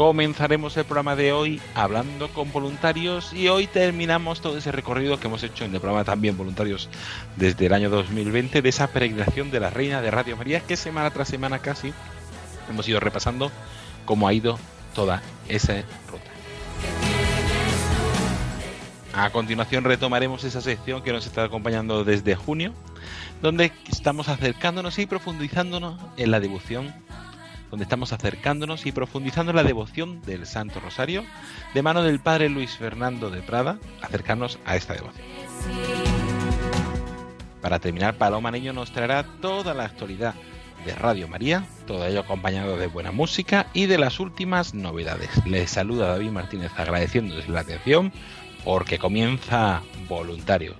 Comenzaremos 0.00 0.74
el 0.78 0.86
programa 0.86 1.14
de 1.14 1.30
hoy 1.30 1.60
hablando 1.74 2.30
con 2.30 2.50
voluntarios 2.52 3.34
y 3.34 3.48
hoy 3.48 3.66
terminamos 3.66 4.40
todo 4.40 4.56
ese 4.56 4.72
recorrido 4.72 5.20
que 5.20 5.26
hemos 5.26 5.42
hecho 5.42 5.66
en 5.66 5.74
el 5.74 5.78
programa 5.78 6.04
también 6.04 6.38
voluntarios 6.38 6.88
desde 7.36 7.66
el 7.66 7.74
año 7.74 7.90
2020 7.90 8.62
de 8.62 8.68
esa 8.70 8.86
peregrinación 8.86 9.50
de 9.50 9.60
la 9.60 9.68
Reina 9.68 10.00
de 10.00 10.10
Radio 10.10 10.38
María 10.38 10.60
que 10.60 10.78
semana 10.78 11.10
tras 11.10 11.28
semana 11.28 11.58
casi 11.58 11.92
hemos 12.70 12.88
ido 12.88 12.98
repasando 12.98 13.52
cómo 14.06 14.26
ha 14.26 14.32
ido 14.32 14.58
toda 14.94 15.20
esa 15.50 15.74
ruta. 16.08 16.30
A 19.12 19.28
continuación 19.28 19.84
retomaremos 19.84 20.44
esa 20.44 20.62
sección 20.62 21.02
que 21.02 21.12
nos 21.12 21.26
está 21.26 21.44
acompañando 21.44 22.04
desde 22.04 22.36
junio, 22.36 22.72
donde 23.42 23.70
estamos 23.86 24.30
acercándonos 24.30 24.98
y 24.98 25.04
profundizándonos 25.04 26.00
en 26.16 26.30
la 26.30 26.40
devoción 26.40 26.90
donde 27.70 27.84
estamos 27.84 28.12
acercándonos 28.12 28.86
y 28.86 28.92
profundizando 28.92 29.52
la 29.52 29.62
devoción 29.62 30.20
del 30.22 30.46
Santo 30.46 30.80
Rosario, 30.80 31.24
de 31.72 31.82
mano 31.82 32.02
del 32.02 32.20
Padre 32.20 32.48
Luis 32.48 32.76
Fernando 32.76 33.30
de 33.30 33.42
Prada, 33.42 33.78
acercarnos 34.02 34.58
a 34.64 34.76
esta 34.76 34.94
devoción. 34.94 35.24
Para 37.60 37.78
terminar, 37.78 38.16
Paloma 38.16 38.50
Niño 38.50 38.72
nos 38.72 38.90
traerá 38.90 39.24
toda 39.40 39.74
la 39.74 39.84
actualidad 39.84 40.34
de 40.84 40.94
Radio 40.94 41.28
María, 41.28 41.66
todo 41.86 42.06
ello 42.06 42.20
acompañado 42.20 42.76
de 42.76 42.86
buena 42.86 43.12
música 43.12 43.66
y 43.74 43.86
de 43.86 43.98
las 43.98 44.18
últimas 44.18 44.74
novedades. 44.74 45.30
Les 45.46 45.70
saluda 45.70 46.08
David 46.08 46.30
Martínez 46.30 46.72
agradeciéndoles 46.76 47.48
la 47.48 47.60
atención 47.60 48.12
porque 48.64 48.98
comienza 48.98 49.82
Voluntarios. 50.08 50.76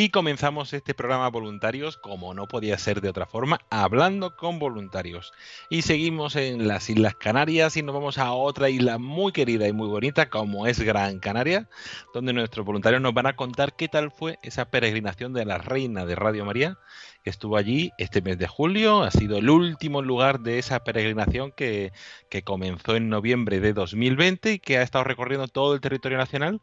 Y 0.00 0.10
comenzamos 0.10 0.72
este 0.74 0.94
programa 0.94 1.28
voluntarios, 1.28 1.96
como 1.96 2.32
no 2.32 2.46
podía 2.46 2.78
ser 2.78 3.00
de 3.00 3.08
otra 3.08 3.26
forma, 3.26 3.58
hablando 3.68 4.36
con 4.36 4.60
voluntarios. 4.60 5.32
Y 5.70 5.82
seguimos 5.82 6.36
en 6.36 6.68
las 6.68 6.88
Islas 6.88 7.16
Canarias 7.16 7.76
y 7.76 7.82
nos 7.82 7.96
vamos 7.96 8.16
a 8.16 8.30
otra 8.30 8.70
isla 8.70 8.98
muy 8.98 9.32
querida 9.32 9.66
y 9.66 9.72
muy 9.72 9.88
bonita, 9.88 10.30
como 10.30 10.68
es 10.68 10.78
Gran 10.78 11.18
Canaria, 11.18 11.68
donde 12.14 12.32
nuestros 12.32 12.64
voluntarios 12.64 13.02
nos 13.02 13.12
van 13.12 13.26
a 13.26 13.34
contar 13.34 13.74
qué 13.74 13.88
tal 13.88 14.12
fue 14.12 14.38
esa 14.44 14.70
peregrinación 14.70 15.32
de 15.32 15.44
la 15.44 15.58
Reina 15.58 16.06
de 16.06 16.14
Radio 16.14 16.44
María, 16.44 16.78
que 17.24 17.30
estuvo 17.30 17.56
allí 17.56 17.90
este 17.98 18.22
mes 18.22 18.38
de 18.38 18.46
julio. 18.46 19.02
Ha 19.02 19.10
sido 19.10 19.38
el 19.38 19.50
último 19.50 20.00
lugar 20.00 20.38
de 20.38 20.60
esa 20.60 20.84
peregrinación 20.84 21.50
que, 21.50 21.90
que 22.30 22.44
comenzó 22.44 22.94
en 22.94 23.08
noviembre 23.08 23.58
de 23.58 23.72
2020 23.72 24.52
y 24.52 24.58
que 24.60 24.78
ha 24.78 24.82
estado 24.82 25.02
recorriendo 25.02 25.48
todo 25.48 25.74
el 25.74 25.80
territorio 25.80 26.18
nacional 26.18 26.60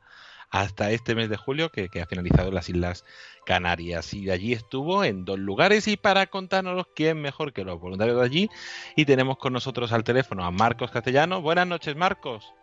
hasta 0.49 0.91
este 0.91 1.15
mes 1.15 1.29
de 1.29 1.37
julio 1.37 1.69
que, 1.69 1.89
que, 1.89 2.01
ha 2.01 2.05
finalizado 2.05 2.49
en 2.49 2.55
las 2.55 2.69
Islas 2.69 3.05
Canarias. 3.45 4.13
Y 4.13 4.25
de 4.25 4.31
allí 4.31 4.53
estuvo 4.53 5.03
en 5.03 5.25
dos 5.25 5.39
lugares 5.39 5.87
y 5.87 5.97
para 5.97 6.27
contárnoslo 6.27 6.85
quién 6.95 7.21
mejor 7.21 7.53
que 7.53 7.63
los 7.63 7.79
voluntarios 7.79 8.17
de 8.17 8.25
allí. 8.25 8.49
Y 8.95 9.05
tenemos 9.05 9.37
con 9.37 9.53
nosotros 9.53 9.91
al 9.93 10.03
teléfono 10.03 10.45
a 10.45 10.51
Marcos 10.51 10.91
Castellano. 10.91 11.41
Buenas 11.41 11.67
noches, 11.67 11.95
Marcos. 11.95 12.53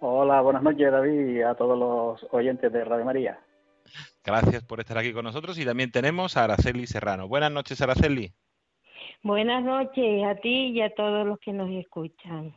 Hola, 0.00 0.40
buenas 0.40 0.62
noches, 0.62 0.90
David, 0.90 1.36
y 1.36 1.42
a 1.42 1.54
todos 1.54 1.78
los 1.78 2.26
oyentes 2.32 2.72
de 2.72 2.84
Radio 2.84 3.04
María. 3.04 3.38
Gracias 4.24 4.62
por 4.64 4.80
estar 4.80 4.96
aquí 4.98 5.12
con 5.12 5.24
nosotros. 5.24 5.58
Y 5.58 5.64
también 5.64 5.90
tenemos 5.90 6.36
a 6.36 6.44
Araceli 6.44 6.86
Serrano. 6.86 7.28
Buenas 7.28 7.52
noches, 7.52 7.80
Araceli. 7.80 8.32
Buenas 9.22 9.62
noches 9.62 10.24
a 10.24 10.34
ti 10.36 10.68
y 10.68 10.80
a 10.80 10.94
todos 10.94 11.26
los 11.26 11.38
que 11.40 11.52
nos 11.52 11.70
escuchan. 11.70 12.54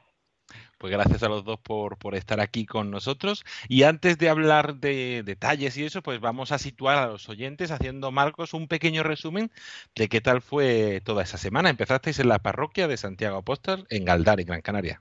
Pues 0.83 0.91
gracias 0.91 1.23
a 1.23 1.29
los 1.29 1.45
dos 1.45 1.61
por, 1.61 1.97
por, 1.97 2.13
estar 2.13 2.41
aquí 2.41 2.65
con 2.65 2.91
nosotros. 2.91 3.45
Y 3.69 3.83
antes 3.83 4.17
de 4.17 4.27
hablar 4.27 4.75
de 4.75 5.23
detalles 5.23 5.77
y 5.77 5.85
eso, 5.85 6.01
pues 6.01 6.19
vamos 6.19 6.51
a 6.51 6.57
situar 6.57 6.97
a 6.97 7.07
los 7.07 7.29
oyentes 7.29 7.71
haciendo, 7.71 8.11
Marcos, 8.11 8.53
un 8.53 8.67
pequeño 8.67 9.01
resumen 9.01 9.49
de 9.95 10.09
qué 10.09 10.19
tal 10.19 10.41
fue 10.41 10.99
toda 11.05 11.23
esa 11.23 11.37
semana. 11.37 11.69
Empezasteis 11.69 12.19
en 12.19 12.27
la 12.27 12.39
parroquia 12.39 12.89
de 12.89 12.97
Santiago 12.97 13.37
Apóstol, 13.37 13.85
en 13.89 14.03
Galdar, 14.03 14.41
en 14.41 14.47
Gran 14.47 14.61
Canaria. 14.61 14.99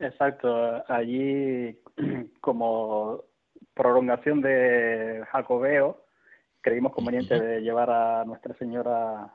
Exacto. 0.00 0.82
Allí, 0.88 1.78
como 2.40 3.26
prolongación 3.74 4.40
de 4.40 5.22
Jacobeo, 5.30 6.04
creímos 6.62 6.92
conveniente 6.92 7.38
de 7.40 7.60
llevar 7.60 7.90
a 7.90 8.24
Nuestra 8.24 8.54
Señora, 8.54 9.32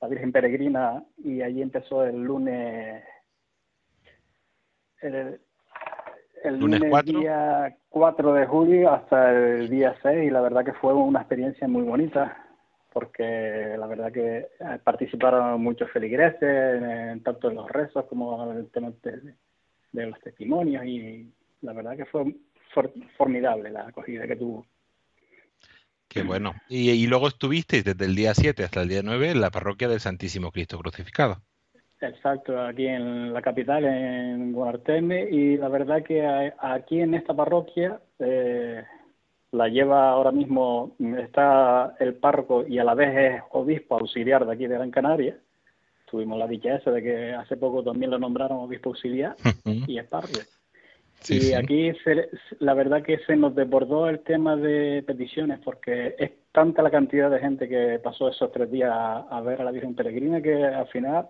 la 0.00 0.08
Virgen 0.08 0.32
Peregrina, 0.32 1.04
y 1.18 1.40
allí 1.40 1.62
empezó 1.62 2.04
el 2.04 2.20
lunes 2.20 3.04
el, 5.02 5.40
el 6.44 6.58
lunes, 6.58 6.80
lunes 6.80 6.90
4. 6.90 7.18
día 7.20 7.76
4 7.90 8.34
de 8.34 8.46
julio 8.46 8.92
hasta 8.92 9.30
el 9.30 9.68
día 9.68 9.94
6 10.02 10.24
y 10.24 10.30
la 10.30 10.40
verdad 10.40 10.64
que 10.64 10.72
fue 10.72 10.94
una 10.94 11.20
experiencia 11.20 11.68
muy 11.68 11.82
bonita 11.82 12.42
porque 12.92 13.74
la 13.78 13.86
verdad 13.86 14.12
que 14.12 14.48
participaron 14.84 15.62
muchos 15.62 15.90
feligreses, 15.90 16.42
en, 16.42 17.22
tanto 17.22 17.48
en 17.48 17.56
los 17.56 17.70
rezos 17.70 18.04
como 18.06 18.50
en 18.50 18.58
el 18.58 18.70
tema 18.70 18.92
de, 19.02 19.34
de, 19.92 20.06
los 20.06 20.20
testimonios 20.20 20.84
y 20.84 21.32
la 21.62 21.72
verdad 21.72 21.96
que 21.96 22.04
fue 22.04 22.34
for, 22.74 22.92
formidable 23.16 23.70
la 23.70 23.88
acogida 23.88 24.26
que 24.26 24.36
tuvo. 24.36 24.66
Qué 26.08 26.22
bueno. 26.22 26.52
Y, 26.68 26.90
y 26.90 27.06
luego 27.06 27.28
estuvisteis 27.28 27.84
desde 27.84 28.04
el 28.04 28.14
día 28.14 28.34
7 28.34 28.62
hasta 28.64 28.82
el 28.82 28.88
día 28.88 29.00
9 29.02 29.30
en 29.30 29.40
la 29.40 29.50
parroquia 29.50 29.88
del 29.88 30.00
Santísimo 30.00 30.50
Cristo 30.50 30.78
Crucificado. 30.78 31.40
Exacto, 32.02 32.60
aquí 32.60 32.86
en 32.86 33.32
la 33.32 33.40
capital, 33.40 33.84
en 33.84 34.52
Guarteme, 34.52 35.28
y 35.30 35.56
la 35.56 35.68
verdad 35.68 36.02
que 36.02 36.52
aquí 36.58 37.00
en 37.00 37.14
esta 37.14 37.32
parroquia 37.32 38.00
eh, 38.18 38.82
la 39.52 39.68
lleva 39.68 40.10
ahora 40.10 40.32
mismo, 40.32 40.96
está 41.18 41.94
el 42.00 42.14
párroco 42.14 42.66
y 42.66 42.78
a 42.78 42.84
la 42.84 42.94
vez 42.94 43.16
es 43.16 43.42
obispo 43.52 43.98
auxiliar 43.98 44.44
de 44.44 44.52
aquí 44.52 44.66
de 44.66 44.74
Gran 44.74 44.90
Canaria, 44.90 45.38
tuvimos 46.10 46.38
la 46.38 46.48
dicha 46.48 46.74
esa 46.74 46.90
de 46.90 47.02
que 47.02 47.32
hace 47.32 47.56
poco 47.56 47.82
también 47.84 48.10
lo 48.10 48.18
nombraron 48.18 48.58
obispo 48.58 48.90
auxiliar 48.90 49.36
y 49.64 49.98
es 49.98 50.06
y 51.28 51.52
aquí 51.52 51.92
la 52.58 52.74
verdad 52.74 53.02
que 53.02 53.18
se 53.18 53.36
nos 53.36 53.54
desbordó 53.54 54.08
el 54.08 54.20
tema 54.20 54.56
de 54.56 55.04
peticiones 55.06 55.60
porque 55.64 56.16
es 56.18 56.32
tanta 56.50 56.82
la 56.82 56.90
cantidad 56.90 57.30
de 57.30 57.38
gente 57.38 57.68
que 57.68 58.00
pasó 58.02 58.28
esos 58.28 58.50
tres 58.50 58.70
días 58.70 58.90
a, 58.92 59.40
ver 59.40 59.60
a 59.60 59.64
la 59.64 59.70
Virgen 59.70 59.94
Peregrina 59.94 60.42
que 60.42 60.64
al 60.64 60.88
final 60.88 61.28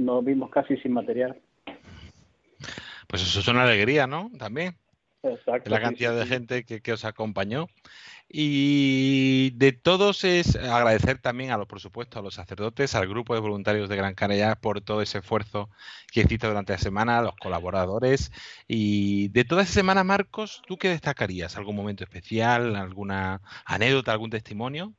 nos 0.00 0.24
vimos 0.24 0.50
casi 0.50 0.76
sin 0.78 0.92
material. 0.92 1.40
Pues 3.06 3.22
eso 3.22 3.40
es 3.40 3.48
una 3.48 3.64
alegría, 3.64 4.06
¿no? 4.06 4.30
También. 4.38 4.76
Exacto. 5.22 5.68
La 5.68 5.80
cantidad 5.80 6.16
de 6.16 6.26
gente 6.26 6.64
que, 6.64 6.80
que 6.80 6.92
os 6.92 7.04
acompañó. 7.04 7.66
Y 8.32 9.50
de 9.56 9.72
todos 9.72 10.22
es 10.22 10.54
agradecer 10.54 11.18
también 11.18 11.50
a 11.50 11.56
los, 11.56 11.66
por 11.66 11.80
supuesto, 11.80 12.20
a 12.20 12.22
los 12.22 12.34
sacerdotes, 12.34 12.94
al 12.94 13.08
grupo 13.08 13.34
de 13.34 13.40
voluntarios 13.40 13.88
de 13.88 13.96
Gran 13.96 14.14
Canaria 14.14 14.54
por 14.54 14.80
todo 14.80 15.02
ese 15.02 15.18
esfuerzo 15.18 15.68
que 16.12 16.20
hiciste 16.20 16.46
durante 16.46 16.72
la 16.72 16.78
semana, 16.78 17.18
a 17.18 17.22
los 17.22 17.34
colaboradores. 17.36 18.30
Y 18.68 19.28
de 19.30 19.44
toda 19.44 19.62
esa 19.62 19.72
semana, 19.72 20.04
Marcos, 20.04 20.62
¿tú 20.68 20.76
qué 20.76 20.90
destacarías? 20.90 21.56
¿Algún 21.56 21.74
momento 21.74 22.04
especial? 22.04 22.76
¿Alguna 22.76 23.40
anécdota? 23.64 24.12
¿Algún 24.12 24.30
testimonio? 24.30 24.94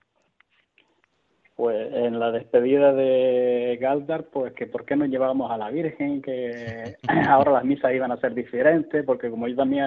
Pues 1.62 1.94
en 1.94 2.20
la 2.20 2.32
despedida 2.32 2.92
de 2.92 3.78
Galdar, 3.80 4.24
pues 4.34 4.52
que 4.54 4.66
por 4.66 4.84
qué 4.84 4.96
no 4.96 5.06
llevábamos 5.06 5.52
a 5.52 5.58
la 5.58 5.70
Virgen, 5.70 6.20
que 6.20 6.96
ahora 7.30 7.52
las 7.52 7.64
misas 7.64 7.94
iban 7.94 8.12
a 8.12 8.18
ser 8.18 8.34
diferentes, 8.34 9.06
porque 9.06 9.30
como 9.30 9.48
yo 9.48 9.56
también 9.56 9.86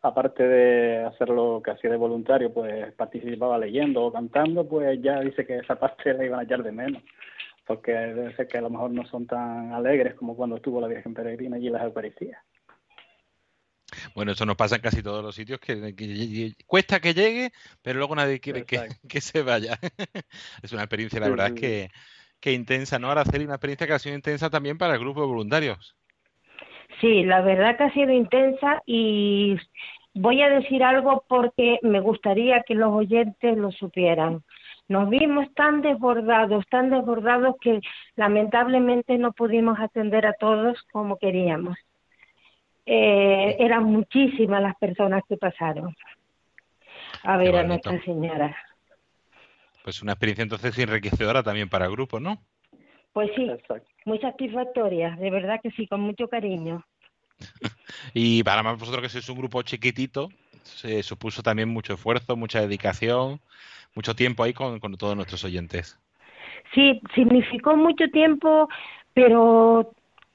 aparte 0.00 0.46
de 0.46 1.04
hacer 1.04 1.28
lo 1.28 1.60
que 1.60 1.72
hacía 1.72 1.90
de 1.90 1.96
voluntario, 1.96 2.54
pues 2.54 2.92
participaba 2.92 3.58
leyendo 3.58 4.04
o 4.04 4.12
cantando, 4.12 4.68
pues 4.68 5.02
ya 5.02 5.18
dice 5.18 5.44
que 5.44 5.56
esa 5.56 5.74
parte 5.80 6.14
la 6.14 6.24
iban 6.24 6.38
a 6.38 6.44
echar 6.44 6.62
de 6.62 6.70
menos, 6.70 7.02
porque 7.66 7.90
debe 7.90 8.36
ser 8.36 8.46
que 8.46 8.58
a 8.58 8.62
lo 8.62 8.70
mejor 8.70 8.92
no 8.92 9.04
son 9.06 9.26
tan 9.26 9.72
alegres 9.72 10.14
como 10.14 10.36
cuando 10.36 10.54
estuvo 10.54 10.80
la 10.80 10.86
Virgen 10.86 11.14
Peregrina 11.14 11.56
allí 11.56 11.66
en 11.66 11.72
las 11.72 11.82
Eucaristías. 11.82 12.40
Bueno, 14.14 14.32
eso 14.32 14.46
nos 14.46 14.56
pasa 14.56 14.76
en 14.76 14.82
casi 14.82 15.02
todos 15.02 15.22
los 15.22 15.34
sitios, 15.34 15.60
que, 15.60 16.54
cuesta 16.66 17.00
que 17.00 17.14
llegue, 17.14 17.50
pero 17.82 17.98
luego 17.98 18.14
nadie 18.14 18.40
quiere 18.40 18.64
que, 18.64 18.78
se 19.20 19.42
vaya. 19.42 19.78
es 20.62 20.72
una 20.72 20.82
experiencia, 20.82 21.20
la 21.20 21.28
verdad, 21.28 21.54
que, 21.54 21.90
que 22.40 22.52
intensa, 22.52 22.98
¿no? 22.98 23.10
Araceli, 23.10 23.44
una 23.44 23.54
experiencia 23.54 23.86
que 23.86 23.92
ha 23.92 23.98
sido 23.98 24.16
intensa 24.16 24.50
también 24.50 24.78
para 24.78 24.94
el 24.94 25.00
grupo 25.00 25.20
de 25.20 25.26
voluntarios. 25.26 25.96
Sí, 27.00 27.24
la 27.24 27.40
verdad 27.40 27.76
que 27.76 27.84
ha 27.84 27.92
sido 27.92 28.12
intensa 28.12 28.82
y 28.86 29.56
voy 30.14 30.42
a 30.42 30.48
decir 30.48 30.82
algo 30.82 31.24
porque 31.28 31.78
me 31.82 32.00
gustaría 32.00 32.62
que 32.62 32.74
los 32.74 32.92
oyentes 32.92 33.56
lo 33.56 33.72
supieran. 33.72 34.42
Nos 34.88 35.08
vimos 35.08 35.52
tan 35.54 35.80
desbordados, 35.80 36.64
tan 36.68 36.90
desbordados 36.90 37.56
que 37.60 37.80
lamentablemente 38.16 39.16
no 39.16 39.32
pudimos 39.32 39.78
atender 39.80 40.26
a 40.26 40.34
todos 40.34 40.80
como 40.92 41.18
queríamos. 41.18 41.76
Eh, 42.84 43.56
eran 43.58 43.84
muchísimas 43.84 44.60
las 44.62 44.76
personas 44.76 45.22
que 45.28 45.36
pasaron 45.36 45.94
a 47.22 47.36
ver 47.36 47.56
a 47.56 47.62
Nuestra 47.62 48.02
Señora. 48.02 48.56
Pues 49.84 50.02
una 50.02 50.12
experiencia 50.12 50.42
entonces 50.42 50.76
enriquecedora 50.78 51.42
también 51.42 51.68
para 51.68 51.86
el 51.86 51.92
grupo, 51.92 52.20
¿no? 52.20 52.38
Pues 53.12 53.30
sí, 53.36 53.50
muy 54.04 54.18
satisfactoria, 54.18 55.16
de 55.16 55.30
verdad 55.30 55.60
que 55.62 55.70
sí, 55.72 55.86
con 55.86 56.00
mucho 56.00 56.28
cariño. 56.28 56.84
y 58.14 58.42
para 58.42 58.62
más 58.62 58.78
vosotros 58.78 59.02
que 59.02 59.08
sois 59.08 59.28
un 59.28 59.38
grupo 59.38 59.62
chiquitito, 59.62 60.28
se 60.62 61.02
supuso 61.02 61.42
también 61.42 61.68
mucho 61.68 61.94
esfuerzo, 61.94 62.36
mucha 62.36 62.60
dedicación, 62.60 63.40
mucho 63.94 64.14
tiempo 64.14 64.42
ahí 64.42 64.52
con, 64.52 64.80
con 64.80 64.96
todos 64.96 65.14
nuestros 65.14 65.44
oyentes. 65.44 65.98
Sí, 66.74 67.00
significó 67.14 67.76
mucho 67.76 68.08
tiempo, 68.08 68.68
pero 69.12 69.92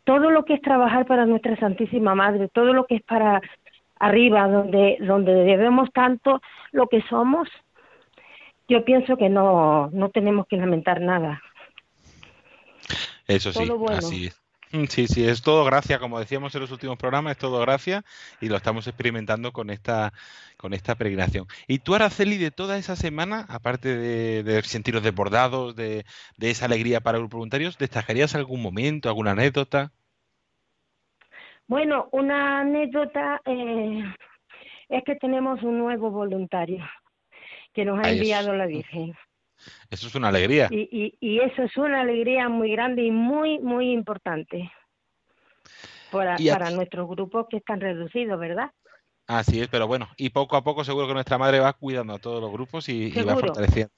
todo 0.08 0.32
lo 0.32 0.46
que 0.46 0.54
es 0.54 0.62
trabajar 0.62 1.06
para 1.06 1.26
nuestra 1.26 1.58
Santísima 1.58 2.16
Madre, 2.16 2.48
todo 2.48 2.72
lo 2.72 2.86
que 2.86 2.96
es 2.96 3.04
para 3.04 3.42
arriba, 4.00 4.48
donde, 4.48 4.98
donde 5.02 5.34
debemos 5.34 5.92
tanto 5.92 6.42
lo 6.72 6.88
que 6.88 7.02
somos, 7.10 7.50
yo 8.70 8.86
pienso 8.86 9.18
que 9.18 9.28
no, 9.28 9.90
no 9.92 10.10
tenemos 10.10 10.48
que 10.48 10.56
lamentar 10.56 11.02
nada. 11.02 11.42
Eso 13.28 13.52
sí, 13.52 13.70
así 13.90 14.28
es. 14.28 14.42
Mm, 14.72 14.86
sí, 14.86 15.08
sí, 15.08 15.26
es 15.26 15.42
todo 15.42 15.64
gracia, 15.64 15.98
como 16.00 16.20
decíamos 16.20 16.54
en 16.54 16.62
los 16.62 16.72
últimos 16.72 16.98
programas, 16.98 17.32
es 17.32 17.38
todo 17.38 17.60
gracia 17.62 18.04
y 18.42 18.50
lo 18.50 18.58
estamos 18.58 18.86
experimentando 18.88 19.54
con 19.54 19.70
esta 19.70 20.12
con 20.58 20.74
esta 20.74 20.96
peregrinación. 20.96 21.46
Y 21.68 21.80
tú, 21.80 21.96
Araceli, 21.96 22.38
de 22.38 22.52
toda 22.52 22.78
esa 22.78 22.96
semana, 22.96 23.46
aparte 23.50 23.96
de, 23.96 24.44
de 24.44 24.62
sentiros 24.64 25.04
desbordados, 25.04 25.76
de, 25.76 26.06
de 26.38 26.50
esa 26.50 26.66
alegría 26.66 27.00
para 27.00 27.20
los 27.20 27.30
voluntarios, 27.30 27.78
¿destacarías 27.78 28.36
algún 28.36 28.62
momento, 28.62 29.08
alguna 29.08 29.32
anécdota? 29.32 29.94
Bueno, 31.68 32.10
una 32.12 32.62
anécdota 32.62 33.42
eh, 33.46 34.04
es 34.90 35.04
que 35.04 35.16
tenemos 35.16 35.62
un 35.64 35.78
nuevo 35.78 36.10
voluntario 36.12 36.84
que 37.74 37.86
nos 37.86 38.00
ha 38.00 38.10
enviado 38.10 38.54
la 38.54 38.66
Virgen. 38.66 39.14
Eso 39.90 40.08
es 40.08 40.16
una 40.16 40.30
alegría. 40.30 40.68
Y, 40.72 41.18
y, 41.20 41.40
eso 41.40 41.64
es 41.64 41.76
una 41.78 42.02
alegría 42.02 42.50
muy 42.50 42.72
grande 42.72 43.04
y 43.04 43.12
muy, 43.12 43.60
muy 43.60 43.92
importante 43.92 44.72
para, 46.12 46.38
para 46.38 46.72
nuestros 46.72 47.08
grupos 47.08 47.48
que 47.50 47.58
están 47.58 47.82
reducidos, 47.82 48.40
¿verdad? 48.40 48.72
Así 49.28 49.60
es, 49.60 49.68
pero 49.68 49.88
bueno, 49.88 50.08
y 50.16 50.30
poco 50.30 50.56
a 50.56 50.64
poco 50.64 50.84
seguro 50.84 51.08
que 51.08 51.14
nuestra 51.14 51.38
madre 51.38 51.60
va 51.60 51.74
cuidando 51.74 52.14
a 52.14 52.20
todos 52.20 52.42
los 52.42 52.52
grupos 52.52 52.88
y, 52.88 53.12
va 53.24 53.36
fortaleciendo. 53.36 53.92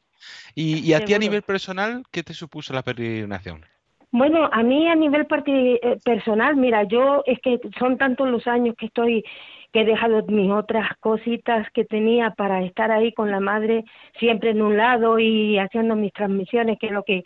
Y, 0.55 0.79
y 0.79 0.93
a 0.93 1.05
ti 1.05 1.13
a 1.13 1.19
nivel 1.19 1.43
personal, 1.43 2.03
¿qué 2.11 2.23
te 2.23 2.33
supuso 2.33 2.73
la 2.73 2.81
peregrinación? 2.81 3.65
Bueno, 4.11 4.49
a 4.51 4.63
mí 4.63 4.87
a 4.87 4.95
nivel 4.95 5.27
eh, 5.45 5.97
personal, 6.03 6.55
mira, 6.55 6.83
yo 6.83 7.21
es 7.27 7.39
que 7.41 7.59
son 7.77 7.97
tantos 7.97 8.27
los 8.27 8.47
años 8.47 8.75
que 8.75 8.87
estoy 8.87 9.23
que 9.71 9.81
he 9.81 9.85
dejado 9.85 10.25
mis 10.27 10.49
otras 10.51 10.89
cositas 10.99 11.69
que 11.71 11.85
tenía 11.85 12.31
para 12.31 12.63
estar 12.63 12.91
ahí 12.91 13.13
con 13.13 13.29
la 13.29 13.39
madre 13.39 13.83
siempre 14.19 14.49
en 14.51 14.63
un 14.63 14.77
lado 14.77 15.19
y 15.19 15.59
haciendo 15.59 15.95
mis 15.95 16.11
transmisiones, 16.11 16.79
que 16.79 16.89
lo 16.89 17.03
que 17.03 17.23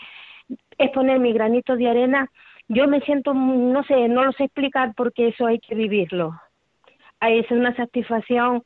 es 0.77 0.89
poner 0.91 1.19
mi 1.19 1.31
granito 1.31 1.77
de 1.77 1.89
arena. 1.89 2.29
Yo 2.67 2.87
me 2.87 2.99
siento, 3.01 3.33
no 3.33 3.83
sé, 3.83 4.09
no 4.09 4.25
lo 4.25 4.31
sé 4.33 4.45
explicar 4.45 4.93
porque 4.95 5.29
eso 5.29 5.45
hay 5.45 5.59
que 5.59 5.75
vivirlo. 5.75 6.33
Es 7.21 7.49
una 7.51 7.73
satisfacción 7.75 8.63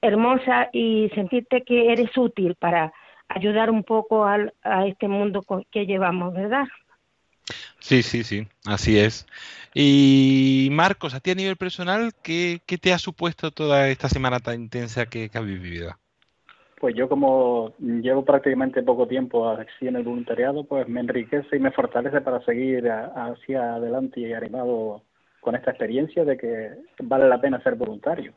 hermosa 0.00 0.68
y 0.72 1.10
sentirte 1.14 1.62
que 1.62 1.92
eres 1.92 2.16
útil 2.16 2.54
para 2.54 2.92
ayudar 3.28 3.70
un 3.70 3.82
poco 3.82 4.24
al, 4.24 4.52
a 4.62 4.86
este 4.86 5.08
mundo 5.08 5.42
que 5.70 5.86
llevamos, 5.86 6.32
¿verdad? 6.32 6.66
Sí, 7.78 8.02
sí, 8.02 8.24
sí, 8.24 8.46
así 8.66 8.98
es. 8.98 9.26
Y 9.74 10.68
Marcos, 10.72 11.14
a 11.14 11.20
ti 11.20 11.30
a 11.30 11.34
nivel 11.34 11.56
personal, 11.56 12.12
¿qué, 12.22 12.60
te 12.80 12.92
ha 12.92 12.98
supuesto 12.98 13.50
toda 13.50 13.88
esta 13.88 14.08
semana 14.08 14.40
tan 14.40 14.60
intensa 14.60 15.06
que, 15.06 15.30
has 15.32 15.44
vivido? 15.44 15.92
Pues 16.80 16.94
yo 16.94 17.08
como 17.08 17.74
llevo 17.78 18.24
prácticamente 18.24 18.82
poco 18.82 19.06
tiempo 19.06 19.48
así 19.48 19.86
en 19.86 19.96
el 19.96 20.02
voluntariado, 20.02 20.64
pues 20.64 20.88
me 20.88 21.00
enriquece 21.00 21.56
y 21.56 21.60
me 21.60 21.72
fortalece 21.72 22.20
para 22.22 22.42
seguir 22.44 22.90
hacia 22.90 23.74
adelante 23.74 24.20
y 24.20 24.32
animado 24.32 25.02
con 25.40 25.54
esta 25.54 25.70
experiencia 25.70 26.24
de 26.24 26.36
que 26.36 26.70
vale 27.00 27.28
la 27.28 27.40
pena 27.40 27.62
ser 27.62 27.74
voluntario. 27.74 28.32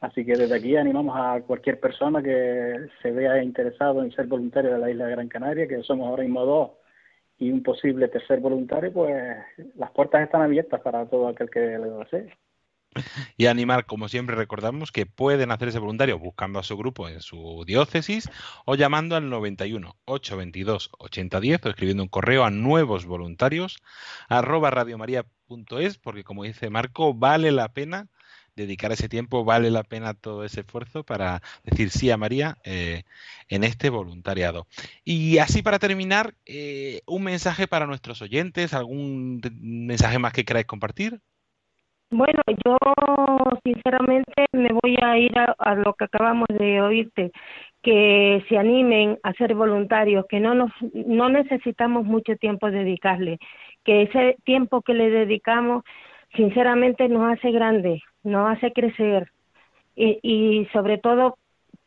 Así 0.00 0.24
que 0.24 0.36
desde 0.36 0.56
aquí 0.56 0.76
animamos 0.76 1.14
a 1.18 1.42
cualquier 1.42 1.78
persona 1.78 2.22
que 2.22 2.88
se 3.02 3.10
vea 3.10 3.42
interesado 3.42 4.02
en 4.02 4.10
ser 4.12 4.26
voluntario 4.26 4.72
de 4.72 4.78
la 4.78 4.90
isla 4.90 5.04
de 5.04 5.10
Gran 5.10 5.28
Canaria, 5.28 5.68
que 5.68 5.82
somos 5.82 6.08
ahora 6.08 6.22
mismo 6.22 6.44
dos 6.46 6.70
y 7.40 7.50
un 7.50 7.62
posible 7.62 8.06
tercer 8.08 8.38
voluntario, 8.38 8.92
pues 8.92 9.16
las 9.74 9.90
puertas 9.90 10.22
están 10.22 10.42
abiertas 10.42 10.80
para 10.82 11.06
todo 11.06 11.26
aquel 11.26 11.50
que 11.50 11.78
lo 11.78 11.98
desee. 11.98 12.28
Y 13.36 13.46
animar, 13.46 13.86
como 13.86 14.08
siempre 14.08 14.36
recordamos, 14.36 14.92
que 14.92 15.06
pueden 15.06 15.50
hacer 15.50 15.68
ese 15.68 15.78
voluntario 15.78 16.18
buscando 16.18 16.58
a 16.58 16.64
su 16.64 16.76
grupo 16.76 17.08
en 17.08 17.20
su 17.20 17.64
diócesis 17.66 18.28
o 18.66 18.74
llamando 18.74 19.16
al 19.16 19.30
91 19.30 19.96
822 20.04 20.90
8010 20.98 21.66
o 21.66 21.68
escribiendo 21.70 22.02
un 22.02 22.08
correo 22.08 22.44
a 22.44 22.50
nuevos 22.50 23.06
voluntarios 23.06 23.78
arroba 24.28 24.70
radiomaria.es 24.70 25.98
porque 25.98 26.24
como 26.24 26.44
dice 26.44 26.68
Marco, 26.68 27.14
vale 27.14 27.52
la 27.52 27.72
pena 27.72 28.08
dedicar 28.60 28.92
ese 28.92 29.08
tiempo, 29.08 29.44
vale 29.44 29.70
la 29.70 29.82
pena 29.82 30.14
todo 30.14 30.44
ese 30.44 30.60
esfuerzo 30.60 31.04
para 31.04 31.40
decir 31.64 31.90
sí 31.90 32.10
a 32.10 32.16
María 32.16 32.56
eh, 32.64 33.02
en 33.48 33.64
este 33.64 33.90
voluntariado. 33.90 34.66
Y 35.04 35.38
así 35.38 35.62
para 35.62 35.78
terminar, 35.78 36.34
eh, 36.46 37.00
un 37.06 37.24
mensaje 37.24 37.66
para 37.66 37.86
nuestros 37.86 38.22
oyentes, 38.22 38.74
algún 38.74 39.40
mensaje 39.60 40.18
más 40.18 40.32
que 40.32 40.44
queráis 40.44 40.66
compartir. 40.66 41.20
Bueno, 42.12 42.42
yo 42.64 42.76
sinceramente 43.62 44.46
me 44.52 44.70
voy 44.82 44.96
a 45.00 45.16
ir 45.16 45.32
a, 45.38 45.74
lo 45.76 45.94
que 45.94 46.06
acabamos 46.06 46.48
de 46.48 46.82
oírte, 46.82 47.30
que 47.82 48.44
se 48.48 48.58
animen 48.58 49.16
a 49.22 49.32
ser 49.34 49.54
voluntarios, 49.54 50.26
que 50.28 50.40
no 50.40 50.54
nos 50.54 50.72
no 50.92 51.28
necesitamos 51.28 52.04
mucho 52.04 52.34
tiempo 52.36 52.68
dedicarle, 52.68 53.38
que 53.84 54.02
ese 54.02 54.36
tiempo 54.44 54.82
que 54.82 54.94
le 54.94 55.08
dedicamos 55.08 55.84
sinceramente 56.34 57.08
nos 57.08 57.32
hace 57.32 57.52
grandes, 57.52 58.02
nos 58.22 58.56
hace 58.56 58.72
crecer 58.72 59.30
y, 59.96 60.18
y 60.22 60.66
sobre 60.72 60.98
todo 60.98 61.36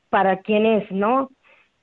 para 0.09 0.41
quienes, 0.41 0.91
¿no? 0.91 1.29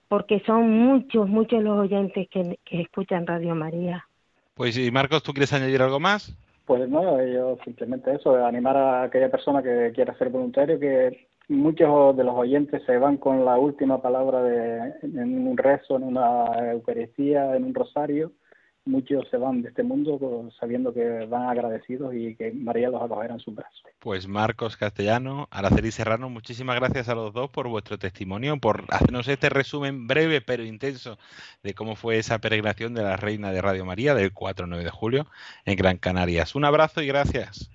Porque 0.08 0.40
son 0.46 0.70
muchos, 0.70 1.28
muchos 1.28 1.62
los 1.62 1.78
oyentes 1.78 2.28
que, 2.28 2.58
que 2.64 2.82
escuchan 2.82 3.26
Radio 3.26 3.54
María. 3.54 4.06
Pues 4.54 4.76
y 4.76 4.90
Marcos, 4.90 5.22
¿tú 5.22 5.32
quieres 5.32 5.52
añadir 5.52 5.82
algo 5.82 6.00
más? 6.00 6.36
Pues 6.66 6.88
no, 6.88 7.24
yo 7.26 7.58
simplemente 7.64 8.14
eso, 8.14 8.44
animar 8.44 8.76
a 8.76 9.02
aquella 9.02 9.30
persona 9.30 9.62
que 9.62 9.90
quiera 9.94 10.16
ser 10.18 10.28
voluntario, 10.28 10.78
que 10.78 11.26
muchos 11.48 12.16
de 12.16 12.22
los 12.22 12.34
oyentes 12.36 12.82
se 12.86 12.96
van 12.98 13.16
con 13.16 13.44
la 13.44 13.58
última 13.58 14.00
palabra 14.00 14.42
de, 14.42 14.92
en 15.02 15.48
un 15.48 15.56
rezo, 15.56 15.96
en 15.96 16.04
una 16.04 16.44
Eucaristía, 16.70 17.56
en 17.56 17.64
un 17.64 17.74
rosario, 17.74 18.30
muchos 18.84 19.28
se 19.30 19.36
van 19.36 19.62
de 19.62 19.68
este 19.68 19.82
mundo 19.82 20.18
sabiendo 20.58 20.92
que 20.92 21.26
van 21.26 21.48
agradecidos 21.48 22.14
y 22.14 22.34
que 22.34 22.52
María 22.52 22.90
los 22.90 23.02
acogerá 23.02 23.34
en 23.34 23.40
su 23.40 23.52
brazos. 23.52 23.82
Pues 23.98 24.26
Marcos 24.26 24.76
Castellano, 24.76 25.48
Araceli 25.50 25.90
Serrano, 25.90 26.30
muchísimas 26.30 26.76
gracias 26.76 27.08
a 27.08 27.14
los 27.14 27.32
dos 27.32 27.50
por 27.50 27.68
vuestro 27.68 27.98
testimonio, 27.98 28.58
por 28.58 28.84
hacernos 28.88 29.28
este 29.28 29.48
resumen 29.48 30.06
breve 30.06 30.40
pero 30.40 30.64
intenso 30.64 31.18
de 31.62 31.74
cómo 31.74 31.96
fue 31.96 32.18
esa 32.18 32.38
peregrinación 32.38 32.94
de 32.94 33.02
la 33.02 33.16
Reina 33.16 33.52
de 33.52 33.62
Radio 33.62 33.84
María 33.84 34.14
del 34.14 34.32
4 34.32 34.66
9 34.66 34.84
de 34.84 34.90
julio 34.90 35.26
en 35.64 35.76
Gran 35.76 35.98
Canarias. 35.98 36.54
Un 36.54 36.64
abrazo 36.64 37.02
y 37.02 37.06
gracias. 37.06 37.70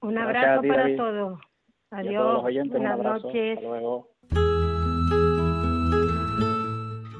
Un 0.00 0.16
abrazo 0.16 0.62
para 0.66 0.96
todos. 0.96 1.40
Adiós. 1.90 2.42
Buenas 2.42 2.98
noches. 2.98 3.58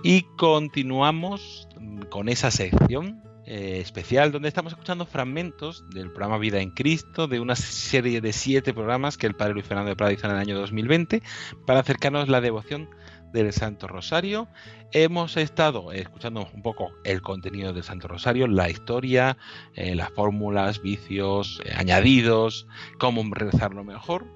Y 0.05 0.23
continuamos 0.37 1.68
con 2.11 2.29
esa 2.29 2.51
sección 2.51 3.23
eh, 3.51 3.81
especial 3.81 4.31
donde 4.31 4.49
estamos 4.49 4.73
escuchando 4.73 5.07
fragmentos 5.07 5.83
del 5.89 6.11
programa 6.11 6.37
Vida 6.37 6.61
en 6.61 6.71
Cristo, 6.71 7.29
de 7.29 7.41
una 7.41 7.57
serie 7.57 8.21
de 8.21 8.35
siete 8.35 8.75
programas 8.75 9.17
que 9.17 9.27
el 9.27 9.35
Padre 9.35 9.55
Luis 9.55 9.67
Fernando 9.67 9.89
de 9.89 9.97
Prada 9.97 10.13
hizo 10.13 10.27
en 10.27 10.33
el 10.33 10.39
año 10.39 10.59
2020 10.59 11.23
para 11.67 11.81
acercarnos 11.81 12.29
la 12.29 12.43
devoción 12.43 12.91
del 13.33 13.53
Santo 13.53 13.89
Rosario. 13.89 14.49
Hemos 14.93 15.37
estado 15.37 15.93
escuchando 15.93 16.49
un 16.53 16.63
poco 16.63 16.93
el 17.05 17.23
contenido 17.23 17.73
del 17.73 17.85
Santo 17.85 18.09
Rosario, 18.09 18.47
la 18.47 18.69
historia, 18.69 19.39
eh, 19.75 19.95
las 19.95 20.11
fórmulas, 20.11 20.83
vicios, 20.83 21.63
eh, 21.65 21.73
añadidos, 21.75 22.67
cómo 22.99 23.23
rezarlo 23.33 23.83
mejor. 23.83 24.27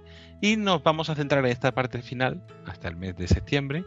Y 0.40 0.56
nos 0.56 0.82
vamos 0.82 1.08
a 1.08 1.14
centrar 1.14 1.44
en 1.44 1.52
esta 1.52 1.72
parte 1.72 2.02
final, 2.02 2.42
hasta 2.66 2.88
el 2.88 2.96
mes 2.96 3.14
de 3.16 3.28
septiembre, 3.28 3.84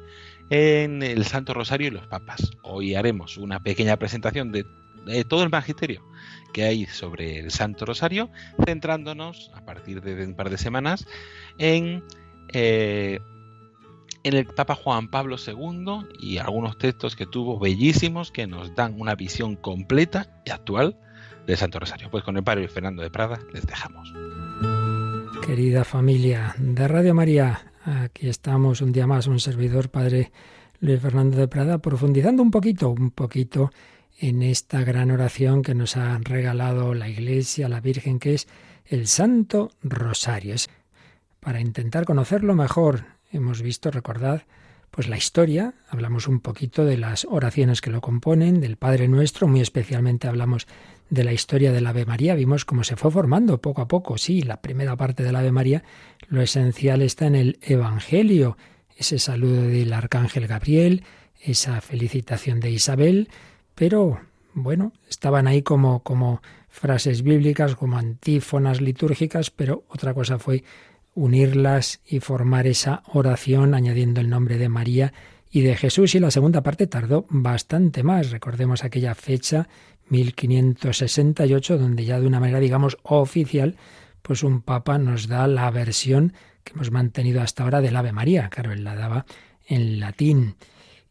en 0.49 1.03
el 1.03 1.25
Santo 1.25 1.53
Rosario 1.53 1.87
y 1.87 1.91
los 1.91 2.07
Papas. 2.07 2.51
Hoy 2.63 2.95
haremos 2.95 3.37
una 3.37 3.61
pequeña 3.61 3.97
presentación 3.97 4.51
de 4.51 4.65
todo 5.27 5.43
el 5.43 5.49
magisterio 5.49 6.03
que 6.55 6.63
hay 6.63 6.85
sobre 6.85 7.39
el 7.39 7.51
Santo 7.51 7.85
Rosario, 7.85 8.29
centrándonos 8.65 9.51
a 9.53 9.65
partir 9.65 10.01
de 10.01 10.25
un 10.25 10.35
par 10.35 10.49
de 10.49 10.57
semanas 10.57 11.05
en, 11.57 12.01
eh, 12.53 13.19
el 14.23 14.45
Papa 14.45 14.73
Juan 14.73 15.09
Pablo 15.09 15.35
II 15.35 16.07
y 16.17 16.37
algunos 16.37 16.77
textos 16.77 17.17
que 17.17 17.25
tuvo 17.25 17.59
bellísimos 17.59 18.31
que 18.31 18.47
nos 18.47 18.73
dan 18.73 18.95
una 18.97 19.15
visión 19.15 19.57
completa 19.57 20.41
y 20.45 20.51
actual 20.51 20.97
del 21.45 21.57
Santo 21.57 21.77
Rosario. 21.77 22.09
Pues 22.09 22.23
con 22.23 22.37
el 22.37 22.43
Padre 22.45 22.69
Fernando 22.69 23.03
de 23.03 23.11
Prada 23.11 23.37
les 23.51 23.67
dejamos. 23.67 24.13
Querida 25.45 25.83
familia 25.83 26.55
de 26.57 26.87
Radio 26.87 27.13
María, 27.13 27.73
aquí 27.85 28.27
estamos 28.27 28.81
un 28.81 28.91
día 28.91 29.07
más, 29.07 29.27
un 29.27 29.39
servidor, 29.39 29.89
Padre 29.89 30.31
Luis 30.79 30.99
Fernando 30.99 31.37
de 31.37 31.47
Prada, 31.47 31.77
profundizando 31.77 32.41
un 32.41 32.51
poquito, 32.51 32.89
un 32.89 33.11
poquito 33.11 33.71
en 34.19 34.41
esta 34.41 34.83
gran 34.83 35.11
oración 35.11 35.61
que 35.61 35.75
nos 35.75 35.97
ha 35.97 36.17
regalado 36.19 36.93
la 36.93 37.09
Iglesia, 37.09 37.69
la 37.69 37.81
Virgen, 37.81 38.19
que 38.19 38.33
es 38.33 38.47
el 38.85 39.07
Santo 39.07 39.71
Rosario. 39.83 40.55
para 41.39 41.61
intentar 41.61 42.05
conocerlo 42.05 42.55
mejor, 42.55 43.05
hemos 43.31 43.61
visto, 43.61 43.91
recordad, 43.91 44.43
pues 44.89 45.07
la 45.07 45.17
historia, 45.17 45.75
hablamos 45.89 46.27
un 46.27 46.39
poquito 46.39 46.85
de 46.85 46.97
las 46.97 47.25
oraciones 47.29 47.81
que 47.81 47.91
lo 47.91 48.01
componen, 48.01 48.61
del 48.61 48.77
Padre 48.77 49.07
Nuestro, 49.07 49.47
muy 49.47 49.61
especialmente 49.61 50.27
hablamos 50.27 50.65
de 51.09 51.23
la 51.23 51.33
historia 51.33 51.71
del 51.71 51.87
Ave 51.87 52.05
María, 52.05 52.35
vimos 52.35 52.65
cómo 52.65 52.83
se 52.83 52.95
fue 52.95 53.11
formando 53.11 53.61
poco 53.61 53.81
a 53.81 53.87
poco, 53.87 54.17
sí, 54.17 54.41
la 54.41 54.61
primera 54.61 54.95
parte 54.95 55.23
del 55.23 55.35
Ave 55.35 55.51
María, 55.51 55.83
lo 56.27 56.41
esencial 56.41 57.01
está 57.01 57.27
en 57.27 57.35
el 57.35 57.59
Evangelio, 57.61 58.57
ese 58.97 59.19
saludo 59.19 59.61
del 59.63 59.93
Arcángel 59.93 60.47
Gabriel, 60.47 61.03
esa 61.41 61.81
felicitación 61.81 62.59
de 62.59 62.71
Isabel, 62.71 63.29
pero 63.75 64.19
bueno, 64.53 64.93
estaban 65.09 65.47
ahí 65.47 65.61
como, 65.61 66.01
como 66.01 66.41
frases 66.69 67.23
bíblicas, 67.23 67.75
como 67.75 67.97
antífonas 67.97 68.81
litúrgicas, 68.81 69.51
pero 69.51 69.83
otra 69.89 70.13
cosa 70.13 70.39
fue 70.39 70.63
unirlas 71.13 72.01
y 72.05 72.19
formar 72.19 72.67
esa 72.67 73.03
oración 73.13 73.73
añadiendo 73.73 74.21
el 74.21 74.29
nombre 74.29 74.57
de 74.57 74.69
María 74.69 75.13
y 75.49 75.61
de 75.61 75.75
Jesús. 75.75 76.15
Y 76.15 76.19
la 76.19 76.31
segunda 76.31 76.61
parte 76.61 76.87
tardó 76.87 77.25
bastante 77.29 78.03
más. 78.03 78.31
Recordemos 78.31 78.83
aquella 78.83 79.15
fecha 79.15 79.67
1568 80.09 81.77
donde 81.77 82.05
ya 82.05 82.19
de 82.19 82.27
una 82.27 82.39
manera 82.39 82.59
digamos 82.59 82.97
oficial 83.03 83.75
pues 84.21 84.43
un 84.43 84.61
papa 84.61 84.97
nos 84.97 85.27
da 85.27 85.47
la 85.47 85.69
versión 85.69 86.33
que 86.63 86.73
hemos 86.73 86.91
mantenido 86.91 87.41
hasta 87.41 87.63
ahora 87.63 87.79
del 87.79 87.95
Ave 87.95 88.11
María, 88.11 88.49
claro, 88.49 88.73
él 88.73 88.83
la 88.83 88.95
daba 88.95 89.25
en 89.67 89.99
latín. 89.99 90.55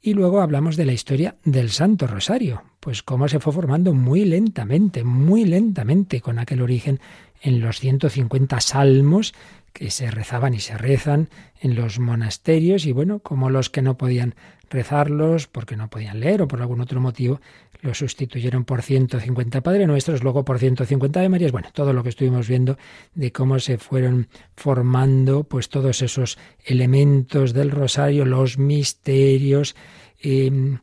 Y 0.03 0.13
luego 0.15 0.41
hablamos 0.41 0.77
de 0.77 0.85
la 0.85 0.93
historia 0.93 1.37
del 1.45 1.71
Santo 1.71 2.07
Rosario, 2.07 2.63
pues 2.81 3.03
cómo 3.03 3.29
se 3.29 3.41
fue 3.41 3.53
formando 3.53 3.95
muy 3.95 4.25
lentamente, 4.25 5.05
muy 5.05 5.45
lentamente, 5.45 6.21
con 6.21 6.39
aquel 6.39 6.61
origen 6.61 7.01
en 7.41 7.61
los 7.61 7.79
150 7.79 8.61
salmos 8.61 9.33
que 9.75 9.91
se 9.91 10.11
rezaban 10.11 10.55
y 10.55 10.61
se 10.61 10.79
rezan 10.79 11.29
en 11.61 11.75
los 11.75 11.99
monasterios 11.99 12.87
y 12.87 12.93
bueno, 12.93 13.19
como 13.19 13.51
los 13.51 13.71
que 13.71 13.83
no 13.83 13.99
podían 13.99 14.37
rezarlos 14.71 15.49
porque 15.49 15.77
no 15.77 15.91
podían 15.91 16.21
leer 16.21 16.43
o 16.43 16.49
por 16.49 16.63
algún 16.63 16.81
otro 16.81 17.01
motivo, 17.01 17.41
los 17.83 17.99
sustituyeron 17.99 18.65
por 18.65 18.83
150 18.83 19.63
Padre 19.63 19.87
Nuestros, 19.87 20.23
luego 20.23 20.45
por 20.45 20.61
150 20.61 21.21
de 21.21 21.29
Marías, 21.29 21.53
bueno, 21.53 21.69
todo 21.73 21.93
lo 21.93 22.05
que 22.05 22.09
estuvimos 22.11 22.49
viendo 22.49 22.79
de 23.15 23.33
cómo 23.33 23.59
se 23.59 23.77
fueron 23.77 24.29
formando 24.57 25.43
pues 25.43 25.69
todos 25.69 26.01
esos 26.03 26.39
elementos 26.65 27.53
del 27.53 27.73
rosario, 27.73 28.25
los 28.25 28.57
misterios, 28.57 29.75
eh, 30.23 30.79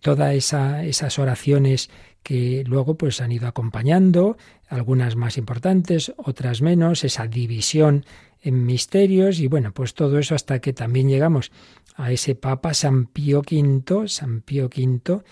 todas 0.00 0.34
esa, 0.34 0.84
esas 0.84 1.18
oraciones 1.20 1.90
que 2.24 2.64
luego 2.66 2.96
pues 2.96 3.20
han 3.20 3.30
ido 3.30 3.46
acompañando, 3.46 4.36
algunas 4.68 5.14
más 5.16 5.38
importantes, 5.38 6.12
otras 6.16 6.60
menos, 6.60 7.04
esa 7.04 7.26
división 7.28 8.04
en 8.42 8.66
misterios 8.66 9.40
y 9.40 9.46
bueno, 9.46 9.72
pues 9.72 9.94
todo 9.94 10.18
eso 10.18 10.34
hasta 10.34 10.60
que 10.60 10.72
también 10.72 11.08
llegamos 11.08 11.52
a 11.94 12.12
ese 12.12 12.34
Papa 12.34 12.74
San 12.74 13.06
Pío 13.06 13.40
V, 13.40 14.08
San 14.08 14.40
Pío 14.40 14.66
V, 14.66 15.22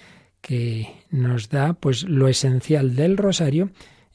que 0.41 0.89
nos 1.11 1.49
da 1.49 1.75
pues 1.75 2.05
lo 2.05 2.29
esencial 2.29 2.95
del 2.95 3.17
rosario 3.17 3.71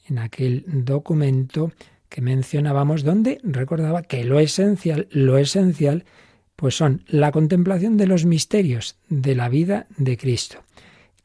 en 0.08 0.18
aquel 0.18 0.64
documento 0.66 1.72
que 2.08 2.20
mencionábamos 2.20 3.04
donde 3.04 3.40
recordaba 3.42 4.02
que 4.02 4.24
lo 4.24 4.40
esencial, 4.40 5.08
lo 5.10 5.38
esencial 5.38 6.04
pues 6.54 6.74
son 6.74 7.02
la 7.06 7.32
contemplación 7.32 7.96
de 7.96 8.06
los 8.06 8.24
misterios 8.24 8.96
de 9.08 9.34
la 9.34 9.48
vida 9.48 9.86
de 9.98 10.16
Cristo. 10.16 10.65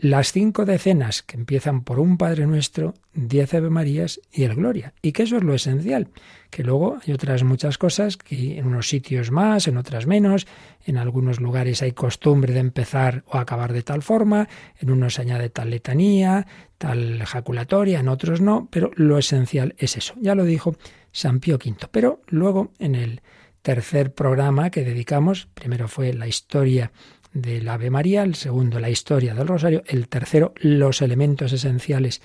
Las 0.03 0.31
cinco 0.31 0.65
decenas 0.65 1.22
que 1.22 1.38
empiezan 1.38 1.84
por 1.84 2.00
un 2.00 2.17
Padre 2.17 2.48
Nuestro, 2.48 2.96
diez 3.13 3.53
Ave 3.53 3.70
Marías 3.70 4.20
y 4.34 4.46
el 4.46 4.55
Gloria. 4.55 4.96
Y 5.03 5.12
que 5.12 5.22
eso 5.22 5.38
es 5.38 5.43
lo 5.43 5.53
esencial. 5.53 6.08
Que 6.50 6.63
luego 6.63 6.98
hay 7.05 7.13
otras 7.13 7.43
muchas 7.43 7.77
cosas 7.77 8.17
que 8.17 8.58
en 8.58 8.65
unos 8.65 8.89
sitios 8.89 9.29
más, 9.29 9.67
en 9.67 9.77
otras 9.77 10.08
menos. 10.08 10.48
En 10.88 10.98
algunos 10.98 11.39
lugares 11.39 11.84
hay 11.84 11.91
costumbre 11.91 12.51
de 12.51 12.62
empezar 12.62 13.24
o 13.27 13.38
acabar 13.38 13.74
de 13.74 13.84
tal 13.84 14.01
forma. 14.01 14.50
En 14.79 14.89
unos 14.89 15.13
se 15.13 15.22
añade 15.22 15.51
tal 15.51 15.70
letanía, 15.70 16.48
tal 16.79 17.22
ejaculatoria, 17.22 18.00
en 18.00 18.08
otros 18.08 18.41
no. 18.41 18.70
Pero 18.72 18.89
lo 18.96 19.20
esencial 19.20 19.75
es 19.77 19.98
eso. 19.98 20.15
Ya 20.20 20.34
lo 20.34 20.46
dijo 20.46 20.75
San 21.12 21.39
Pío 21.39 21.60
V. 21.63 21.75
Pero 21.91 22.24
luego 22.25 22.72
en 22.79 22.96
el 22.96 23.22
tercer 23.62 24.15
programa 24.15 24.72
que 24.72 24.84
dedicamos, 24.84 25.48
primero 25.53 25.88
fue 25.88 26.12
la 26.13 26.25
historia 26.25 26.91
del 27.34 27.68
Ave 27.68 27.90
María, 27.90 28.24
el 28.24 28.36
segundo 28.36 28.80
la 28.80 28.90
historia 28.90 29.34
del 29.34 29.48
Rosario, 29.48 29.84
el 29.88 30.08
tercero 30.08 30.54
los 30.58 31.02
elementos 31.02 31.54
esenciales 31.54 32.22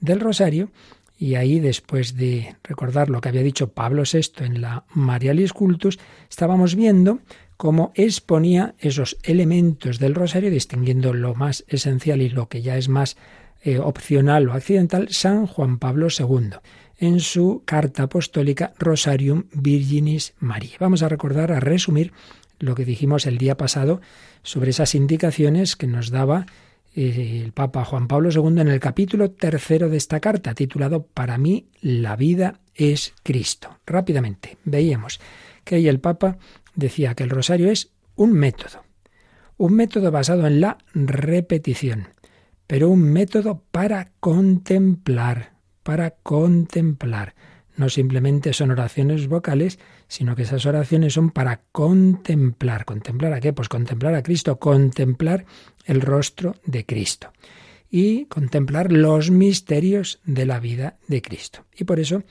del 0.00 0.20
Rosario, 0.20 0.70
y 1.18 1.34
ahí 1.34 1.58
después 1.58 2.16
de 2.16 2.56
recordar 2.62 3.10
lo 3.10 3.20
que 3.20 3.28
había 3.28 3.42
dicho 3.42 3.72
Pablo 3.72 4.04
VI 4.10 4.44
en 4.44 4.60
la 4.60 4.84
Marialis 4.94 5.52
Cultus, 5.52 5.98
estábamos 6.30 6.76
viendo 6.76 7.18
cómo 7.56 7.92
exponía 7.96 8.74
esos 8.78 9.16
elementos 9.24 9.98
del 9.98 10.14
Rosario, 10.14 10.50
distinguiendo 10.50 11.12
lo 11.12 11.34
más 11.34 11.64
esencial 11.66 12.22
y 12.22 12.28
lo 12.28 12.48
que 12.48 12.62
ya 12.62 12.76
es 12.76 12.88
más 12.88 13.16
eh, 13.62 13.80
opcional 13.80 14.48
o 14.48 14.52
accidental, 14.52 15.08
San 15.10 15.46
Juan 15.46 15.78
Pablo 15.78 16.06
II 16.16 16.58
en 16.98 17.20
su 17.20 17.62
carta 17.64 18.04
apostólica 18.04 18.72
Rosarium 18.78 19.44
Virginis 19.52 20.34
Maria. 20.38 20.76
Vamos 20.80 21.02
a 21.02 21.08
recordar, 21.08 21.52
a 21.52 21.60
resumir 21.60 22.12
lo 22.58 22.74
que 22.74 22.84
dijimos 22.84 23.26
el 23.26 23.38
día 23.38 23.56
pasado 23.56 24.00
sobre 24.42 24.70
esas 24.70 24.94
indicaciones 24.94 25.76
que 25.76 25.86
nos 25.86 26.10
daba 26.10 26.46
eh, 26.94 27.42
el 27.44 27.52
Papa 27.52 27.84
Juan 27.84 28.08
Pablo 28.08 28.30
II 28.30 28.60
en 28.60 28.68
el 28.68 28.80
capítulo 28.80 29.30
tercero 29.30 29.88
de 29.88 29.96
esta 29.96 30.20
carta, 30.20 30.54
titulado 30.54 31.02
Para 31.02 31.38
mí 31.38 31.66
la 31.80 32.16
vida 32.16 32.60
es 32.74 33.14
Cristo. 33.22 33.78
Rápidamente, 33.86 34.56
veíamos 34.64 35.20
que 35.64 35.76
ahí 35.76 35.88
el 35.88 36.00
Papa 36.00 36.38
decía 36.74 37.14
que 37.14 37.24
el 37.24 37.30
rosario 37.30 37.70
es 37.70 37.90
un 38.16 38.32
método, 38.32 38.84
un 39.58 39.74
método 39.74 40.10
basado 40.10 40.46
en 40.46 40.60
la 40.60 40.78
repetición, 40.94 42.08
pero 42.66 42.88
un 42.88 43.02
método 43.02 43.62
para 43.70 44.10
contemplar, 44.18 45.52
para 45.82 46.10
contemplar. 46.10 47.34
No 47.76 47.88
simplemente 47.88 48.52
son 48.52 48.70
oraciones 48.70 49.28
vocales, 49.28 49.78
sino 50.08 50.34
que 50.34 50.42
esas 50.42 50.66
oraciones 50.66 51.12
son 51.12 51.30
para 51.30 51.60
contemplar. 51.70 52.84
¿Contemplar 52.84 53.34
a 53.34 53.40
qué? 53.40 53.52
Pues 53.52 53.68
contemplar 53.68 54.14
a 54.14 54.22
Cristo, 54.22 54.58
contemplar 54.58 55.44
el 55.84 56.00
rostro 56.00 56.56
de 56.64 56.84
Cristo 56.84 57.32
y 57.90 58.26
contemplar 58.26 58.90
los 58.92 59.30
misterios 59.30 60.20
de 60.24 60.46
la 60.46 60.60
vida 60.60 60.98
de 61.06 61.22
Cristo. 61.22 61.64
Y 61.76 61.84
por 61.84 62.00
eso 62.00 62.24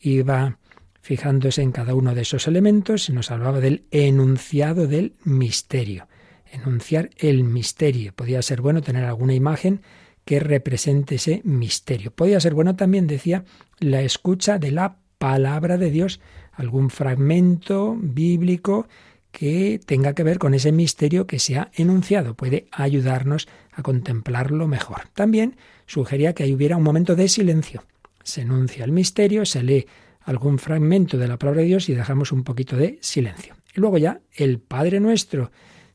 iba 0.00 0.58
fijándose 1.00 1.62
en 1.62 1.72
cada 1.72 1.94
uno 1.94 2.14
de 2.14 2.22
esos 2.22 2.46
elementos 2.46 3.08
y 3.08 3.12
nos 3.12 3.30
hablaba 3.30 3.60
del 3.60 3.86
enunciado 3.90 4.86
del 4.86 5.14
misterio. 5.24 6.06
Enunciar 6.50 7.10
el 7.16 7.44
misterio. 7.44 8.12
Podía 8.14 8.42
ser 8.42 8.60
bueno 8.60 8.82
tener 8.82 9.04
alguna 9.04 9.34
imagen 9.34 9.82
que 10.24 10.38
represente 10.38 11.16
ese 11.16 11.40
misterio. 11.44 12.12
Podía 12.12 12.40
ser 12.40 12.54
bueno 12.54 12.76
también, 12.76 13.06
decía, 13.06 13.44
la 13.80 14.02
escucha 14.02 14.58
de 14.58 14.70
la 14.70 14.98
palabra 15.18 15.76
de 15.76 15.90
Dios, 15.90 16.20
algún 16.52 16.90
fragmento 16.90 17.96
bíblico 17.98 18.86
que 19.30 19.80
tenga 19.84 20.14
que 20.14 20.22
ver 20.22 20.38
con 20.38 20.54
ese 20.54 20.72
misterio 20.72 21.26
que 21.26 21.38
se 21.38 21.56
ha 21.56 21.70
enunciado. 21.74 22.34
Puede 22.34 22.66
ayudarnos 22.70 23.48
a 23.72 23.82
contemplarlo 23.82 24.68
mejor. 24.68 25.08
También 25.14 25.56
sugería 25.86 26.34
que 26.34 26.52
hubiera 26.52 26.76
un 26.76 26.82
momento 26.82 27.16
de 27.16 27.28
silencio. 27.28 27.84
Se 28.22 28.42
enuncia 28.42 28.84
el 28.84 28.92
misterio, 28.92 29.44
se 29.46 29.62
lee 29.62 29.86
algún 30.20 30.58
fragmento 30.58 31.18
de 31.18 31.28
la 31.28 31.38
palabra 31.38 31.62
de 31.62 31.68
Dios 31.68 31.88
y 31.88 31.94
dejamos 31.94 32.30
un 32.30 32.44
poquito 32.44 32.76
de 32.76 32.98
silencio. 33.00 33.56
Y 33.74 33.80
luego 33.80 33.98
ya 33.98 34.20
el 34.34 34.60
Padre 34.60 35.00
nuestro 35.00 35.50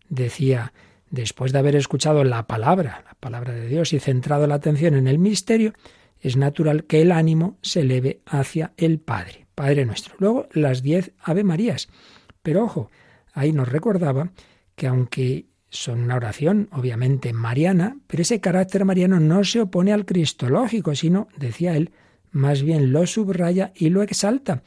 decía, 0.09 0.73
después 1.09 1.53
de 1.53 1.59
haber 1.59 1.75
escuchado 1.75 2.23
la 2.23 2.47
palabra, 2.47 3.03
la 3.05 3.13
palabra 3.19 3.53
de 3.53 3.67
Dios 3.67 3.93
y 3.93 3.99
centrado 3.99 4.47
la 4.47 4.55
atención 4.55 4.95
en 4.95 5.07
el 5.07 5.19
misterio, 5.19 5.73
es 6.19 6.35
natural 6.35 6.85
que 6.85 7.01
el 7.01 7.11
ánimo 7.11 7.57
se 7.61 7.81
eleve 7.81 8.21
hacia 8.25 8.73
el 8.77 8.99
Padre, 8.99 9.46
Padre 9.57 9.87
nuestro. 9.87 10.13
Luego 10.19 10.47
las 10.51 10.83
diez 10.83 11.13
Ave 11.19 11.43
Marías. 11.43 11.87
Pero 12.43 12.63
ojo, 12.63 12.91
ahí 13.33 13.51
nos 13.51 13.67
recordaba 13.67 14.29
que 14.75 14.85
aunque 14.85 15.47
son 15.71 16.03
una 16.03 16.15
oración 16.15 16.69
obviamente 16.71 17.33
mariana, 17.33 17.97
pero 18.05 18.21
ese 18.21 18.39
carácter 18.39 18.85
mariano 18.85 19.19
no 19.19 19.43
se 19.43 19.61
opone 19.61 19.93
al 19.93 20.05
cristológico, 20.05 20.93
sino, 20.93 21.27
decía 21.37 21.75
él, 21.75 21.89
más 22.29 22.61
bien 22.61 22.91
lo 22.91 23.07
subraya 23.07 23.71
y 23.73 23.89
lo 23.89 24.03
exalta, 24.03 24.61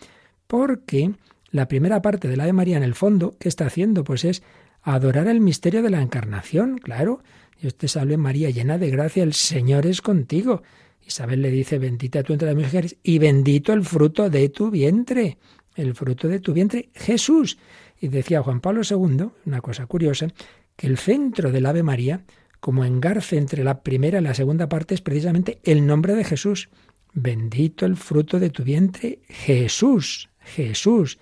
porque 0.48 1.12
la 1.52 1.68
primera 1.68 2.02
parte 2.02 2.26
del 2.26 2.40
Ave 2.40 2.52
María 2.52 2.76
en 2.76 2.82
el 2.82 2.96
fondo, 2.96 3.36
¿qué 3.38 3.48
está 3.48 3.66
haciendo? 3.66 4.02
Pues 4.02 4.24
es 4.24 4.42
adorar 4.82 5.28
el 5.28 5.40
misterio 5.40 5.82
de 5.82 5.90
la 5.90 6.02
encarnación, 6.02 6.78
claro. 6.78 7.22
Dios 7.60 7.76
te 7.76 7.86
salve 7.86 8.16
María, 8.16 8.50
llena 8.50 8.76
de 8.76 8.90
gracia, 8.90 9.22
el 9.22 9.34
Señor 9.34 9.86
es 9.86 10.02
contigo. 10.02 10.64
Isabel 11.10 11.42
le 11.42 11.50
dice, 11.50 11.80
bendita 11.80 12.22
tú 12.22 12.32
entre 12.32 12.46
las 12.46 12.56
mujeres 12.56 12.96
y 13.02 13.18
bendito 13.18 13.72
el 13.72 13.84
fruto 13.84 14.30
de 14.30 14.48
tu 14.48 14.70
vientre, 14.70 15.38
el 15.74 15.94
fruto 15.94 16.28
de 16.28 16.38
tu 16.38 16.52
vientre, 16.52 16.90
Jesús. 16.94 17.58
Y 18.00 18.08
decía 18.08 18.42
Juan 18.42 18.60
Pablo 18.60 18.82
II, 18.88 19.26
una 19.44 19.60
cosa 19.60 19.86
curiosa, 19.86 20.28
que 20.76 20.86
el 20.86 20.98
centro 20.98 21.50
del 21.50 21.66
Ave 21.66 21.82
María, 21.82 22.22
como 22.60 22.84
engarce 22.84 23.36
entre 23.38 23.64
la 23.64 23.82
primera 23.82 24.20
y 24.20 24.22
la 24.22 24.34
segunda 24.34 24.68
parte, 24.68 24.94
es 24.94 25.00
precisamente 25.00 25.58
el 25.64 25.84
nombre 25.84 26.14
de 26.14 26.22
Jesús. 26.22 26.68
Bendito 27.12 27.86
el 27.86 27.96
fruto 27.96 28.38
de 28.38 28.50
tu 28.50 28.62
vientre, 28.62 29.18
Jesús, 29.28 30.30
Jesús. 30.38 31.18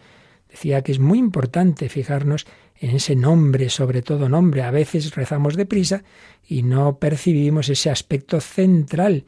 Decía 0.50 0.82
que 0.82 0.92
es 0.92 0.98
muy 0.98 1.18
importante 1.18 1.88
fijarnos 1.88 2.46
en 2.76 2.90
ese 2.90 3.16
nombre, 3.16 3.70
sobre 3.70 4.02
todo 4.02 4.28
nombre. 4.28 4.62
A 4.62 4.70
veces 4.70 5.14
rezamos 5.14 5.56
deprisa 5.56 6.04
y 6.46 6.62
no 6.62 6.98
percibimos 6.98 7.70
ese 7.70 7.88
aspecto 7.88 8.40
central 8.42 9.24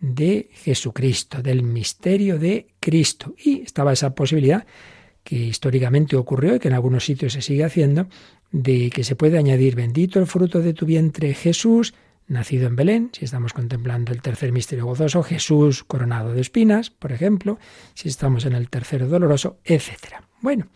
de 0.00 0.48
Jesucristo, 0.52 1.42
del 1.42 1.62
misterio 1.62 2.38
de 2.38 2.68
Cristo. 2.80 3.34
Y 3.38 3.62
estaba 3.62 3.92
esa 3.92 4.14
posibilidad 4.14 4.66
que 5.22 5.36
históricamente 5.36 6.16
ocurrió 6.16 6.56
y 6.56 6.58
que 6.58 6.68
en 6.68 6.74
algunos 6.74 7.04
sitios 7.04 7.34
se 7.34 7.42
sigue 7.42 7.64
haciendo, 7.64 8.08
de 8.50 8.90
que 8.90 9.04
se 9.04 9.14
puede 9.14 9.38
añadir 9.38 9.76
bendito 9.76 10.18
el 10.18 10.26
fruto 10.26 10.60
de 10.60 10.72
tu 10.72 10.86
vientre 10.86 11.34
Jesús, 11.34 11.94
nacido 12.26 12.66
en 12.66 12.76
Belén, 12.76 13.10
si 13.12 13.24
estamos 13.24 13.52
contemplando 13.52 14.12
el 14.12 14.22
tercer 14.22 14.52
misterio 14.52 14.86
gozoso, 14.86 15.22
Jesús 15.22 15.84
coronado 15.84 16.32
de 16.32 16.40
espinas, 16.40 16.90
por 16.90 17.12
ejemplo, 17.12 17.58
si 17.94 18.08
estamos 18.08 18.46
en 18.46 18.54
el 18.54 18.70
tercero 18.70 19.08
doloroso, 19.08 19.58
etc. 19.64 20.22
Bueno, 20.40 20.68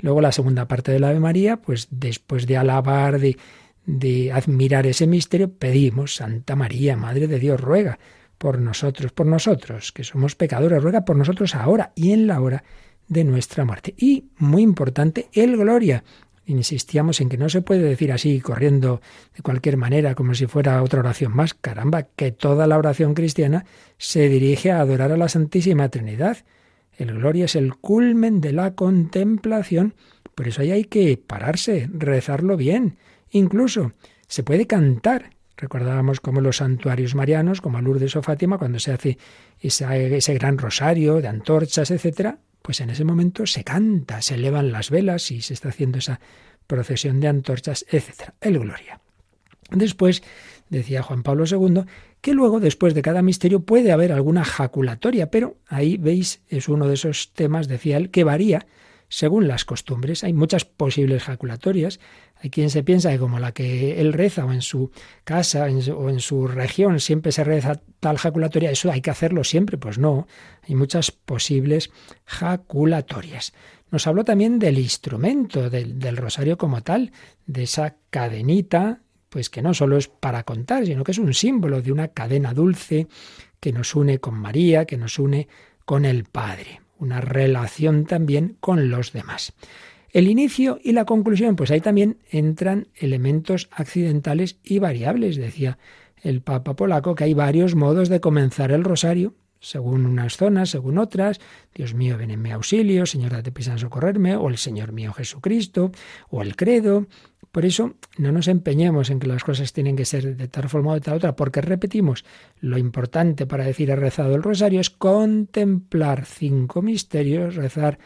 luego 0.00 0.20
la 0.20 0.32
segunda 0.32 0.68
parte 0.68 0.92
de 0.92 0.98
la 0.98 1.08
Ave 1.08 1.20
María, 1.20 1.56
pues 1.56 1.88
después 1.90 2.46
de 2.46 2.56
alabar, 2.56 3.18
de, 3.18 3.38
de 3.86 4.32
admirar 4.32 4.86
ese 4.86 5.06
misterio, 5.06 5.52
pedimos, 5.52 6.16
Santa 6.16 6.56
María, 6.56 6.96
Madre 6.96 7.26
de 7.26 7.38
Dios, 7.38 7.60
ruega 7.60 7.98
por 8.38 8.60
nosotros, 8.60 9.12
por 9.12 9.26
nosotros, 9.26 9.92
que 9.92 10.04
somos 10.04 10.36
pecadores, 10.36 10.82
ruega 10.82 11.04
por 11.04 11.16
nosotros 11.16 11.54
ahora 11.54 11.92
y 11.94 12.12
en 12.12 12.26
la 12.26 12.40
hora 12.40 12.64
de 13.08 13.24
nuestra 13.24 13.64
muerte. 13.64 13.94
Y, 13.96 14.30
muy 14.38 14.62
importante, 14.62 15.28
el 15.32 15.56
gloria. 15.56 16.04
Insistíamos 16.46 17.20
en 17.20 17.28
que 17.28 17.36
no 17.36 17.50
se 17.50 17.60
puede 17.60 17.82
decir 17.82 18.10
así, 18.10 18.40
corriendo 18.40 19.02
de 19.36 19.42
cualquier 19.42 19.76
manera, 19.76 20.14
como 20.14 20.34
si 20.34 20.46
fuera 20.46 20.82
otra 20.82 21.00
oración 21.00 21.34
más. 21.34 21.52
Caramba, 21.52 22.04
que 22.04 22.32
toda 22.32 22.66
la 22.66 22.78
oración 22.78 23.12
cristiana 23.12 23.66
se 23.98 24.28
dirige 24.28 24.70
a 24.70 24.80
adorar 24.80 25.12
a 25.12 25.18
la 25.18 25.28
Santísima 25.28 25.90
Trinidad. 25.90 26.38
El 26.96 27.12
gloria 27.12 27.44
es 27.44 27.54
el 27.54 27.74
culmen 27.74 28.40
de 28.40 28.52
la 28.52 28.74
contemplación. 28.74 29.94
Por 30.34 30.48
eso 30.48 30.62
ahí 30.62 30.70
hay 30.70 30.84
que 30.84 31.18
pararse, 31.18 31.90
rezarlo 31.92 32.56
bien. 32.56 32.96
Incluso 33.30 33.92
se 34.26 34.42
puede 34.42 34.66
cantar. 34.66 35.30
Recordábamos 35.58 36.20
como 36.20 36.40
los 36.40 36.58
santuarios 36.58 37.16
marianos, 37.16 37.60
como 37.60 37.80
Lourdes 37.80 38.14
o 38.14 38.22
Fátima, 38.22 38.58
cuando 38.58 38.78
se 38.78 38.92
hace 38.92 39.18
ese, 39.58 40.16
ese 40.16 40.34
gran 40.34 40.56
rosario 40.56 41.20
de 41.20 41.26
antorchas, 41.26 41.90
etcétera, 41.90 42.38
pues 42.62 42.80
en 42.80 42.90
ese 42.90 43.04
momento 43.04 43.44
se 43.44 43.64
canta, 43.64 44.22
se 44.22 44.36
elevan 44.36 44.70
las 44.70 44.90
velas 44.90 45.32
y 45.32 45.42
se 45.42 45.54
está 45.54 45.70
haciendo 45.70 45.98
esa 45.98 46.20
procesión 46.68 47.18
de 47.18 47.26
antorchas, 47.26 47.84
etc. 47.90 48.34
El 48.40 48.60
gloria. 48.60 49.00
Después, 49.70 50.22
decía 50.68 51.02
Juan 51.02 51.24
Pablo 51.24 51.44
II, 51.44 51.82
que 52.20 52.34
luego, 52.34 52.60
después 52.60 52.94
de 52.94 53.02
cada 53.02 53.22
misterio, 53.22 53.60
puede 53.60 53.90
haber 53.90 54.12
alguna 54.12 54.44
jaculatoria, 54.44 55.30
pero 55.30 55.56
ahí 55.66 55.96
veis, 55.96 56.40
es 56.48 56.68
uno 56.68 56.86
de 56.86 56.94
esos 56.94 57.32
temas, 57.32 57.66
decía 57.66 57.96
él, 57.96 58.10
que 58.10 58.22
varía 58.22 58.66
según 59.08 59.48
las 59.48 59.64
costumbres. 59.64 60.24
Hay 60.24 60.32
muchas 60.32 60.64
posibles 60.64 61.24
jaculatorias. 61.24 62.00
Hay 62.40 62.50
quien 62.50 62.70
se 62.70 62.82
piensa 62.82 63.10
que 63.10 63.18
como 63.18 63.38
la 63.38 63.52
que 63.52 64.00
él 64.00 64.12
reza 64.12 64.44
o 64.44 64.52
en 64.52 64.62
su 64.62 64.90
casa 65.24 65.66
o 65.66 66.08
en 66.08 66.20
su 66.20 66.46
región 66.46 67.00
siempre 67.00 67.32
se 67.32 67.44
reza 67.44 67.80
tal 68.00 68.16
jaculatoria, 68.18 68.70
eso 68.70 68.90
hay 68.90 69.00
que 69.00 69.10
hacerlo 69.10 69.44
siempre. 69.44 69.76
Pues 69.76 69.98
no, 69.98 70.26
hay 70.68 70.74
muchas 70.74 71.10
posibles 71.10 71.90
jaculatorias. 72.24 73.52
Nos 73.90 74.06
habló 74.06 74.24
también 74.24 74.58
del 74.58 74.78
instrumento, 74.78 75.70
del, 75.70 75.98
del 75.98 76.16
rosario 76.16 76.58
como 76.58 76.82
tal, 76.82 77.12
de 77.46 77.64
esa 77.64 77.96
cadenita, 78.10 79.00
pues 79.28 79.50
que 79.50 79.62
no 79.62 79.74
solo 79.74 79.96
es 79.96 80.08
para 80.08 80.44
contar, 80.44 80.86
sino 80.86 81.04
que 81.04 81.12
es 81.12 81.18
un 81.18 81.34
símbolo 81.34 81.82
de 81.82 81.92
una 81.92 82.08
cadena 82.08 82.54
dulce 82.54 83.08
que 83.60 83.72
nos 83.72 83.94
une 83.94 84.20
con 84.20 84.34
María, 84.34 84.84
que 84.84 84.96
nos 84.96 85.18
une 85.18 85.48
con 85.84 86.04
el 86.04 86.24
Padre 86.24 86.80
una 86.98 87.20
relación 87.20 88.04
también 88.04 88.56
con 88.60 88.90
los 88.90 89.12
demás. 89.12 89.52
El 90.10 90.28
inicio 90.28 90.78
y 90.82 90.92
la 90.92 91.04
conclusión, 91.04 91.56
pues 91.56 91.70
ahí 91.70 91.80
también 91.80 92.18
entran 92.30 92.88
elementos 92.94 93.68
accidentales 93.70 94.58
y 94.64 94.78
variables, 94.78 95.36
decía 95.36 95.78
el 96.22 96.40
Papa 96.40 96.74
polaco, 96.74 97.14
que 97.14 97.24
hay 97.24 97.34
varios 97.34 97.74
modos 97.74 98.08
de 98.08 98.20
comenzar 98.20 98.72
el 98.72 98.84
rosario, 98.84 99.34
según 99.60 100.06
unas 100.06 100.36
zonas, 100.36 100.70
según 100.70 100.98
otras. 100.98 101.40
Dios 101.74 101.94
mío, 101.94 102.16
ven 102.16 102.30
en 102.30 102.42
mi 102.42 102.52
auxilio, 102.52 103.06
Señor, 103.06 103.32
date 103.32 103.52
prisa 103.52 103.72
en 103.72 103.78
socorrerme, 103.78 104.36
o 104.36 104.48
el 104.48 104.56
Señor 104.56 104.92
mío 104.92 105.12
Jesucristo, 105.12 105.92
o 106.30 106.42
el 106.42 106.56
credo. 106.56 107.06
Por 107.52 107.64
eso 107.64 107.94
no 108.18 108.30
nos 108.32 108.48
empeñemos 108.48 109.10
en 109.10 109.18
que 109.18 109.26
las 109.26 109.44
cosas 109.44 109.72
tienen 109.72 109.96
que 109.96 110.04
ser 110.04 110.36
de 110.36 110.48
tal 110.48 110.68
forma 110.68 110.92
o 110.92 110.94
de 110.94 111.00
tal 111.00 111.16
otra, 111.16 111.34
porque 111.34 111.60
repetimos, 111.60 112.24
lo 112.60 112.78
importante 112.78 113.46
para 113.46 113.64
decir 113.64 113.90
he 113.90 113.96
rezado 113.96 114.34
el 114.34 114.42
rosario 114.42 114.80
es 114.80 114.90
contemplar 114.90 116.24
cinco 116.24 116.82
misterios, 116.82 117.56
rezar 117.56 117.98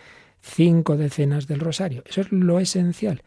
cinco 0.42 0.96
decenas 0.96 1.46
del 1.46 1.61
rosario. 1.61 2.02
Eso 2.07 2.20
es 2.20 2.33
lo 2.33 2.61
esencial. 2.61 3.22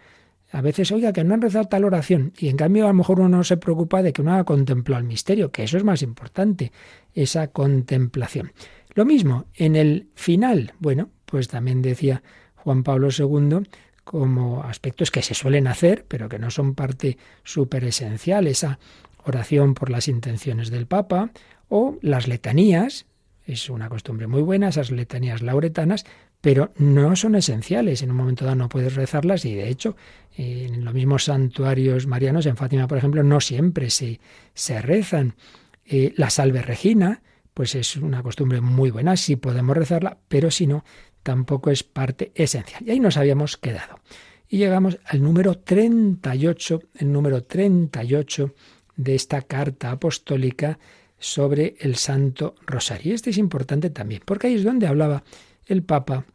A 0.52 0.62
veces, 0.62 0.92
oiga, 0.92 1.12
que 1.12 1.24
no 1.24 1.34
han 1.34 1.42
rezado 1.42 1.66
tal 1.66 1.84
oración, 1.84 2.34
y 2.38 2.50
en 2.50 2.58
cambio 2.58 2.86
a 2.86 2.90
lo 2.90 2.94
mejor 2.94 3.20
uno 3.20 3.38
no 3.38 3.44
se 3.44 3.58
preocupa 3.58 4.04
de 4.04 4.14
que 4.14 4.22
uno 4.22 4.34
haga 4.34 4.44
contemplado 4.44 5.02
el 5.02 5.08
misterio, 5.08 5.52
que 5.52 5.64
eso 5.64 5.78
es 5.78 5.84
más 5.84 6.02
importante, 6.02 6.72
esa 7.14 7.48
contemplación. 7.48 8.54
Lo 8.94 9.06
mismo, 9.06 9.46
en 9.56 9.76
el 9.76 10.08
final, 10.14 10.74
bueno, 10.80 11.10
pues 11.26 11.48
también 11.48 11.82
decía 11.82 12.22
Juan 12.56 12.84
Pablo 12.84 13.10
II, 13.10 13.68
como 14.04 14.64
aspectos 14.64 15.12
que 15.12 15.24
se 15.24 15.34
suelen 15.34 15.68
hacer, 15.68 16.06
pero 16.08 16.30
que 16.30 16.40
no 16.40 16.52
son 16.52 16.76
parte 16.76 17.18
súper 17.44 17.84
esencial, 17.84 18.48
esa 18.48 18.80
oración 19.26 19.74
por 19.74 19.90
las 19.90 20.08
intenciones 20.08 20.70
del 20.70 20.86
Papa, 20.86 21.32
o 21.68 21.98
las 22.02 22.28
letanías, 22.28 23.08
es 23.46 23.70
una 23.70 23.90
costumbre 23.90 24.28
muy 24.28 24.42
buena, 24.42 24.70
esas 24.70 24.92
letanías 24.92 25.42
lauretanas, 25.42 26.06
pero 26.46 26.72
no 26.78 27.16
son 27.16 27.34
esenciales. 27.34 28.04
En 28.04 28.12
un 28.12 28.18
momento 28.18 28.46
dado 28.46 28.56
no 28.56 28.70
puedes 28.70 28.94
rezarlas 28.94 29.46
y 29.46 29.56
de 29.56 29.68
hecho 29.68 29.96
en 30.38 30.86
los 30.86 30.94
mismos 30.94 31.24
santuarios 31.24 32.06
marianos, 32.06 32.46
en 32.46 32.56
Fátima 32.56 32.88
por 32.88 33.00
ejemplo, 33.00 33.24
no 33.24 33.42
siempre 33.42 33.90
se, 33.90 34.20
se 34.54 34.80
rezan. 34.80 35.34
Eh, 35.88 36.14
la 36.18 36.30
salve 36.30 36.62
regina, 36.62 37.24
pues 37.56 37.74
es 37.74 37.98
una 37.98 38.22
costumbre 38.22 38.62
muy 38.62 38.92
buena, 38.92 39.18
sí 39.18 39.38
podemos 39.38 39.76
rezarla, 39.76 40.20
pero 40.28 40.52
si 40.52 40.68
no, 40.68 40.86
tampoco 41.24 41.72
es 41.72 41.82
parte 41.82 42.32
esencial. 42.36 42.84
Y 42.86 42.92
ahí 42.92 43.00
nos 43.00 43.18
habíamos 43.18 43.58
quedado. 43.58 44.00
Y 44.48 44.60
llegamos 44.60 45.00
al 45.06 45.24
número 45.24 45.58
38, 45.58 46.80
el 47.00 47.12
número 47.12 47.42
38 47.42 48.54
de 48.98 49.16
esta 49.16 49.42
carta 49.42 49.90
apostólica 49.90 50.78
sobre 51.18 51.76
el 51.80 51.96
Santo 51.96 52.54
Rosario. 52.68 53.16
Este 53.16 53.32
es 53.32 53.40
importante 53.40 53.90
también, 53.90 54.22
porque 54.24 54.46
ahí 54.46 54.54
es 54.54 54.64
donde 54.64 54.86
hablaba 54.86 55.24
el 55.66 55.82
Papa 55.82 56.28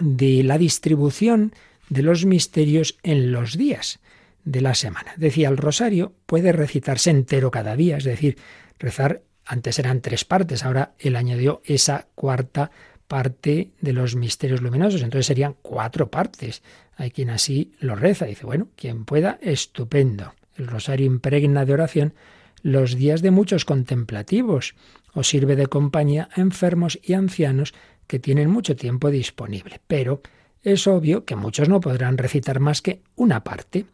de 0.00 0.42
la 0.42 0.58
distribución 0.58 1.52
de 1.88 2.02
los 2.02 2.24
misterios 2.24 2.98
en 3.02 3.32
los 3.32 3.56
días 3.56 4.00
de 4.44 4.60
la 4.60 4.74
semana. 4.74 5.12
Decía, 5.16 5.48
el 5.48 5.56
rosario 5.56 6.14
puede 6.26 6.52
recitarse 6.52 7.10
entero 7.10 7.50
cada 7.50 7.76
día, 7.76 7.96
es 7.98 8.04
decir, 8.04 8.38
rezar, 8.78 9.22
antes 9.44 9.78
eran 9.78 10.00
tres 10.00 10.24
partes, 10.24 10.64
ahora 10.64 10.94
él 10.98 11.16
añadió 11.16 11.62
esa 11.64 12.06
cuarta 12.14 12.70
parte 13.08 13.72
de 13.80 13.92
los 13.92 14.16
misterios 14.16 14.62
luminosos, 14.62 15.02
entonces 15.02 15.26
serían 15.26 15.56
cuatro 15.60 16.10
partes. 16.10 16.62
Hay 16.96 17.10
quien 17.10 17.30
así 17.30 17.72
lo 17.78 17.94
reza, 17.94 18.24
dice, 18.24 18.46
bueno, 18.46 18.68
quien 18.74 19.04
pueda, 19.04 19.38
estupendo. 19.42 20.34
El 20.56 20.66
rosario 20.66 21.06
impregna 21.06 21.64
de 21.64 21.74
oración 21.74 22.14
los 22.62 22.96
días 22.96 23.22
de 23.22 23.30
muchos 23.30 23.64
contemplativos, 23.64 24.74
o 25.14 25.22
sirve 25.24 25.56
de 25.56 25.66
compañía 25.66 26.28
a 26.34 26.40
enfermos 26.40 26.98
y 27.02 27.12
ancianos 27.12 27.74
que 28.12 28.18
tienen 28.18 28.50
mucho 28.50 28.76
tiempo 28.76 29.10
disponible. 29.10 29.80
Pero 29.86 30.20
es 30.62 30.86
obvio 30.86 31.24
que 31.24 31.34
muchos 31.34 31.70
no 31.70 31.80
podrán 31.80 32.18
recitar 32.18 32.60
más 32.60 32.82
que 32.82 33.00
una 33.16 33.42
parte, 33.42 33.86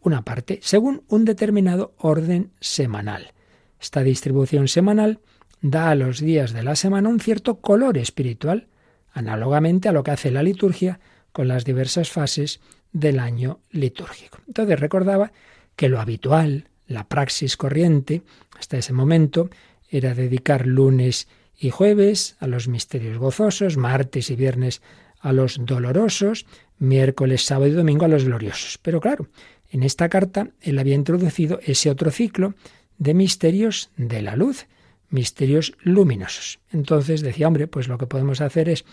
una 0.00 0.22
parte, 0.22 0.60
según 0.62 1.02
un 1.08 1.26
determinado 1.26 1.92
orden 1.98 2.52
semanal. 2.58 3.34
Esta 3.78 4.02
distribución 4.02 4.66
semanal 4.66 5.20
da 5.60 5.90
a 5.90 5.94
los 5.94 6.20
días 6.20 6.54
de 6.54 6.62
la 6.62 6.74
semana 6.74 7.10
un 7.10 7.20
cierto 7.20 7.60
color 7.60 7.98
espiritual, 7.98 8.68
análogamente 9.12 9.90
a 9.90 9.92
lo 9.92 10.02
que 10.02 10.12
hace 10.12 10.30
la 10.30 10.42
liturgia 10.42 10.98
con 11.30 11.46
las 11.46 11.66
diversas 11.66 12.08
fases 12.10 12.60
del 12.94 13.18
año 13.18 13.60
litúrgico. 13.72 14.38
Entonces 14.46 14.80
recordaba 14.80 15.32
que 15.76 15.90
lo 15.90 16.00
habitual, 16.00 16.70
la 16.86 17.06
praxis 17.06 17.58
corriente, 17.58 18.22
hasta 18.58 18.78
ese 18.78 18.94
momento, 18.94 19.50
era 19.90 20.14
dedicar 20.14 20.66
lunes 20.66 21.28
y 21.58 21.70
jueves 21.70 22.36
a 22.40 22.46
los 22.46 22.68
misterios 22.68 23.18
gozosos, 23.18 23.76
martes 23.76 24.30
y 24.30 24.36
viernes 24.36 24.82
a 25.20 25.32
los 25.32 25.58
dolorosos, 25.64 26.46
miércoles, 26.78 27.44
sábado 27.44 27.68
y 27.68 27.72
domingo 27.74 28.04
a 28.04 28.08
los 28.08 28.24
gloriosos. 28.24 28.78
Pero 28.78 29.00
claro, 29.00 29.28
en 29.70 29.82
esta 29.82 30.08
carta 30.08 30.50
él 30.60 30.78
había 30.78 30.94
introducido 30.94 31.58
ese 31.64 31.90
otro 31.90 32.10
ciclo 32.10 32.54
de 32.98 33.14
misterios 33.14 33.90
de 33.96 34.22
la 34.22 34.36
luz, 34.36 34.66
misterios 35.10 35.74
luminosos. 35.80 36.58
Entonces 36.72 37.20
decía, 37.20 37.48
hombre, 37.48 37.66
pues 37.66 37.88
lo 37.88 37.98
que 37.98 38.06
podemos 38.06 38.40
hacer 38.40 38.68
es 38.68 38.84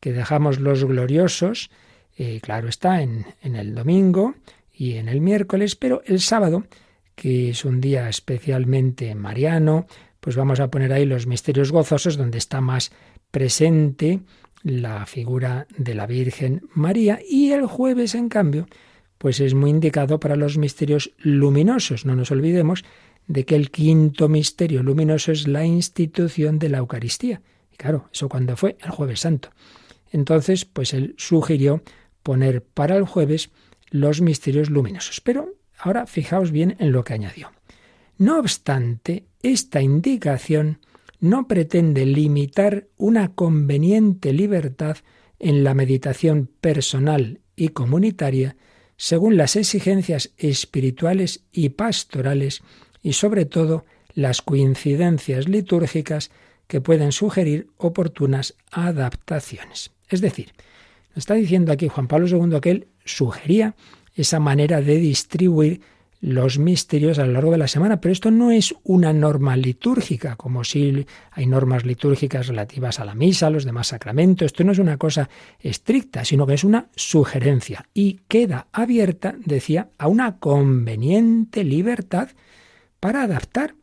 que 0.00 0.12
dejamos 0.12 0.60
los 0.60 0.84
gloriosos, 0.84 1.70
eh, 2.16 2.40
claro 2.42 2.68
está, 2.68 3.02
en, 3.02 3.26
en 3.42 3.56
el 3.56 3.74
domingo 3.74 4.34
y 4.72 4.94
en 4.94 5.08
el 5.08 5.20
miércoles, 5.20 5.76
pero 5.76 6.02
el 6.06 6.20
sábado, 6.20 6.64
que 7.14 7.50
es 7.50 7.64
un 7.64 7.80
día 7.80 8.08
especialmente 8.08 9.14
mariano, 9.14 9.86
pues 10.24 10.36
vamos 10.36 10.58
a 10.58 10.70
poner 10.70 10.90
ahí 10.90 11.04
los 11.04 11.26
misterios 11.26 11.70
gozosos 11.70 12.16
donde 12.16 12.38
está 12.38 12.62
más 12.62 12.92
presente 13.30 14.20
la 14.62 15.04
figura 15.04 15.66
de 15.76 15.94
la 15.94 16.06
Virgen 16.06 16.62
María 16.72 17.20
y 17.28 17.52
el 17.52 17.66
jueves 17.66 18.14
en 18.14 18.30
cambio 18.30 18.66
pues 19.18 19.38
es 19.40 19.52
muy 19.52 19.68
indicado 19.68 20.18
para 20.20 20.36
los 20.36 20.56
misterios 20.56 21.12
luminosos. 21.18 22.06
No 22.06 22.16
nos 22.16 22.30
olvidemos 22.30 22.86
de 23.26 23.44
que 23.44 23.54
el 23.54 23.70
quinto 23.70 24.30
misterio 24.30 24.82
luminoso 24.82 25.30
es 25.30 25.46
la 25.46 25.66
institución 25.66 26.58
de 26.58 26.70
la 26.70 26.78
Eucaristía. 26.78 27.42
Y 27.70 27.76
claro, 27.76 28.08
eso 28.10 28.30
cuando 28.30 28.56
fue 28.56 28.78
el 28.80 28.92
jueves 28.92 29.20
santo. 29.20 29.50
Entonces, 30.10 30.64
pues 30.64 30.94
él 30.94 31.14
sugirió 31.18 31.82
poner 32.22 32.62
para 32.62 32.96
el 32.96 33.04
jueves 33.04 33.50
los 33.90 34.22
misterios 34.22 34.70
luminosos. 34.70 35.20
Pero 35.20 35.52
ahora 35.78 36.06
fijaos 36.06 36.50
bien 36.50 36.76
en 36.78 36.92
lo 36.92 37.04
que 37.04 37.12
añadió. 37.12 37.52
No 38.16 38.38
obstante, 38.38 39.26
esta 39.44 39.82
indicación 39.82 40.80
no 41.20 41.46
pretende 41.46 42.06
limitar 42.06 42.88
una 42.96 43.34
conveniente 43.34 44.32
libertad 44.32 44.96
en 45.38 45.64
la 45.64 45.74
meditación 45.74 46.50
personal 46.60 47.40
y 47.54 47.68
comunitaria 47.68 48.56
según 48.96 49.36
las 49.36 49.56
exigencias 49.56 50.32
espirituales 50.38 51.44
y 51.52 51.70
pastorales 51.70 52.62
y 53.02 53.12
sobre 53.12 53.44
todo 53.44 53.84
las 54.14 54.40
coincidencias 54.40 55.46
litúrgicas 55.48 56.30
que 56.66 56.80
pueden 56.80 57.12
sugerir 57.12 57.68
oportunas 57.76 58.54
adaptaciones. 58.70 59.90
Es 60.08 60.22
decir, 60.22 60.52
está 61.14 61.34
diciendo 61.34 61.72
aquí 61.72 61.88
Juan 61.88 62.08
Pablo 62.08 62.28
II 62.28 62.60
que 62.60 62.70
él 62.70 62.88
sugería 63.04 63.74
esa 64.14 64.40
manera 64.40 64.80
de 64.80 64.96
distribuir 64.96 65.82
los 66.24 66.58
misterios 66.58 67.18
a 67.18 67.26
lo 67.26 67.34
largo 67.34 67.50
de 67.50 67.58
la 67.58 67.68
semana, 67.68 68.00
pero 68.00 68.10
esto 68.10 68.30
no 68.30 68.50
es 68.50 68.74
una 68.82 69.12
norma 69.12 69.58
litúrgica, 69.58 70.36
como 70.36 70.64
si 70.64 71.04
hay 71.32 71.46
normas 71.46 71.84
litúrgicas 71.84 72.46
relativas 72.46 72.98
a 72.98 73.04
la 73.04 73.14
misa, 73.14 73.48
a 73.48 73.50
los 73.50 73.66
demás 73.66 73.88
sacramentos, 73.88 74.46
esto 74.46 74.64
no 74.64 74.72
es 74.72 74.78
una 74.78 74.96
cosa 74.96 75.28
estricta, 75.60 76.24
sino 76.24 76.46
que 76.46 76.54
es 76.54 76.64
una 76.64 76.86
sugerencia 76.96 77.84
y 77.92 78.20
queda 78.26 78.68
abierta, 78.72 79.34
decía, 79.44 79.90
a 79.98 80.08
una 80.08 80.38
conveniente 80.38 81.62
libertad 81.62 82.30
para 83.00 83.24
adaptar 83.24 83.74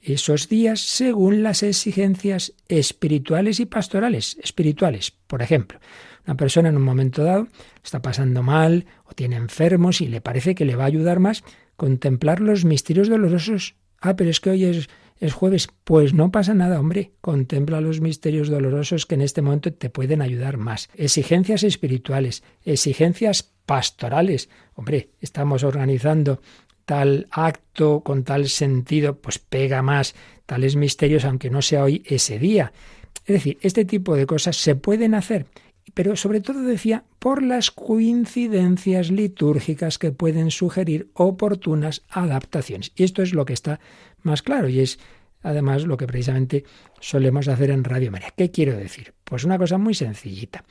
esos 0.00 0.48
días 0.48 0.78
según 0.78 1.42
las 1.42 1.64
exigencias 1.64 2.52
espirituales 2.68 3.58
y 3.58 3.66
pastorales. 3.66 4.38
Espirituales, 4.40 5.10
por 5.26 5.42
ejemplo, 5.42 5.80
una 6.28 6.36
persona 6.36 6.68
en 6.68 6.76
un 6.76 6.84
momento 6.84 7.24
dado 7.24 7.48
está 7.82 8.00
pasando 8.00 8.44
mal 8.44 8.86
o 9.04 9.14
tiene 9.14 9.34
enfermos 9.34 10.00
y 10.00 10.06
le 10.06 10.20
parece 10.20 10.54
que 10.54 10.64
le 10.64 10.76
va 10.76 10.84
a 10.84 10.86
ayudar 10.86 11.18
más 11.18 11.42
contemplar 11.78 12.40
los 12.40 12.64
misterios 12.64 13.08
dolorosos. 13.08 13.76
Ah, 14.00 14.16
pero 14.16 14.30
es 14.30 14.40
que 14.40 14.50
hoy 14.50 14.64
es, 14.64 14.88
es, 15.20 15.32
jueves. 15.32 15.68
Pues 15.84 16.12
no 16.12 16.30
pasa 16.32 16.52
nada, 16.52 16.80
hombre. 16.80 17.12
Contempla 17.20 17.80
los 17.80 18.00
misterios 18.00 18.48
dolorosos 18.48 19.06
que 19.06 19.14
en 19.14 19.22
este 19.22 19.42
momento 19.42 19.72
te 19.72 19.88
pueden 19.88 20.20
ayudar 20.20 20.56
más. 20.56 20.90
Exigencias 20.94 21.62
espirituales, 21.62 22.42
exigencias 22.64 23.44
pastorales. 23.64 24.50
Hombre, 24.74 25.10
estamos 25.20 25.62
organizando 25.62 26.42
tal 26.84 27.28
acto 27.30 28.00
con 28.00 28.24
tal 28.24 28.48
sentido, 28.48 29.16
pues 29.16 29.38
pega 29.38 29.80
más 29.80 30.16
tales 30.46 30.74
misterios, 30.74 31.24
aunque 31.24 31.48
no 31.48 31.62
sea 31.62 31.84
hoy 31.84 32.02
ese 32.06 32.40
día. 32.40 32.72
Es 33.24 33.34
decir, 33.34 33.58
este 33.60 33.84
tipo 33.84 34.16
de 34.16 34.26
cosas 34.26 34.56
se 34.56 34.74
pueden 34.74 35.14
hacer 35.14 35.46
pero 35.98 36.14
sobre 36.14 36.40
todo 36.40 36.62
decía 36.62 37.02
por 37.18 37.42
las 37.42 37.72
coincidencias 37.72 39.10
litúrgicas 39.10 39.98
que 39.98 40.12
pueden 40.12 40.52
sugerir 40.52 41.10
oportunas 41.12 42.02
adaptaciones. 42.08 42.92
Y 42.94 43.02
esto 43.02 43.20
es 43.20 43.34
lo 43.34 43.44
que 43.44 43.52
está 43.52 43.80
más 44.22 44.42
claro 44.42 44.68
y 44.68 44.78
es 44.78 45.00
además 45.42 45.86
lo 45.86 45.96
que 45.96 46.06
precisamente 46.06 46.62
solemos 47.00 47.48
hacer 47.48 47.70
en 47.70 47.82
Radio 47.82 48.12
María. 48.12 48.32
¿Qué 48.36 48.52
quiero 48.52 48.76
decir? 48.76 49.12
Pues 49.24 49.42
una 49.42 49.58
cosa 49.58 49.76
muy 49.76 49.92
sencillita, 49.92 50.64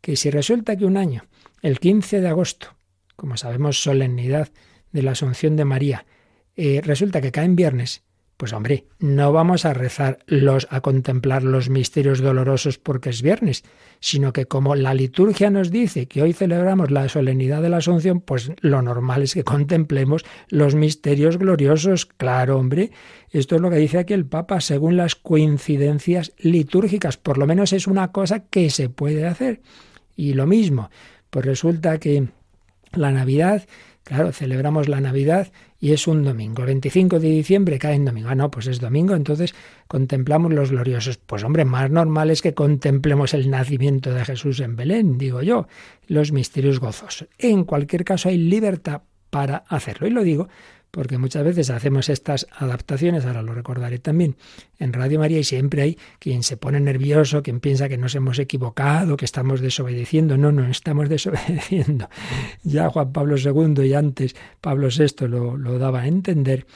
que 0.00 0.16
si 0.16 0.30
resulta 0.30 0.74
que 0.74 0.84
un 0.84 0.96
año, 0.96 1.26
el 1.62 1.78
15 1.78 2.20
de 2.20 2.26
agosto, 2.26 2.74
como 3.14 3.36
sabemos 3.36 3.80
solemnidad 3.80 4.48
de 4.90 5.02
la 5.02 5.12
Asunción 5.12 5.54
de 5.54 5.64
María, 5.64 6.06
eh, 6.56 6.80
resulta 6.82 7.20
que 7.20 7.30
cae 7.30 7.44
en 7.44 7.54
viernes, 7.54 8.02
pues 8.42 8.52
hombre, 8.54 8.86
no 8.98 9.32
vamos 9.32 9.64
a 9.64 9.72
rezar 9.72 10.18
los 10.26 10.66
a 10.68 10.80
contemplar 10.80 11.44
los 11.44 11.70
misterios 11.70 12.18
dolorosos 12.18 12.76
porque 12.76 13.10
es 13.10 13.22
viernes, 13.22 13.62
sino 14.00 14.32
que 14.32 14.46
como 14.46 14.74
la 14.74 14.94
liturgia 14.94 15.48
nos 15.48 15.70
dice 15.70 16.08
que 16.08 16.22
hoy 16.22 16.32
celebramos 16.32 16.90
la 16.90 17.08
solemnidad 17.08 17.62
de 17.62 17.68
la 17.68 17.76
Asunción, 17.76 18.20
pues 18.20 18.50
lo 18.60 18.82
normal 18.82 19.22
es 19.22 19.34
que 19.34 19.44
contemplemos 19.44 20.24
los 20.48 20.74
misterios 20.74 21.38
gloriosos. 21.38 22.04
Claro, 22.04 22.58
hombre, 22.58 22.90
esto 23.30 23.54
es 23.54 23.60
lo 23.60 23.70
que 23.70 23.76
dice 23.76 23.98
aquí 23.98 24.12
el 24.12 24.26
Papa 24.26 24.60
según 24.60 24.96
las 24.96 25.14
coincidencias 25.14 26.32
litúrgicas, 26.36 27.18
por 27.18 27.38
lo 27.38 27.46
menos 27.46 27.72
es 27.72 27.86
una 27.86 28.10
cosa 28.10 28.40
que 28.40 28.70
se 28.70 28.88
puede 28.88 29.24
hacer. 29.24 29.60
Y 30.16 30.34
lo 30.34 30.48
mismo, 30.48 30.90
pues 31.30 31.46
resulta 31.46 31.98
que 31.98 32.26
la 32.92 33.12
Navidad 33.12 33.68
Claro, 34.04 34.32
celebramos 34.32 34.88
la 34.88 35.00
Navidad 35.00 35.52
y 35.82 35.92
es 35.92 36.06
un 36.06 36.22
domingo. 36.22 36.62
El 36.62 36.66
25 36.66 37.18
de 37.18 37.28
diciembre 37.28 37.76
cae 37.76 37.96
en 37.96 38.04
domingo. 38.04 38.28
Ah, 38.28 38.36
no, 38.36 38.52
pues 38.52 38.68
es 38.68 38.78
domingo, 38.78 39.16
entonces 39.16 39.52
contemplamos 39.88 40.52
los 40.52 40.70
gloriosos. 40.70 41.16
Pues 41.18 41.42
hombre, 41.42 41.64
más 41.64 41.90
normal 41.90 42.30
es 42.30 42.40
que 42.40 42.54
contemplemos 42.54 43.34
el 43.34 43.50
nacimiento 43.50 44.14
de 44.14 44.24
Jesús 44.24 44.60
en 44.60 44.76
Belén, 44.76 45.18
digo 45.18 45.42
yo, 45.42 45.66
los 46.06 46.30
misterios 46.30 46.78
gozosos. 46.78 47.28
En 47.36 47.64
cualquier 47.64 48.04
caso 48.04 48.28
hay 48.28 48.38
libertad 48.38 49.02
para 49.28 49.64
hacerlo. 49.66 50.06
Y 50.06 50.10
lo 50.10 50.22
digo 50.22 50.48
porque 50.92 51.16
muchas 51.16 51.42
veces 51.42 51.70
hacemos 51.70 52.10
estas 52.10 52.46
adaptaciones, 52.54 53.24
ahora 53.24 53.42
lo 53.42 53.54
recordaré 53.54 53.98
también, 53.98 54.36
en 54.78 54.92
Radio 54.92 55.18
María 55.18 55.38
y 55.38 55.44
siempre 55.44 55.82
hay 55.82 55.98
quien 56.18 56.42
se 56.42 56.58
pone 56.58 56.78
nervioso, 56.80 57.42
quien 57.42 57.60
piensa 57.60 57.88
que 57.88 57.96
nos 57.96 58.14
hemos 58.14 58.38
equivocado, 58.38 59.16
que 59.16 59.24
estamos 59.24 59.62
desobedeciendo. 59.62 60.36
No, 60.36 60.52
no 60.52 60.68
estamos 60.68 61.08
desobedeciendo. 61.08 62.10
Ya 62.62 62.90
Juan 62.90 63.10
Pablo 63.10 63.36
II 63.36 63.84
y 63.86 63.94
antes 63.94 64.36
Pablo 64.60 64.88
VI 64.88 65.26
lo, 65.28 65.56
lo 65.56 65.78
daba 65.78 66.02
a 66.02 66.06
entender 66.06 66.66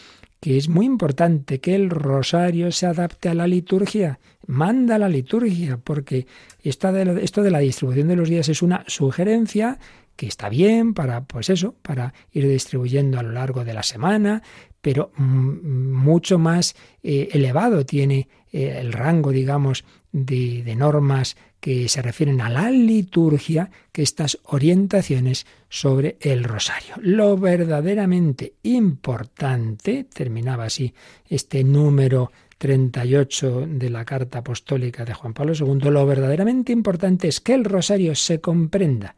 que 0.40 0.56
es 0.56 0.68
muy 0.68 0.86
importante 0.86 1.60
que 1.60 1.74
el 1.74 1.90
rosario 1.90 2.72
se 2.72 2.86
adapte 2.86 3.28
a 3.28 3.34
la 3.34 3.46
liturgia, 3.46 4.18
manda 4.46 4.98
la 4.98 5.08
liturgia, 5.08 5.78
porque 5.82 6.26
de, 6.62 7.20
esto 7.22 7.42
de 7.42 7.50
la 7.50 7.58
distribución 7.58 8.08
de 8.08 8.16
los 8.16 8.28
días 8.28 8.48
es 8.48 8.62
una 8.62 8.84
sugerencia 8.86 9.78
que 10.16 10.26
está 10.26 10.48
bien 10.48 10.94
para, 10.94 11.24
pues 11.24 11.50
eso, 11.50 11.74
para 11.82 12.14
ir 12.32 12.48
distribuyendo 12.48 13.18
a 13.18 13.22
lo 13.22 13.32
largo 13.32 13.64
de 13.64 13.74
la 13.74 13.82
semana, 13.82 14.42
pero 14.80 15.12
mucho 15.16 16.38
más 16.38 16.74
eh, 17.02 17.28
elevado 17.32 17.84
tiene 17.84 18.28
eh, 18.52 18.78
el 18.80 18.92
rango, 18.92 19.30
digamos, 19.30 19.84
de, 20.12 20.62
de 20.64 20.74
normas 20.74 21.36
que 21.60 21.88
se 21.88 22.00
refieren 22.00 22.40
a 22.40 22.48
la 22.48 22.70
liturgia 22.70 23.70
que 23.92 24.02
estas 24.02 24.38
orientaciones 24.44 25.46
sobre 25.68 26.16
el 26.20 26.44
rosario. 26.44 26.94
Lo 27.00 27.36
verdaderamente 27.36 28.54
importante, 28.62 30.04
terminaba 30.04 30.64
así 30.64 30.94
este 31.28 31.64
número 31.64 32.30
38 32.58 33.66
de 33.68 33.90
la 33.90 34.04
carta 34.04 34.38
apostólica 34.38 35.04
de 35.04 35.14
Juan 35.14 35.34
Pablo 35.34 35.52
II, 35.54 35.90
lo 35.90 36.06
verdaderamente 36.06 36.72
importante 36.72 37.28
es 37.28 37.40
que 37.40 37.54
el 37.54 37.64
rosario 37.64 38.14
se 38.14 38.40
comprenda 38.40 39.16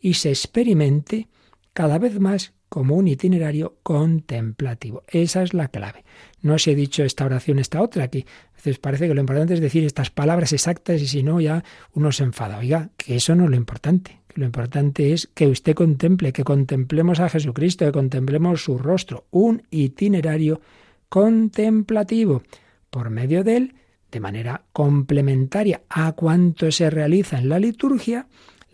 y 0.00 0.14
se 0.14 0.30
experimente 0.30 1.28
cada 1.72 1.98
vez 1.98 2.18
más 2.20 2.52
como 2.68 2.96
un 2.96 3.08
itinerario 3.08 3.78
contemplativo. 3.82 5.02
Esa 5.08 5.42
es 5.42 5.54
la 5.54 5.68
clave. 5.68 6.04
No 6.42 6.54
os 6.54 6.66
he 6.66 6.74
dicho 6.74 7.02
esta 7.02 7.24
oración, 7.24 7.58
esta 7.58 7.82
otra, 7.82 8.04
aquí. 8.04 8.26
A 8.58 8.80
parece 8.80 9.08
que 9.08 9.14
lo 9.14 9.20
importante 9.20 9.54
es 9.54 9.60
decir 9.60 9.84
estas 9.84 10.10
palabras 10.10 10.52
exactas 10.52 11.00
y 11.00 11.06
si 11.06 11.22
no 11.22 11.40
ya 11.40 11.64
uno 11.94 12.12
se 12.12 12.24
enfada. 12.24 12.58
Oiga, 12.58 12.90
que 12.96 13.16
eso 13.16 13.34
no 13.34 13.44
es 13.44 13.50
lo 13.50 13.56
importante. 13.56 14.20
Que 14.28 14.40
lo 14.40 14.46
importante 14.46 15.12
es 15.12 15.28
que 15.32 15.46
usted 15.46 15.74
contemple, 15.74 16.32
que 16.32 16.44
contemplemos 16.44 17.20
a 17.20 17.28
Jesucristo, 17.28 17.86
que 17.86 17.92
contemplemos 17.92 18.64
su 18.64 18.76
rostro. 18.76 19.26
Un 19.30 19.62
itinerario 19.70 20.60
contemplativo. 21.08 22.42
Por 22.90 23.10
medio 23.10 23.44
de 23.44 23.56
él, 23.56 23.74
de 24.10 24.20
manera 24.20 24.62
complementaria 24.72 25.82
a 25.88 26.12
cuanto 26.12 26.70
se 26.72 26.90
realiza 26.90 27.38
en 27.38 27.48
la 27.48 27.58
liturgia, 27.58 28.26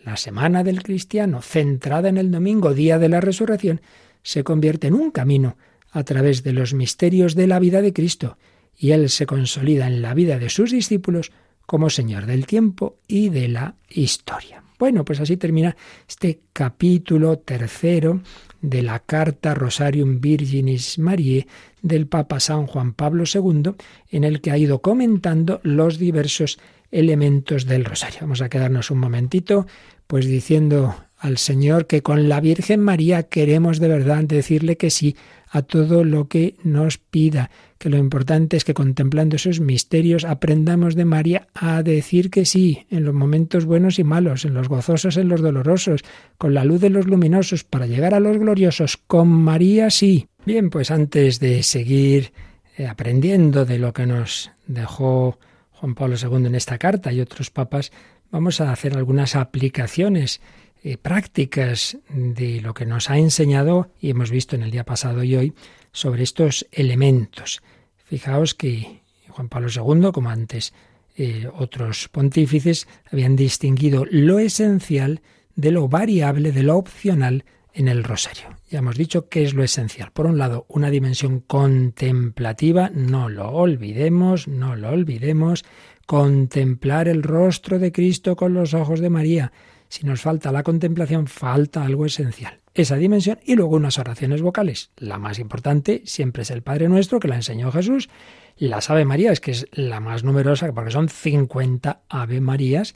la 0.05 0.17
semana 0.17 0.63
del 0.63 0.83
cristiano, 0.83 1.41
centrada 1.41 2.09
en 2.09 2.17
el 2.17 2.31
domingo, 2.31 2.73
día 2.73 2.99
de 2.99 3.09
la 3.09 3.21
resurrección, 3.21 3.81
se 4.21 4.43
convierte 4.43 4.87
en 4.87 4.93
un 4.93 5.11
camino 5.11 5.57
a 5.91 6.03
través 6.03 6.43
de 6.43 6.53
los 6.53 6.73
misterios 6.73 7.35
de 7.35 7.47
la 7.47 7.59
vida 7.59 7.81
de 7.81 7.91
Cristo, 7.91 8.37
y 8.77 8.91
Él 8.91 9.09
se 9.09 9.25
consolida 9.25 9.87
en 9.87 10.01
la 10.01 10.13
vida 10.13 10.37
de 10.37 10.49
sus 10.49 10.71
discípulos 10.71 11.31
como 11.65 11.89
Señor 11.89 12.27
del 12.27 12.45
tiempo 12.45 12.97
y 13.07 13.29
de 13.29 13.47
la 13.47 13.75
historia. 13.89 14.63
Bueno, 14.77 15.05
pues 15.05 15.21
así 15.21 15.37
termina 15.37 15.75
este 16.07 16.41
capítulo 16.53 17.39
tercero 17.39 18.21
de 18.61 18.83
la 18.83 18.99
carta 18.99 19.53
Rosarium 19.53 20.19
Virginis 20.19 20.99
Mariae 20.99 21.47
del 21.81 22.07
Papa 22.07 22.39
San 22.39 22.67
Juan 22.67 22.93
Pablo 22.93 23.23
II, 23.31 23.71
en 24.11 24.23
el 24.23 24.41
que 24.41 24.51
ha 24.51 24.57
ido 24.57 24.81
comentando 24.81 25.61
los 25.63 25.97
diversos 25.97 26.59
elementos 26.95 27.65
del 27.65 27.85
rosario. 27.85 28.19
Vamos 28.21 28.41
a 28.41 28.49
quedarnos 28.49 28.91
un 28.91 28.99
momentito 28.99 29.67
pues 30.07 30.25
diciendo 30.25 30.95
al 31.17 31.37
Señor 31.37 31.87
que 31.87 32.01
con 32.01 32.29
la 32.29 32.39
Virgen 32.39 32.79
María 32.79 33.23
queremos 33.23 33.79
de 33.79 33.87
verdad 33.87 34.23
decirle 34.23 34.77
que 34.77 34.89
sí 34.89 35.15
a 35.49 35.61
todo 35.61 36.03
lo 36.03 36.27
que 36.27 36.55
nos 36.63 36.97
pida, 36.97 37.49
que 37.77 37.89
lo 37.89 37.97
importante 37.97 38.57
es 38.57 38.63
que 38.63 38.73
contemplando 38.73 39.35
esos 39.35 39.59
misterios 39.59 40.25
aprendamos 40.25 40.95
de 40.95 41.05
María 41.05 41.47
a 41.53 41.81
decir 41.81 42.29
que 42.29 42.45
sí 42.45 42.85
en 42.89 43.05
los 43.05 43.13
momentos 43.13 43.65
buenos 43.65 43.97
y 43.97 44.03
malos, 44.03 44.45
en 44.45 44.53
los 44.53 44.67
gozosos, 44.67 45.17
en 45.17 45.29
los 45.29 45.41
dolorosos, 45.41 46.01
con 46.37 46.53
la 46.53 46.65
luz 46.65 46.81
de 46.81 46.89
los 46.89 47.07
luminosos, 47.07 47.63
para 47.63 47.87
llegar 47.87 48.13
a 48.13 48.19
los 48.19 48.37
gloriosos, 48.37 48.97
con 48.97 49.29
María 49.29 49.89
sí. 49.89 50.27
Bien, 50.45 50.69
pues 50.69 50.91
antes 50.91 51.39
de 51.39 51.63
seguir 51.63 52.33
eh, 52.77 52.87
aprendiendo 52.87 53.65
de 53.65 53.79
lo 53.79 53.93
que 53.93 54.05
nos 54.05 54.51
dejó 54.67 55.39
Juan 55.85 55.93
Pablo 55.93 56.15
II 56.19 56.47
en 56.47 56.55
esta 56.55 56.79
carta 56.79 57.13
y 57.13 57.21
otros 57.21 57.51
papas, 57.51 57.91
vamos 58.31 58.59
a 58.59 58.71
hacer 58.71 58.97
algunas 58.97 59.35
aplicaciones 59.35 60.41
eh, 60.83 60.97
prácticas 60.97 61.99
de 62.09 62.59
lo 62.59 62.73
que 62.73 62.87
nos 62.87 63.11
ha 63.11 63.19
enseñado 63.19 63.91
y 64.01 64.09
hemos 64.09 64.31
visto 64.31 64.55
en 64.55 64.63
el 64.63 64.71
día 64.71 64.83
pasado 64.83 65.23
y 65.23 65.35
hoy 65.35 65.53
sobre 65.91 66.23
estos 66.23 66.65
elementos. 66.71 67.61
Fijaos 68.03 68.55
que 68.55 69.01
Juan 69.29 69.47
Pablo 69.47 69.67
II, 69.69 70.09
como 70.11 70.31
antes 70.31 70.73
eh, 71.17 71.47
otros 71.53 72.07
pontífices, 72.07 72.87
habían 73.11 73.35
distinguido 73.35 74.05
lo 74.09 74.39
esencial 74.39 75.21
de 75.55 75.69
lo 75.69 75.87
variable, 75.87 76.51
de 76.51 76.63
lo 76.63 76.77
opcional 76.77 77.45
en 77.75 77.87
el 77.87 78.03
rosario. 78.03 78.45
Ya 78.69 78.79
hemos 78.79 78.95
dicho 78.95 79.27
qué 79.29 79.43
es 79.43 79.53
lo 79.53 79.63
esencial. 79.63 80.11
Por 80.11 80.25
un 80.25 80.37
lado, 80.37 80.65
una 80.69 80.89
dimensión 80.89 81.41
contemplativa, 81.41 82.89
no 82.93 83.29
lo 83.29 83.49
olvidemos, 83.49 84.47
no 84.47 84.75
lo 84.75 84.89
olvidemos, 84.89 85.63
contemplar 86.05 87.07
el 87.07 87.21
rostro 87.21 87.77
de 87.77 87.91
Cristo 87.91 88.35
con 88.35 88.53
los 88.53 88.73
ojos 88.73 89.01
de 89.01 89.09
María. 89.09 89.51
Si 89.89 90.05
nos 90.05 90.21
falta 90.21 90.51
la 90.51 90.63
contemplación, 90.63 91.27
falta 91.27 91.83
algo 91.83 92.05
esencial. 92.05 92.59
Esa 92.73 92.95
dimensión 92.95 93.39
y 93.45 93.55
luego 93.55 93.75
unas 93.75 93.99
oraciones 93.99 94.41
vocales. 94.41 94.91
La 94.97 95.19
más 95.19 95.39
importante 95.39 96.01
siempre 96.05 96.43
es 96.43 96.51
el 96.51 96.63
Padre 96.63 96.89
Nuestro, 96.89 97.19
que 97.19 97.27
la 97.27 97.35
enseñó 97.35 97.71
Jesús. 97.71 98.09
La 98.57 98.79
Ave 98.87 99.05
María 99.05 99.31
es 99.31 99.41
que 99.41 99.51
es 99.51 99.67
la 99.71 99.99
más 99.99 100.23
numerosa, 100.23 100.71
porque 100.73 100.91
son 100.91 101.09
50 101.09 102.01
Ave 102.09 102.41
Marías, 102.41 102.95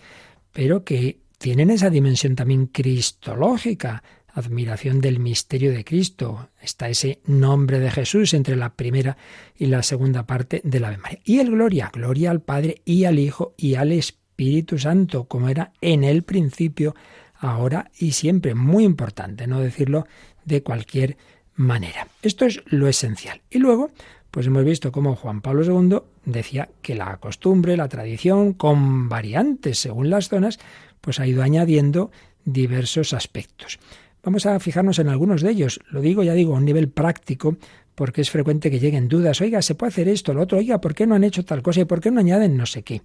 pero 0.51 0.83
que 0.83 1.19
tienen 1.37 1.69
esa 1.69 1.89
dimensión 1.89 2.35
también 2.35 2.67
cristológica 2.67 4.03
admiración 4.33 5.01
del 5.01 5.19
misterio 5.19 5.71
de 5.71 5.83
Cristo. 5.83 6.49
Está 6.61 6.89
ese 6.89 7.19
nombre 7.25 7.79
de 7.79 7.91
Jesús 7.91 8.33
entre 8.33 8.55
la 8.55 8.73
primera 8.73 9.17
y 9.55 9.65
la 9.67 9.83
segunda 9.83 10.25
parte 10.25 10.61
de 10.63 10.79
la 10.79 10.87
Ave 10.87 10.97
María. 10.97 11.19
Y 11.23 11.39
el 11.39 11.51
gloria, 11.51 11.89
gloria 11.93 12.31
al 12.31 12.41
Padre 12.41 12.81
y 12.85 13.05
al 13.05 13.19
Hijo 13.19 13.53
y 13.57 13.75
al 13.75 13.91
Espíritu 13.91 14.77
Santo, 14.77 15.25
como 15.25 15.49
era 15.49 15.73
en 15.81 16.03
el 16.03 16.23
principio, 16.23 16.95
ahora 17.39 17.91
y 17.97 18.11
siempre. 18.11 18.55
Muy 18.55 18.83
importante 18.83 19.47
no 19.47 19.59
decirlo 19.59 20.07
de 20.45 20.63
cualquier 20.63 21.17
manera. 21.55 22.07
Esto 22.21 22.45
es 22.45 22.61
lo 22.67 22.87
esencial. 22.87 23.41
Y 23.49 23.59
luego, 23.59 23.91
pues 24.31 24.47
hemos 24.47 24.63
visto 24.63 24.91
cómo 24.91 25.15
Juan 25.15 25.41
Pablo 25.41 25.63
II 25.63 25.99
decía 26.25 26.69
que 26.81 26.95
la 26.95 27.17
costumbre, 27.17 27.77
la 27.77 27.89
tradición, 27.89 28.53
con 28.53 29.09
variantes 29.09 29.79
según 29.79 30.09
las 30.09 30.29
zonas, 30.29 30.59
pues 31.01 31.19
ha 31.19 31.27
ido 31.27 31.43
añadiendo 31.43 32.11
diversos 32.45 33.13
aspectos. 33.13 33.79
Vamos 34.23 34.45
a 34.45 34.59
fijarnos 34.59 34.99
en 34.99 35.07
algunos 35.07 35.41
de 35.41 35.51
ellos. 35.51 35.79
Lo 35.89 36.01
digo, 36.01 36.23
ya 36.23 36.33
digo, 36.33 36.55
a 36.55 36.57
un 36.57 36.65
nivel 36.65 36.89
práctico, 36.89 37.57
porque 37.95 38.21
es 38.21 38.29
frecuente 38.29 38.71
que 38.71 38.79
lleguen 38.79 39.07
dudas. 39.07 39.41
Oiga, 39.41 39.61
¿se 39.61 39.75
puede 39.75 39.89
hacer 39.89 40.07
esto, 40.07 40.33
lo 40.33 40.41
otro? 40.41 40.57
Oiga, 40.57 40.79
¿por 40.79 40.95
qué 40.95 41.05
no 41.05 41.15
han 41.15 41.23
hecho 41.23 41.43
tal 41.45 41.61
cosa 41.61 41.81
y 41.81 41.85
por 41.85 42.01
qué 42.01 42.11
no 42.11 42.19
añaden 42.19 42.55
no 42.57 42.65
sé 42.65 42.83
qué? 42.83 43.01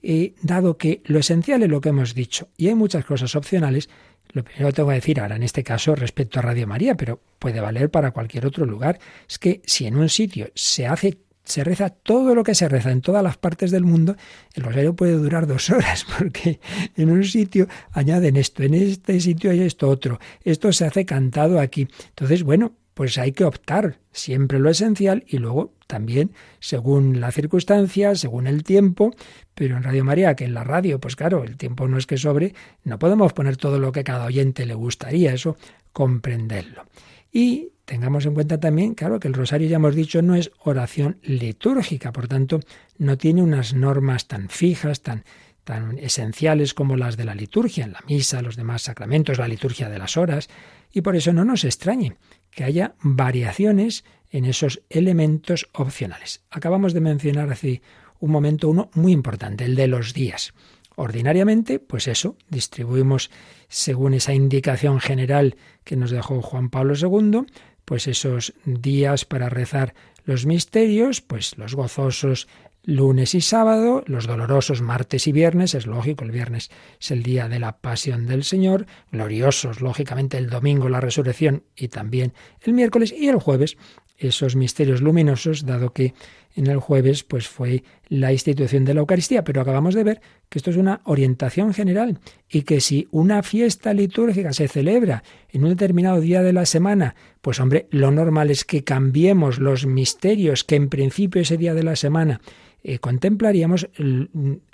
Y 0.00 0.34
dado 0.42 0.76
que 0.76 1.02
lo 1.06 1.18
esencial 1.18 1.62
es 1.62 1.68
lo 1.68 1.80
que 1.80 1.88
hemos 1.88 2.14
dicho 2.14 2.48
y 2.56 2.68
hay 2.68 2.74
muchas 2.74 3.04
cosas 3.04 3.34
opcionales, 3.34 3.88
lo 4.32 4.44
primero 4.44 4.68
que 4.68 4.72
tengo 4.74 4.88
que 4.90 4.94
decir 4.96 5.20
ahora 5.20 5.36
en 5.36 5.42
este 5.42 5.64
caso 5.64 5.96
respecto 5.96 6.38
a 6.38 6.42
Radio 6.42 6.66
María, 6.66 6.94
pero 6.94 7.20
puede 7.38 7.60
valer 7.60 7.90
para 7.90 8.12
cualquier 8.12 8.46
otro 8.46 8.64
lugar, 8.64 9.00
es 9.28 9.38
que 9.38 9.60
si 9.64 9.86
en 9.86 9.96
un 9.96 10.08
sitio 10.08 10.50
se 10.54 10.86
hace 10.86 11.18
se 11.48 11.64
reza 11.64 11.88
todo 11.88 12.34
lo 12.34 12.44
que 12.44 12.54
se 12.54 12.68
reza 12.68 12.90
en 12.90 13.00
todas 13.00 13.22
las 13.22 13.38
partes 13.38 13.70
del 13.70 13.84
mundo, 13.84 14.16
el 14.54 14.62
rosario 14.62 14.94
puede 14.94 15.14
durar 15.14 15.46
dos 15.46 15.70
horas, 15.70 16.06
porque 16.18 16.60
en 16.96 17.10
un 17.10 17.24
sitio 17.24 17.66
añaden 17.92 18.36
esto, 18.36 18.62
en 18.62 18.74
este 18.74 19.18
sitio 19.20 19.50
hay 19.50 19.60
esto 19.60 19.88
otro, 19.88 20.20
esto 20.44 20.72
se 20.72 20.84
hace 20.84 21.06
cantado 21.06 21.58
aquí. 21.58 21.88
Entonces, 22.10 22.42
bueno, 22.42 22.72
pues 22.92 23.16
hay 23.16 23.32
que 23.32 23.44
optar 23.44 24.00
siempre 24.12 24.58
lo 24.58 24.70
esencial 24.70 25.24
y 25.26 25.38
luego 25.38 25.72
también 25.86 26.32
según 26.58 27.20
la 27.20 27.30
circunstancia, 27.30 28.14
según 28.14 28.46
el 28.46 28.64
tiempo, 28.64 29.14
pero 29.54 29.76
en 29.76 29.84
Radio 29.84 30.04
María, 30.04 30.34
que 30.34 30.44
en 30.44 30.52
la 30.52 30.64
radio, 30.64 31.00
pues 31.00 31.16
claro, 31.16 31.44
el 31.44 31.56
tiempo 31.56 31.88
no 31.88 31.96
es 31.96 32.06
que 32.06 32.18
sobre, 32.18 32.54
no 32.84 32.98
podemos 32.98 33.32
poner 33.32 33.56
todo 33.56 33.78
lo 33.78 33.92
que 33.92 34.04
cada 34.04 34.26
oyente 34.26 34.66
le 34.66 34.74
gustaría, 34.74 35.32
eso 35.32 35.56
comprenderlo. 35.92 36.84
Y 37.32 37.70
tengamos 37.88 38.26
en 38.26 38.34
cuenta 38.34 38.60
también, 38.60 38.94
claro, 38.94 39.18
que 39.18 39.28
el 39.28 39.34
rosario 39.34 39.66
ya 39.66 39.76
hemos 39.76 39.94
dicho 39.94 40.20
no 40.20 40.34
es 40.34 40.50
oración 40.62 41.18
litúrgica, 41.22 42.12
por 42.12 42.28
tanto, 42.28 42.60
no 42.98 43.16
tiene 43.16 43.42
unas 43.42 43.72
normas 43.72 44.28
tan 44.28 44.50
fijas, 44.50 45.00
tan, 45.00 45.24
tan 45.64 45.98
esenciales 45.98 46.74
como 46.74 46.98
las 46.98 47.16
de 47.16 47.24
la 47.24 47.34
liturgia, 47.34 47.86
en 47.86 47.92
la 47.92 48.04
misa, 48.06 48.42
los 48.42 48.56
demás 48.56 48.82
sacramentos, 48.82 49.38
la 49.38 49.48
liturgia 49.48 49.88
de 49.88 49.98
las 49.98 50.18
horas, 50.18 50.50
y 50.92 51.00
por 51.00 51.16
eso 51.16 51.32
no 51.32 51.46
nos 51.46 51.64
extrañe 51.64 52.16
que 52.50 52.64
haya 52.64 52.94
variaciones 53.00 54.04
en 54.30 54.44
esos 54.44 54.82
elementos 54.90 55.66
opcionales. 55.72 56.42
Acabamos 56.50 56.92
de 56.92 57.00
mencionar 57.00 57.50
hace 57.50 57.80
un 58.20 58.30
momento 58.30 58.68
uno 58.68 58.90
muy 58.92 59.12
importante, 59.12 59.64
el 59.64 59.76
de 59.76 59.88
los 59.88 60.12
días. 60.12 60.52
Ordinariamente, 60.94 61.78
pues 61.78 62.06
eso, 62.06 62.36
distribuimos 62.50 63.30
según 63.68 64.12
esa 64.14 64.34
indicación 64.34 65.00
general 65.00 65.56
que 65.84 65.96
nos 65.96 66.10
dejó 66.10 66.42
Juan 66.42 66.70
Pablo 66.70 66.94
II, 66.94 67.46
pues 67.88 68.06
esos 68.06 68.52
días 68.66 69.24
para 69.24 69.48
rezar 69.48 69.94
los 70.26 70.44
misterios, 70.44 71.22
pues 71.22 71.56
los 71.56 71.74
gozosos 71.74 72.46
lunes 72.82 73.34
y 73.34 73.40
sábado, 73.40 74.04
los 74.06 74.26
dolorosos 74.26 74.82
martes 74.82 75.26
y 75.26 75.32
viernes, 75.32 75.74
es 75.74 75.86
lógico, 75.86 76.22
el 76.22 76.30
viernes 76.30 76.70
es 77.00 77.10
el 77.12 77.22
día 77.22 77.48
de 77.48 77.58
la 77.58 77.78
pasión 77.78 78.26
del 78.26 78.44
Señor, 78.44 78.84
gloriosos, 79.10 79.80
lógicamente, 79.80 80.36
el 80.36 80.50
domingo 80.50 80.90
la 80.90 81.00
resurrección 81.00 81.64
y 81.74 81.88
también 81.88 82.34
el 82.60 82.74
miércoles 82.74 83.10
y 83.10 83.28
el 83.28 83.36
jueves 83.36 83.78
esos 84.18 84.56
misterios 84.56 85.00
luminosos, 85.00 85.64
dado 85.64 85.92
que 85.92 86.12
en 86.56 86.66
el 86.66 86.78
jueves 86.78 87.22
pues 87.22 87.46
fue 87.46 87.84
la 88.08 88.32
institución 88.32 88.84
de 88.84 88.92
la 88.92 89.00
Eucaristía, 89.00 89.44
pero 89.44 89.60
acabamos 89.60 89.94
de 89.94 90.02
ver 90.02 90.20
que 90.48 90.58
esto 90.58 90.70
es 90.70 90.76
una 90.76 91.00
orientación 91.04 91.72
general 91.72 92.18
y 92.50 92.62
que 92.62 92.80
si 92.80 93.06
una 93.12 93.42
fiesta 93.44 93.94
litúrgica 93.94 94.52
se 94.52 94.66
celebra 94.66 95.22
en 95.50 95.62
un 95.62 95.70
determinado 95.70 96.20
día 96.20 96.42
de 96.42 96.52
la 96.52 96.66
semana, 96.66 97.14
pues 97.40 97.60
hombre, 97.60 97.86
lo 97.90 98.10
normal 98.10 98.50
es 98.50 98.64
que 98.64 98.82
cambiemos 98.82 99.60
los 99.60 99.86
misterios 99.86 100.64
que 100.64 100.76
en 100.76 100.88
principio 100.88 101.42
ese 101.42 101.56
día 101.56 101.74
de 101.74 101.84
la 101.84 101.94
semana 101.94 102.40
eh, 102.82 102.98
contemplaríamos 102.98 103.88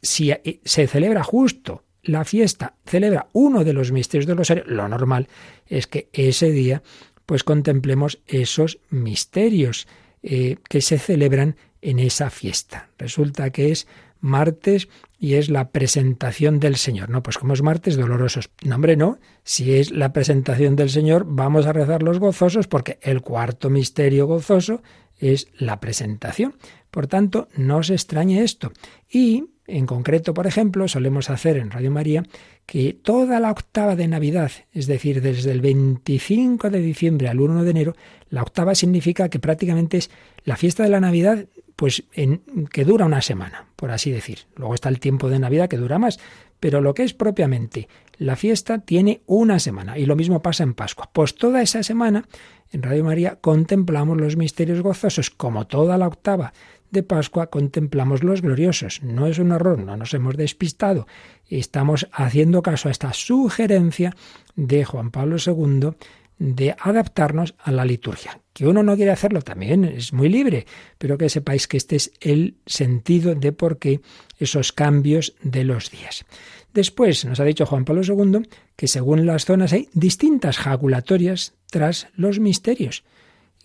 si 0.01 0.31
eh, 0.31 0.61
se 0.65 0.87
celebra 0.87 1.23
justo 1.23 1.85
la 2.03 2.25
fiesta, 2.25 2.75
celebra 2.85 3.29
uno 3.33 3.65
de 3.65 3.73
los 3.73 3.93
misterios 3.93 4.27
del 4.27 4.37
rosario, 4.37 4.65
lo 4.67 4.89
normal 4.89 5.29
es 5.67 5.87
que 5.87 6.09
ese 6.13 6.51
día 6.51 6.83
pues 7.27 7.45
contemplemos 7.45 8.21
esos 8.27 8.79
misterios 8.91 9.87
eh, 10.23 10.57
que 10.69 10.81
se 10.81 10.99
celebran 10.99 11.57
en 11.83 11.99
esa 11.99 12.31
fiesta. 12.31 12.89
Resulta 12.99 13.51
que 13.51 13.71
es 13.71 13.87
martes 14.21 14.89
y 15.19 15.35
es 15.35 15.51
la 15.51 15.71
presentación 15.71 16.59
del 16.59 16.77
Señor. 16.77 17.11
No, 17.11 17.23
pues 17.23 17.39
como 17.39 17.53
es 17.53 17.63
martes 17.63 17.97
dolorosos. 17.97 18.51
No, 18.65 18.75
hombre, 18.77 18.97
no. 18.97 19.19
Si 19.43 19.75
es 19.75 19.91
la 19.91 20.13
presentación 20.13 20.77
del 20.77 20.89
Señor, 20.91 21.25
vamos 21.27 21.67
a 21.67 21.73
rezar 21.73 22.03
los 22.03 22.19
gozosos 22.19 22.67
porque 22.67 22.99
el 23.03 23.21
cuarto 23.21 23.69
misterio 23.69 24.27
gozoso 24.27 24.83
es 25.19 25.49
la 25.59 25.81
presentación. 25.81 26.57
Por 26.91 27.07
tanto, 27.07 27.49
no 27.57 27.83
se 27.83 27.95
extrañe 27.95 28.43
esto. 28.43 28.73
Y, 29.11 29.45
en 29.67 29.87
concreto, 29.87 30.35
por 30.35 30.47
ejemplo, 30.47 30.87
solemos 30.89 31.31
hacer 31.31 31.57
en 31.57 31.71
Radio 31.71 31.91
María 31.91 32.23
que 32.67 32.93
toda 32.93 33.41
la 33.41 33.51
octava 33.51 33.97
de 33.97 34.09
Navidad, 34.09 34.53
es 34.73 34.87
decir, 34.87 35.21
desde 35.21 35.53
el 35.53 35.61
25 35.61 36.71
de 36.71 36.81
diciembre 36.81 37.29
al 37.29 37.41
1 37.41 37.65
de 37.65 37.71
enero, 37.71 37.97
la 38.31 38.43
octava 38.43 38.75
significa 38.75 39.29
que 39.29 39.39
prácticamente 39.39 39.99
es 39.99 40.11
la 40.45 40.57
fiesta 40.57 40.83
de 40.83 40.91
la 40.91 41.01
Navidad, 41.01 41.47
pues 41.77 42.05
en, 42.13 42.43
que 42.71 42.85
dura 42.85 43.07
una 43.07 43.23
semana, 43.23 43.67
por 43.77 43.91
así 43.91 44.11
decir. 44.11 44.41
Luego 44.57 44.75
está 44.75 44.89
el 44.89 45.01
tiempo 45.01 45.29
de 45.29 45.39
Navidad 45.39 45.69
que 45.69 45.77
dura 45.77 45.99
más, 45.99 46.19
pero 46.61 46.81
lo 46.81 46.95
que 46.95 47.03
es 47.03 47.13
propiamente 47.13 47.89
la 48.19 48.37
fiesta 48.37 48.79
tiene 48.79 49.23
una 49.27 49.59
semana 49.59 49.99
y 49.99 50.07
lo 50.07 50.17
mismo 50.17 50.43
pasa 50.43 50.63
en 50.63 50.75
Pascua. 50.75 51.11
Pues 51.13 51.35
toda 51.35 51.63
esa 51.63 51.83
semana 51.83 52.27
en 52.71 52.83
Radio 52.83 53.05
María 53.05 53.39
contemplamos 53.41 54.21
los 54.21 54.37
misterios 54.37 54.81
gozosos 54.81 55.31
como 55.31 55.67
toda 55.67 55.99
la 55.99 56.07
octava 56.07 56.53
de 56.95 57.03
Pascua 57.03 57.49
contemplamos 57.49 58.23
los 58.23 58.41
gloriosos. 58.41 59.03
No 59.03 59.27
es 59.27 59.39
un 59.39 59.53
error, 59.53 59.79
no 59.79 59.97
nos 59.97 60.15
hemos 60.15 60.37
despistado. 60.37 61.07
Estamos 61.49 62.09
haciendo 62.13 62.63
caso 62.63 62.89
a 62.89 62.93
esta 62.93 63.13
sugerencia 63.13 64.17
de 64.57 64.85
Juan 64.85 65.11
Pablo 65.11 65.37
II 65.45 65.91
de 66.39 66.75
adaptarnos 66.79 67.55
a 67.59 67.71
la 67.71 67.85
liturgia. 67.85 68.41
Que 68.53 68.67
uno 68.67 68.83
no 68.83 68.97
quiere 68.97 69.11
hacerlo 69.11 69.43
también 69.43 69.85
es 69.85 70.13
muy 70.13 70.29
libre, 70.29 70.67
pero 70.99 71.19
que 71.19 71.29
sepáis 71.29 71.67
que 71.67 71.77
este 71.77 71.97
es 71.97 72.13
el 72.21 72.57
sentido 72.67 73.35
de 73.35 73.53
por 73.53 73.79
qué 73.79 74.01
esos 74.39 74.73
cambios 74.73 75.35
de 75.43 75.65
los 75.65 75.91
días. 75.91 76.25
Después 76.73 77.25
nos 77.25 77.41
ha 77.41 77.45
dicho 77.45 77.67
Juan 77.67 77.85
Pablo 77.85 78.03
II 78.03 78.49
que 78.77 78.89
según 78.89 79.27
las 79.27 79.45
zonas 79.45 79.73
hay 79.73 79.89
distintas 79.93 80.59
jaculatorias 80.59 81.55
tras 81.71 82.09
los 82.15 82.41
misterios. 82.41 83.05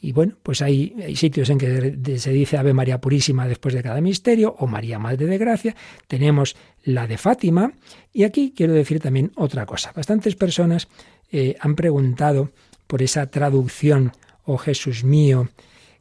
Y 0.01 0.13
bueno, 0.13 0.35
pues 0.43 0.61
hay, 0.61 0.95
hay, 1.03 1.15
sitios 1.17 1.49
en 1.49 1.57
que 1.57 2.17
se 2.19 2.31
dice 2.31 2.57
Ave 2.57 2.73
María 2.73 3.01
Purísima 3.01 3.47
después 3.47 3.73
de 3.73 3.83
cada 3.83 3.99
misterio 3.99 4.55
o 4.57 4.65
María 4.65 4.97
Madre 4.97 5.25
de 5.25 5.37
Gracia. 5.37 5.75
Tenemos 6.07 6.55
la 6.83 7.05
de 7.05 7.17
Fátima. 7.17 7.73
Y 8.13 8.23
aquí 8.23 8.53
quiero 8.55 8.73
decir 8.73 9.01
también 9.01 9.31
otra 9.35 9.65
cosa. 9.65 9.91
Bastantes 9.93 10.35
personas 10.35 10.87
eh, 11.31 11.55
han 11.59 11.75
preguntado 11.75 12.51
por 12.87 13.01
esa 13.01 13.27
traducción, 13.27 14.13
oh 14.45 14.57
Jesús 14.57 15.03
mío, 15.03 15.49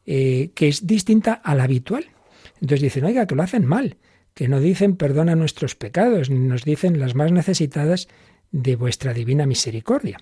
eh, 0.05 0.51
que 0.55 0.67
es 0.67 0.87
distinta 0.87 1.33
a 1.33 1.55
la 1.55 1.65
habitual. 1.65 2.05
Entonces 2.61 2.81
dicen, 2.81 3.05
oiga, 3.05 3.27
que 3.27 3.35
lo 3.35 3.43
hacen 3.43 3.65
mal, 3.65 3.97
que 4.33 4.47
no 4.47 4.59
dicen 4.59 4.95
perdona 4.95 5.35
nuestros 5.35 5.75
pecados, 5.75 6.29
ni 6.29 6.39
nos 6.39 6.63
dicen 6.63 6.99
las 6.99 7.15
más 7.15 7.31
necesitadas 7.31 8.07
de 8.51 8.75
vuestra 8.75 9.13
divina 9.13 9.45
misericordia. 9.45 10.17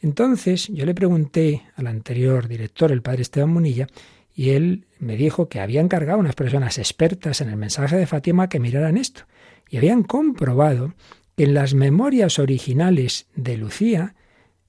Entonces 0.00 0.68
yo 0.68 0.84
le 0.86 0.94
pregunté 0.94 1.62
al 1.76 1.86
anterior 1.86 2.46
director, 2.46 2.92
el 2.92 3.02
padre 3.02 3.22
Esteban 3.22 3.50
Munilla, 3.50 3.86
y 4.34 4.50
él 4.50 4.86
me 4.98 5.16
dijo 5.16 5.48
que 5.48 5.60
había 5.60 5.80
encargado 5.80 6.18
a 6.18 6.20
unas 6.20 6.34
personas 6.34 6.78
expertas 6.78 7.40
en 7.40 7.48
el 7.48 7.56
mensaje 7.56 7.96
de 7.96 8.06
Fátima 8.06 8.48
que 8.48 8.60
miraran 8.60 8.96
esto. 8.96 9.22
Y 9.70 9.78
habían 9.78 10.02
comprobado 10.02 10.94
que 11.36 11.44
en 11.44 11.54
las 11.54 11.74
memorias 11.74 12.38
originales 12.38 13.26
de 13.34 13.56
Lucía, 13.56 14.14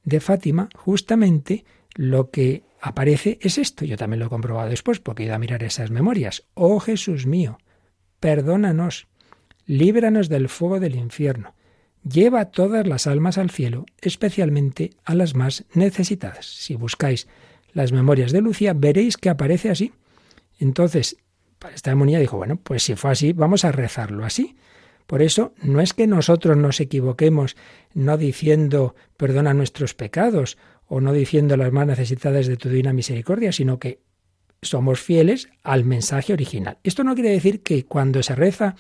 de 0.05 0.19
Fátima, 0.19 0.69
justamente 0.75 1.65
lo 1.95 2.29
que 2.29 2.63
aparece 2.79 3.39
es 3.41 3.57
esto. 3.57 3.83
Yo 3.83 3.97
también 3.97 4.19
lo 4.19 4.27
he 4.27 4.29
comprobado 4.29 4.69
después 4.69 4.99
porque 4.99 5.23
he 5.23 5.25
ido 5.25 5.35
a 5.35 5.39
mirar 5.39 5.63
esas 5.63 5.91
memorias. 5.91 6.45
Oh 6.53 6.79
Jesús 6.79 7.25
mío, 7.25 7.57
perdónanos, 8.19 9.07
líbranos 9.65 10.29
del 10.29 10.47
fuego 10.47 10.79
del 10.79 10.95
infierno, 10.95 11.55
lleva 12.03 12.45
todas 12.45 12.87
las 12.87 13.07
almas 13.07 13.37
al 13.37 13.49
cielo, 13.49 13.85
especialmente 14.01 14.91
a 15.03 15.15
las 15.15 15.35
más 15.35 15.65
necesitadas. 15.73 16.45
Si 16.45 16.75
buscáis 16.75 17.27
las 17.73 17.91
memorias 17.91 18.31
de 18.31 18.41
Lucía, 18.41 18.73
veréis 18.73 19.17
que 19.17 19.29
aparece 19.29 19.69
así. 19.69 19.93
Entonces, 20.59 21.17
esta 21.73 21.89
demonía 21.89 22.19
dijo, 22.19 22.37
bueno, 22.37 22.57
pues 22.57 22.83
si 22.83 22.95
fue 22.95 23.11
así, 23.11 23.33
vamos 23.33 23.65
a 23.65 23.71
rezarlo 23.71 24.23
así. 24.23 24.55
Por 25.07 25.21
eso 25.21 25.53
no 25.61 25.81
es 25.81 25.93
que 25.93 26.07
nosotros 26.07 26.57
nos 26.57 26.79
equivoquemos 26.79 27.55
no 27.93 28.17
diciendo 28.17 28.95
perdona 29.17 29.53
nuestros 29.53 29.93
pecados 29.93 30.57
o 30.87 31.01
no 31.01 31.13
diciendo 31.13 31.57
las 31.57 31.71
más 31.71 31.87
necesitadas 31.87 32.47
de 32.47 32.57
tu 32.57 32.69
divina 32.69 32.93
misericordia, 32.93 33.51
sino 33.51 33.79
que 33.79 33.99
somos 34.61 34.99
fieles 34.99 35.49
al 35.63 35.85
mensaje 35.85 36.33
original. 36.33 36.77
Esto 36.83 37.03
no 37.03 37.13
quiere 37.15 37.29
decir 37.29 37.61
que 37.61 37.85
cuando 37.85 38.23
se 38.23 38.35
reza 38.35 38.75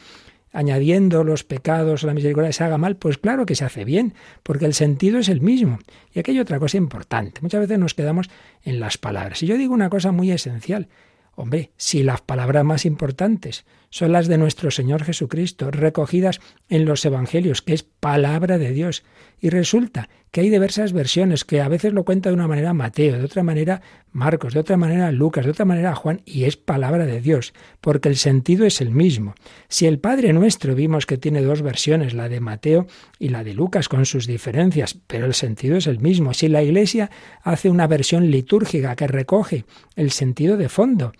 añadiendo 0.51 1.23
los 1.23 1.43
pecados 1.43 2.03
a 2.03 2.07
la 2.07 2.13
misericordia 2.13 2.53
se 2.53 2.63
haga 2.63 2.77
mal, 2.77 2.95
pues 2.95 3.17
claro 3.17 3.45
que 3.45 3.55
se 3.55 3.65
hace 3.65 3.83
bien, 3.83 4.13
porque 4.41 4.65
el 4.65 4.73
sentido 4.73 5.19
es 5.19 5.29
el 5.29 5.41
mismo. 5.41 5.79
Y 6.13 6.19
aquí 6.19 6.31
hay 6.31 6.39
otra 6.39 6.59
cosa 6.59 6.77
importante. 6.77 7.41
Muchas 7.41 7.61
veces 7.61 7.77
nos 7.77 7.93
quedamos 7.93 8.29
en 8.63 8.79
las 8.79 8.97
palabras. 8.97 9.43
Y 9.43 9.47
yo 9.47 9.57
digo 9.57 9.73
una 9.73 9.89
cosa 9.89 10.11
muy 10.11 10.31
esencial. 10.31 10.87
Hombre, 11.35 11.71
si 11.75 12.03
las 12.03 12.21
palabras 12.21 12.63
más 12.63 12.85
importantes 12.85 13.65
son 13.95 14.11
las 14.11 14.27
de 14.27 14.37
nuestro 14.37 14.71
Señor 14.71 15.05
Jesucristo, 15.05 15.71
recogidas 15.71 16.41
en 16.67 16.83
los 16.83 17.05
Evangelios, 17.05 17.61
que 17.61 17.73
es 17.73 17.83
palabra 17.83 18.57
de 18.57 18.73
Dios, 18.73 19.05
y 19.39 19.49
resulta 19.49 20.09
que 20.31 20.41
hay 20.41 20.49
diversas 20.49 20.91
versiones, 20.91 21.45
que 21.45 21.61
a 21.61 21.69
veces 21.69 21.93
lo 21.93 22.03
cuenta 22.03 22.27
de 22.27 22.35
una 22.35 22.49
manera 22.49 22.73
Mateo, 22.73 23.17
de 23.17 23.23
otra 23.23 23.41
manera 23.41 23.81
Marcos, 24.11 24.53
de 24.53 24.59
otra 24.59 24.75
manera 24.75 25.13
Lucas, 25.13 25.45
de 25.45 25.51
otra 25.51 25.63
manera 25.63 25.95
Juan, 25.95 26.21
y 26.25 26.43
es 26.43 26.57
palabra 26.57 27.05
de 27.05 27.21
Dios, 27.21 27.53
porque 27.79 28.09
el 28.09 28.17
sentido 28.17 28.65
es 28.65 28.81
el 28.81 28.91
mismo. 28.91 29.33
Si 29.69 29.85
el 29.85 29.97
Padre 29.97 30.33
nuestro 30.33 30.75
vimos 30.75 31.05
que 31.05 31.17
tiene 31.17 31.41
dos 31.41 31.61
versiones, 31.61 32.13
la 32.13 32.27
de 32.27 32.41
Mateo 32.41 32.87
y 33.17 33.29
la 33.29 33.45
de 33.45 33.53
Lucas, 33.53 33.87
con 33.87 34.05
sus 34.05 34.27
diferencias, 34.27 34.99
pero 35.07 35.25
el 35.25 35.33
sentido 35.33 35.77
es 35.77 35.87
el 35.87 35.99
mismo. 35.99 36.33
Si 36.33 36.49
la 36.49 36.61
Iglesia 36.61 37.11
hace 37.43 37.69
una 37.69 37.87
versión 37.87 38.29
litúrgica 38.29 38.97
que 38.97 39.07
recoge 39.07 39.63
el 39.95 40.11
sentido 40.11 40.57
de 40.57 40.67
fondo, 40.67 41.13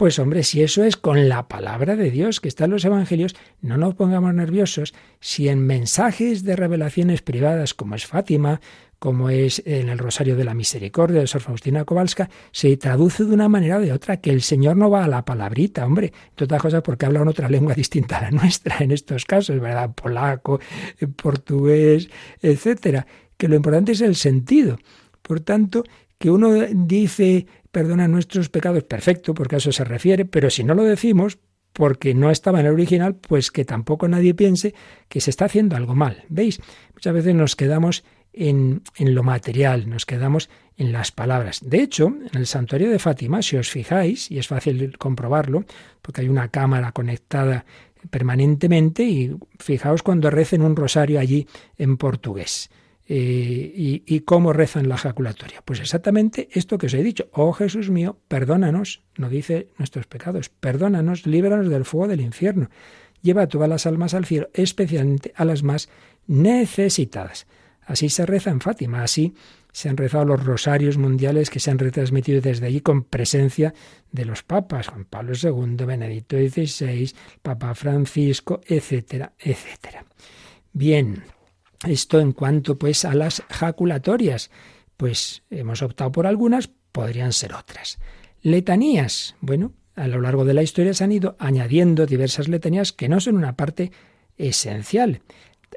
pues 0.00 0.18
hombre, 0.18 0.44
si 0.44 0.62
eso 0.62 0.82
es 0.82 0.96
con 0.96 1.28
la 1.28 1.46
palabra 1.46 1.94
de 1.94 2.10
Dios 2.10 2.40
que 2.40 2.48
está 2.48 2.64
en 2.64 2.70
los 2.70 2.86
Evangelios, 2.86 3.36
no 3.60 3.76
nos 3.76 3.96
pongamos 3.96 4.32
nerviosos 4.32 4.94
si 5.20 5.50
en 5.50 5.66
mensajes 5.66 6.42
de 6.42 6.56
revelaciones 6.56 7.20
privadas, 7.20 7.74
como 7.74 7.96
es 7.96 8.06
Fátima, 8.06 8.62
como 8.98 9.28
es 9.28 9.62
en 9.66 9.90
el 9.90 9.98
Rosario 9.98 10.36
de 10.36 10.44
la 10.44 10.54
Misericordia 10.54 11.20
de 11.20 11.26
Sor 11.26 11.42
Faustina 11.42 11.84
Kowalska, 11.84 12.30
se 12.50 12.74
traduce 12.78 13.26
de 13.26 13.34
una 13.34 13.50
manera 13.50 13.76
o 13.76 13.80
de 13.82 13.92
otra, 13.92 14.22
que 14.22 14.30
el 14.30 14.40
Señor 14.40 14.78
no 14.78 14.88
va 14.88 15.04
a 15.04 15.08
la 15.08 15.26
palabrita, 15.26 15.84
hombre, 15.84 16.14
otras 16.40 16.62
cosas 16.62 16.80
porque 16.80 17.04
habla 17.04 17.20
en 17.20 17.28
otra 17.28 17.50
lengua 17.50 17.74
distinta 17.76 18.16
a 18.16 18.22
la 18.22 18.30
nuestra 18.30 18.78
en 18.78 18.92
estos 18.92 19.26
casos, 19.26 19.60
¿verdad? 19.60 19.94
Polaco, 19.94 20.60
portugués, 21.14 22.08
etcétera. 22.40 23.06
Que 23.36 23.48
lo 23.48 23.54
importante 23.54 23.92
es 23.92 24.00
el 24.00 24.16
sentido. 24.16 24.78
Por 25.20 25.40
tanto, 25.40 25.84
que 26.20 26.30
uno 26.30 26.52
dice 26.70 27.46
perdona 27.70 28.08
nuestros 28.08 28.48
pecados, 28.48 28.84
perfecto, 28.84 29.34
porque 29.34 29.56
a 29.56 29.58
eso 29.58 29.72
se 29.72 29.84
refiere, 29.84 30.24
pero 30.24 30.50
si 30.50 30.64
no 30.64 30.74
lo 30.74 30.84
decimos, 30.84 31.38
porque 31.72 32.14
no 32.14 32.30
estaba 32.30 32.60
en 32.60 32.66
el 32.66 32.72
original, 32.72 33.14
pues 33.14 33.50
que 33.50 33.64
tampoco 33.64 34.08
nadie 34.08 34.34
piense 34.34 34.74
que 35.08 35.20
se 35.20 35.30
está 35.30 35.44
haciendo 35.44 35.76
algo 35.76 35.94
mal. 35.94 36.24
¿Veis? 36.28 36.60
Muchas 36.94 37.14
veces 37.14 37.34
nos 37.34 37.56
quedamos 37.56 38.04
en, 38.32 38.82
en, 38.96 39.14
lo 39.14 39.22
material, 39.22 39.88
nos 39.88 40.06
quedamos 40.06 40.50
en 40.76 40.92
las 40.92 41.12
palabras. 41.12 41.60
De 41.62 41.82
hecho, 41.82 42.08
en 42.32 42.38
el 42.38 42.46
santuario 42.46 42.90
de 42.90 42.98
Fátima, 42.98 43.42
si 43.42 43.56
os 43.56 43.70
fijáis, 43.70 44.30
y 44.30 44.38
es 44.38 44.48
fácil 44.48 44.96
comprobarlo, 44.98 45.64
porque 46.02 46.22
hay 46.22 46.28
una 46.28 46.48
cámara 46.48 46.92
conectada 46.92 47.64
permanentemente, 48.10 49.04
y 49.04 49.36
fijaos 49.58 50.02
cuando 50.02 50.30
recen 50.30 50.62
un 50.62 50.76
rosario 50.76 51.20
allí 51.20 51.46
en 51.76 51.96
portugués. 51.96 52.70
Y, 53.12 54.04
y, 54.06 54.20
cómo 54.20 54.52
rezan 54.52 54.88
la 54.88 54.94
ejaculatoria. 54.94 55.62
Pues 55.64 55.80
exactamente 55.80 56.48
esto 56.52 56.78
que 56.78 56.86
os 56.86 56.94
he 56.94 57.02
dicho. 57.02 57.28
Oh 57.32 57.52
Jesús 57.52 57.90
mío, 57.90 58.18
perdónanos, 58.28 59.02
no 59.16 59.28
dice 59.28 59.68
nuestros 59.78 60.06
pecados, 60.06 60.48
perdónanos, 60.48 61.26
líbranos 61.26 61.68
del 61.68 61.84
fuego 61.84 62.06
del 62.06 62.20
infierno. 62.20 62.70
Lleva 63.20 63.42
a 63.42 63.48
todas 63.48 63.68
las 63.68 63.84
almas 63.86 64.14
al 64.14 64.26
cielo, 64.26 64.48
especialmente 64.54 65.32
a 65.34 65.44
las 65.44 65.64
más 65.64 65.88
necesitadas. 66.28 67.48
Así 67.84 68.10
se 68.10 68.26
reza 68.26 68.50
en 68.50 68.60
Fátima, 68.60 69.02
así 69.02 69.34
se 69.72 69.88
han 69.88 69.96
rezado 69.96 70.24
los 70.24 70.44
rosarios 70.44 70.96
mundiales 70.96 71.50
que 71.50 71.58
se 71.58 71.72
han 71.72 71.80
retransmitido 71.80 72.40
desde 72.40 72.66
allí 72.66 72.80
con 72.80 73.02
presencia 73.02 73.74
de 74.12 74.24
los 74.24 74.44
papas, 74.44 74.86
Juan 74.86 75.04
Pablo 75.04 75.32
II, 75.34 75.84
Benedicto 75.84 76.36
XVI, 76.36 77.12
Papa 77.42 77.74
Francisco, 77.74 78.60
etcétera, 78.64 79.32
etcétera. 79.40 80.04
Bien, 80.72 81.24
esto 81.86 82.20
en 82.20 82.32
cuanto 82.32 82.78
pues 82.78 83.04
a 83.04 83.14
las 83.14 83.42
jaculatorias, 83.48 84.50
pues 84.96 85.42
hemos 85.50 85.82
optado 85.82 86.12
por 86.12 86.26
algunas, 86.26 86.68
podrían 86.92 87.32
ser 87.32 87.54
otras. 87.54 87.98
Letanías, 88.42 89.36
bueno, 89.40 89.72
a 89.94 90.08
lo 90.08 90.20
largo 90.20 90.44
de 90.44 90.54
la 90.54 90.62
historia 90.62 90.94
se 90.94 91.04
han 91.04 91.12
ido 91.12 91.36
añadiendo 91.38 92.06
diversas 92.06 92.48
letanías 92.48 92.92
que 92.92 93.08
no 93.08 93.20
son 93.20 93.36
una 93.36 93.56
parte 93.56 93.92
esencial. 94.36 95.22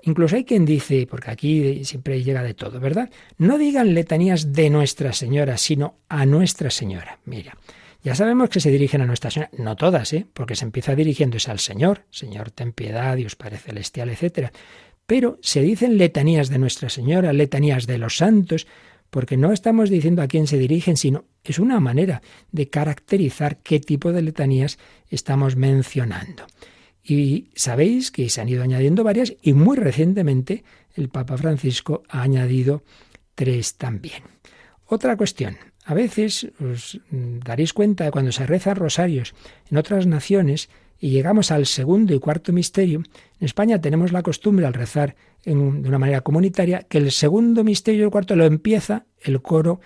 Incluso 0.02 0.36
hay 0.36 0.44
quien 0.44 0.66
dice, 0.66 1.08
porque 1.08 1.32
aquí 1.32 1.86
siempre 1.86 2.24
llega 2.24 2.44
de 2.44 2.54
todo, 2.54 2.80
¿verdad? 2.80 3.10
No 3.38 3.58
digan 3.58 3.94
letanías 3.94 4.54
de 4.54 4.70
Nuestra 4.70 5.14
Señora, 5.14 5.58
sino 5.58 5.96
a 6.10 6.26
Nuestra 6.26 6.70
Señora. 6.70 7.20
Mira, 7.26 7.58
ya 8.04 8.16
sabemos 8.16 8.50
que 8.50 8.60
se 8.60 8.72
dirigen 8.72 9.02
a 9.02 9.06
Nuestra 9.06 9.32
Señora, 9.32 9.52
no 9.58 9.76
todas, 9.76 10.12
¿eh? 10.14 10.26
porque 10.34 10.56
se 10.56 10.66
empieza 10.66 10.96
dirigiéndose 10.96 11.52
al 11.52 11.60
Señor, 11.60 12.06
Señor, 12.10 12.52
ten 12.52 12.74
piedad, 12.74 13.16
Dios 13.16 13.36
Padre 13.36 13.58
Celestial, 13.58 14.10
etc. 14.10 14.52
Pero 15.06 15.38
se 15.42 15.62
dicen 15.62 15.98
letanías 15.98 16.50
de 16.50 16.60
Nuestra 16.60 16.90
Señora, 16.90 17.34
letanías 17.34 17.88
de 17.88 17.98
los 17.98 18.18
santos, 18.18 18.68
porque 19.10 19.38
no 19.38 19.52
estamos 19.52 19.90
diciendo 19.90 20.22
a 20.22 20.28
quién 20.28 20.48
se 20.48 20.58
dirigen, 20.58 20.98
sino 20.98 21.26
es 21.44 21.60
una 21.60 21.80
manera 21.80 22.22
de 22.52 22.70
caracterizar 22.70 23.58
qué 23.58 23.80
tipo 23.80 24.12
de 24.12 24.22
letanías 24.22 24.80
estamos 25.10 25.56
mencionando. 25.56 26.48
Y 27.04 27.50
sabéis 27.54 28.12
que 28.12 28.30
se 28.30 28.42
han 28.42 28.50
ido 28.50 28.64
añadiendo 28.64 29.04
varias 29.04 29.36
y 29.42 29.54
muy 29.54 29.78
recientemente 29.78 30.64
el 30.96 31.10
Papa 31.10 31.38
Francisco 31.38 32.04
ha 32.08 32.22
añadido 32.22 32.84
tres 33.36 33.76
también. 33.76 34.24
Otra 34.86 35.18
cuestión. 35.18 35.58
A 35.86 35.94
veces 35.94 36.48
os 36.62 37.02
daréis 37.12 37.74
cuenta 37.74 38.06
de 38.06 38.12
cuando 38.12 38.32
se 38.32 38.46
rezan 38.46 38.78
rosarios 38.78 39.36
en 39.70 39.78
otras 39.78 40.08
naciones 40.08 40.70
y 41.04 41.10
llegamos 41.10 41.52
al 41.52 41.66
segundo 41.66 42.16
y 42.16 42.20
cuarto 42.20 42.54
misterio, 42.54 43.00
en 43.38 43.46
España 43.46 43.82
tenemos 43.82 44.14
la 44.14 44.24
costumbre 44.24 44.66
al 44.66 44.74
rezar 44.74 45.18
de 45.44 45.52
una 45.52 46.00
manera 46.00 46.22
comunitaria 46.22 46.84
que 46.84 46.98
el 46.98 47.12
segundo 47.12 47.66
misterio 47.66 48.00
y 48.00 48.04
el 48.06 48.10
cuarto 48.10 48.38
lo 48.38 48.46
empieza 48.46 49.06
el 49.20 49.42
coro 49.42 49.82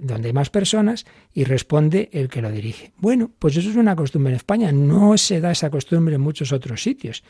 donde 0.00 0.26
hay 0.26 0.32
más 0.32 0.50
personas 0.50 1.06
y 1.32 1.44
responde 1.44 2.08
el 2.12 2.28
que 2.28 2.42
lo 2.42 2.50
dirige. 2.50 2.90
Bueno, 2.96 3.30
pues 3.38 3.56
eso 3.56 3.70
es 3.70 3.76
una 3.76 3.94
costumbre 3.94 4.32
en 4.32 4.36
España, 4.36 4.72
no 4.72 5.16
se 5.16 5.40
da 5.40 5.52
esa 5.52 5.70
costumbre 5.70 6.16
en 6.16 6.22
muchos 6.22 6.50
otros 6.50 6.82
sitios. 6.82 7.22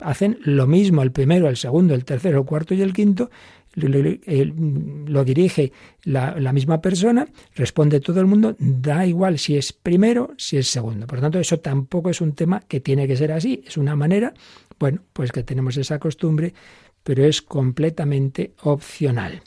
Hacen 0.00 0.40
lo 0.42 0.66
mismo 0.66 1.02
el 1.02 1.12
primero, 1.12 1.48
el 1.48 1.56
segundo, 1.56 1.94
el 1.94 2.04
tercero, 2.04 2.40
el 2.40 2.44
cuarto 2.44 2.74
y 2.74 2.82
el 2.82 2.92
quinto, 2.92 3.30
lo 3.74 5.24
dirige 5.24 5.72
la, 6.04 6.38
la, 6.38 6.52
misma 6.52 6.80
persona, 6.80 7.26
responde 7.54 8.00
todo 8.00 8.20
el 8.20 8.26
mundo, 8.26 8.54
da 8.58 9.06
igual 9.06 9.38
si 9.38 9.56
es 9.56 9.72
primero, 9.72 10.32
si 10.36 10.56
es 10.56 10.68
segundo. 10.68 11.06
Por 11.06 11.18
lo 11.18 11.22
tanto, 11.22 11.38
eso 11.38 11.58
tampoco 11.60 12.10
es 12.10 12.20
un 12.20 12.34
tema 12.34 12.60
que 12.60 12.80
tiene 12.80 13.06
que 13.06 13.16
ser 13.16 13.32
así, 13.32 13.62
es 13.66 13.76
una 13.76 13.96
manera, 13.96 14.32
bueno, 14.78 15.02
pues 15.12 15.32
que 15.32 15.42
tenemos 15.42 15.76
esa 15.76 15.98
costumbre, 15.98 16.54
pero 17.02 17.24
es 17.24 17.42
completamente 17.42 18.54
opcional. 18.62 19.42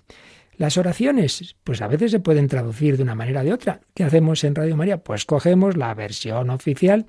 Las 0.58 0.78
oraciones, 0.78 1.56
pues 1.64 1.82
a 1.84 1.88
veces 1.88 2.10
se 2.12 2.20
pueden 2.20 2.48
traducir 2.48 2.98
de 2.98 3.04
una 3.04 3.14
manera 3.14 3.42
o 3.42 3.44
de 3.44 3.54
otra. 3.54 3.82
¿Qué 3.94 4.04
hacemos 4.04 4.44
en 4.44 4.56
Radio 4.56 4.76
María? 4.76 4.98
Pues 4.98 5.24
cogemos 5.24 5.78
la 5.78 5.94
versión 5.94 6.50
oficial 6.50 7.06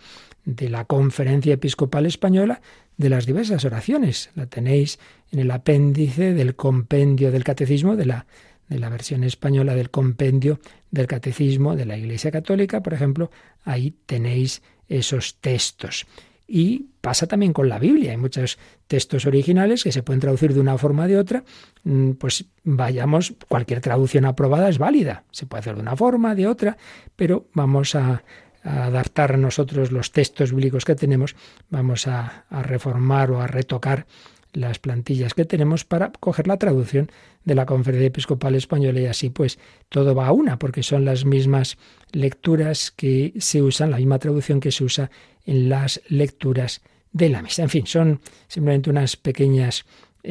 de 0.49 0.71
la 0.71 0.87
Conferencia 0.87 1.53
Episcopal 1.53 2.07
Española 2.07 2.63
de 2.97 3.11
las 3.11 3.27
diversas 3.27 3.67
oraciones. 3.67 4.31
La 4.35 4.47
tenéis 4.47 4.99
en 5.31 5.41
el 5.41 5.51
apéndice 5.51 6.33
del 6.33 6.57
compendio 6.57 7.31
del 7.31 7.45
catecismo 7.45 7.97
de 7.97 8.07
la, 8.07 8.27
de 8.69 8.79
la 8.79 8.89
versión 8.89 9.25
española 9.25 9.75
del 9.75 9.91
compendio 9.91 10.59
del 10.91 11.07
catecismo 11.07 11.77
de 11.77 11.85
la 11.85 11.99
Iglesia 11.99 12.31
Católica, 12.31 12.83
por 12.83 12.95
ejemplo, 12.95 13.31
ahí 13.65 13.95
tenéis 14.07 14.63
esos 14.89 15.37
textos. 15.37 16.07
Y 16.51 16.87
pasa 17.03 17.27
también 17.27 17.53
con 17.53 17.69
la 17.69 17.79
Biblia. 17.79 18.13
Hay 18.13 18.17
muchos 18.17 18.59
textos 18.87 19.27
originales 19.27 19.85
que 19.85 19.93
se 19.93 20.03
pueden 20.03 20.21
traducir 20.21 20.55
de 20.55 20.61
una 20.61 20.79
forma 20.79 21.05
o 21.05 21.09
de 21.09 21.19
otra. 21.19 21.45
Mm, 21.85 22.13
pues 22.13 22.47
vayamos, 22.65 23.35
cualquier 23.49 23.83
traducción 23.83 24.25
aprobada 24.25 24.71
es 24.71 24.79
válida. 24.79 25.25
Se 25.31 25.45
puede 25.45 25.61
hacer 25.61 25.75
de 25.75 25.83
una 25.83 25.95
forma, 25.95 26.35
de 26.35 26.47
otra, 26.47 26.79
pero 27.17 27.49
vamos 27.53 27.95
a, 27.95 28.23
adaptar 28.69 29.39
nosotros 29.39 29.93
los 29.93 30.13
textos 30.13 30.53
bíblicos 30.53 30.85
que 30.85 30.95
tenemos, 30.95 31.37
vamos 31.71 32.07
a, 32.07 32.45
a 32.51 32.63
reformar 32.63 33.31
o 33.31 33.41
a 33.41 33.47
retocar 33.47 34.07
las 34.53 34.79
plantillas 34.79 35.35
que 35.35 35.45
tenemos 35.45 35.85
para 35.85 36.11
coger 36.13 36.47
la 36.47 36.57
traducción 36.57 37.11
de 37.45 37.55
la 37.55 37.67
Conferencia 37.67 38.09
Episcopal 38.09 38.55
Española 38.55 39.01
y 39.01 39.07
así 39.07 39.31
pues 39.31 39.59
todo 39.89 40.15
va 40.15 40.27
a 40.27 40.33
una 40.33 40.59
porque 40.59 40.83
son 40.83 41.05
las 41.05 41.25
mismas 41.25 41.79
lecturas 42.13 42.91
que 42.91 43.35
se 43.39 43.63
usan, 43.63 43.91
la 43.91 43.99
misma 43.99 44.19
traducción 44.19 44.61
que 44.61 44.73
se 44.73 44.85
usa 44.85 45.11
en 45.47 45.69
las 45.69 46.01
lecturas 46.09 46.83
de 47.13 47.29
la 47.29 47.43
misa. 47.43 47.63
En 47.63 47.71
fin, 47.71 47.87
son 47.87 48.21
simplemente 48.49 48.91
unas 48.91 49.17
pequeñas 49.17 49.85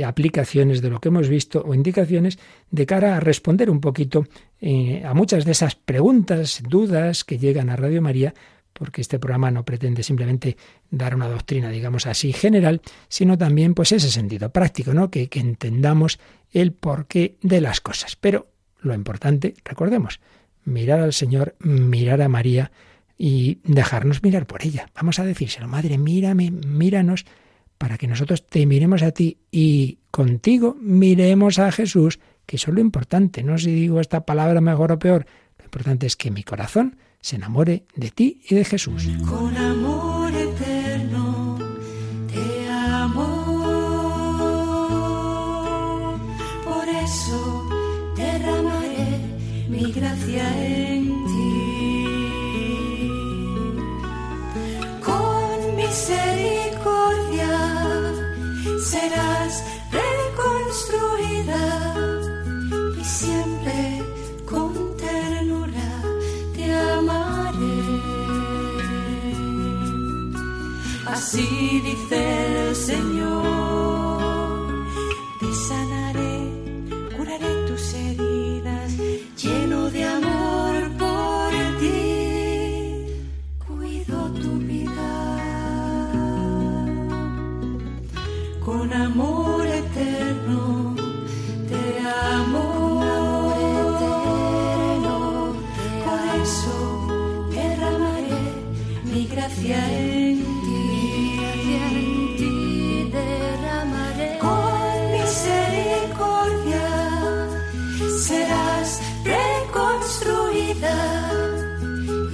aplicaciones 0.03 0.81
de 0.81 0.89
lo 0.89 0.99
que 0.99 1.09
hemos 1.09 1.29
visto 1.29 1.63
o 1.65 1.73
indicaciones 1.73 2.39
de 2.71 2.85
cara 2.85 3.17
a 3.17 3.19
responder 3.19 3.69
un 3.69 3.81
poquito 3.81 4.25
eh, 4.59 5.03
a 5.05 5.13
muchas 5.13 5.45
de 5.45 5.51
esas 5.51 5.75
preguntas, 5.75 6.61
dudas 6.67 7.23
que 7.23 7.37
llegan 7.37 7.69
a 7.69 7.75
Radio 7.75 8.01
María 8.01 8.33
porque 8.73 9.01
este 9.01 9.17
programa 9.17 9.49
no 9.49 9.65
pretende 9.65 10.03
simplemente 10.03 10.55
dar 10.91 11.15
una 11.15 11.27
doctrina, 11.27 11.69
digamos 11.69 12.05
así, 12.05 12.31
general, 12.31 12.81
sino 13.09 13.35
también 13.35 13.73
pues 13.73 13.91
ese 13.91 14.11
sentido 14.11 14.51
práctico, 14.51 14.93
¿no? 14.93 15.09
Que, 15.09 15.29
que 15.29 15.39
entendamos 15.39 16.19
el 16.51 16.73
porqué 16.73 17.37
de 17.41 17.59
las 17.59 17.81
cosas. 17.81 18.15
Pero 18.15 18.47
lo 18.81 18.93
importante, 18.93 19.55
recordemos, 19.65 20.19
mirar 20.63 20.99
al 20.99 21.13
Señor, 21.13 21.55
mirar 21.59 22.21
a 22.21 22.29
María 22.29 22.71
y 23.17 23.59
dejarnos 23.63 24.21
mirar 24.21 24.45
por 24.45 24.63
ella. 24.63 24.89
Vamos 24.95 25.17
a 25.19 25.25
decírselo, 25.25 25.67
Madre, 25.67 25.97
mírame, 25.97 26.51
míranos, 26.51 27.25
para 27.77 27.97
que 27.97 28.07
nosotros 28.07 28.45
te 28.45 28.65
miremos 28.65 29.03
a 29.03 29.11
ti 29.11 29.37
y 29.51 29.99
contigo 30.11 30.75
miremos 30.79 31.59
a 31.59 31.71
Jesús, 31.71 32.19
que 32.45 32.55
eso 32.55 32.71
es 32.71 32.75
lo 32.75 32.81
importante. 32.81 33.43
No 33.43 33.57
si 33.57 33.71
digo 33.71 33.99
esta 33.99 34.25
palabra 34.25 34.61
mejor 34.61 34.91
o 34.91 34.99
peor, 34.99 35.25
lo 35.57 35.65
importante 35.65 36.07
es 36.07 36.15
que 36.15 36.31
mi 36.31 36.43
corazón 36.43 36.97
se 37.21 37.35
enamore 37.35 37.83
de 37.95 38.09
ti 38.09 38.41
y 38.49 38.55
de 38.55 38.65
Jesús. 38.65 39.07
Con 39.27 39.55
amor 39.55 40.33
eterno 40.33 41.59
te 42.31 42.69
amo. 42.69 43.27
Por 46.63 46.87
eso 46.89 47.69
derramaré 48.15 49.19
mi 49.69 49.91
gracia 49.91 50.65
en 50.65 50.96
Así 71.29 71.81
dice 71.81 72.69
el 72.69 72.73
Señor, 72.73 73.16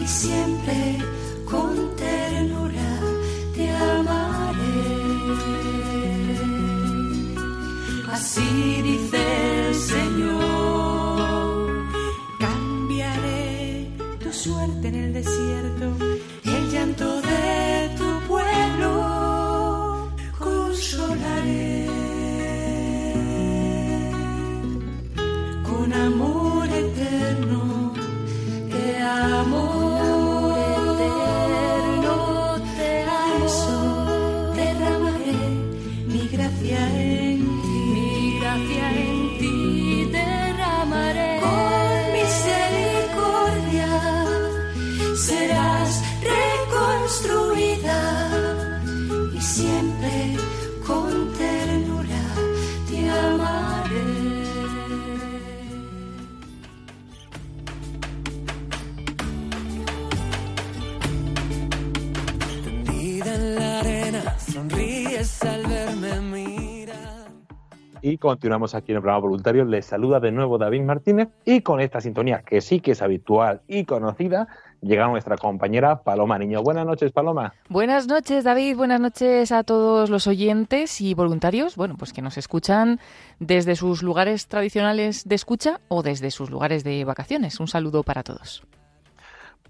y 0.03 0.07
siempre. 0.07 0.42
Continuamos 68.23 68.73
aquí 68.73 68.93
en 68.93 68.95
el 68.95 69.01
programa 69.01 69.19
voluntario. 69.19 69.65
Les 69.65 69.85
saluda 69.85 70.21
de 70.21 70.31
nuevo 70.31 70.57
David 70.57 70.81
Martínez 70.83 71.27
y 71.43 71.59
con 71.59 71.81
esta 71.81 71.99
sintonía 71.99 72.41
que 72.41 72.61
sí 72.61 72.79
que 72.79 72.91
es 72.91 73.01
habitual 73.01 73.59
y 73.67 73.83
conocida, 73.83 74.47
llega 74.81 75.09
nuestra 75.09 75.35
compañera 75.35 76.03
Paloma 76.03 76.39
Niño. 76.39 76.63
Buenas 76.63 76.85
noches, 76.85 77.11
Paloma. 77.11 77.53
Buenas 77.67 78.07
noches, 78.07 78.45
David. 78.45 78.77
Buenas 78.77 79.01
noches 79.01 79.51
a 79.51 79.65
todos 79.65 80.09
los 80.09 80.25
oyentes 80.25 81.01
y 81.01 81.13
voluntarios, 81.13 81.75
bueno, 81.75 81.97
pues 81.99 82.13
que 82.13 82.21
nos 82.21 82.37
escuchan 82.37 83.01
desde 83.39 83.75
sus 83.75 84.01
lugares 84.01 84.47
tradicionales 84.47 85.27
de 85.27 85.35
escucha 85.35 85.81
o 85.89 86.01
desde 86.01 86.31
sus 86.31 86.49
lugares 86.49 86.85
de 86.85 87.03
vacaciones. 87.03 87.59
Un 87.59 87.67
saludo 87.67 88.03
para 88.03 88.23
todos. 88.23 88.63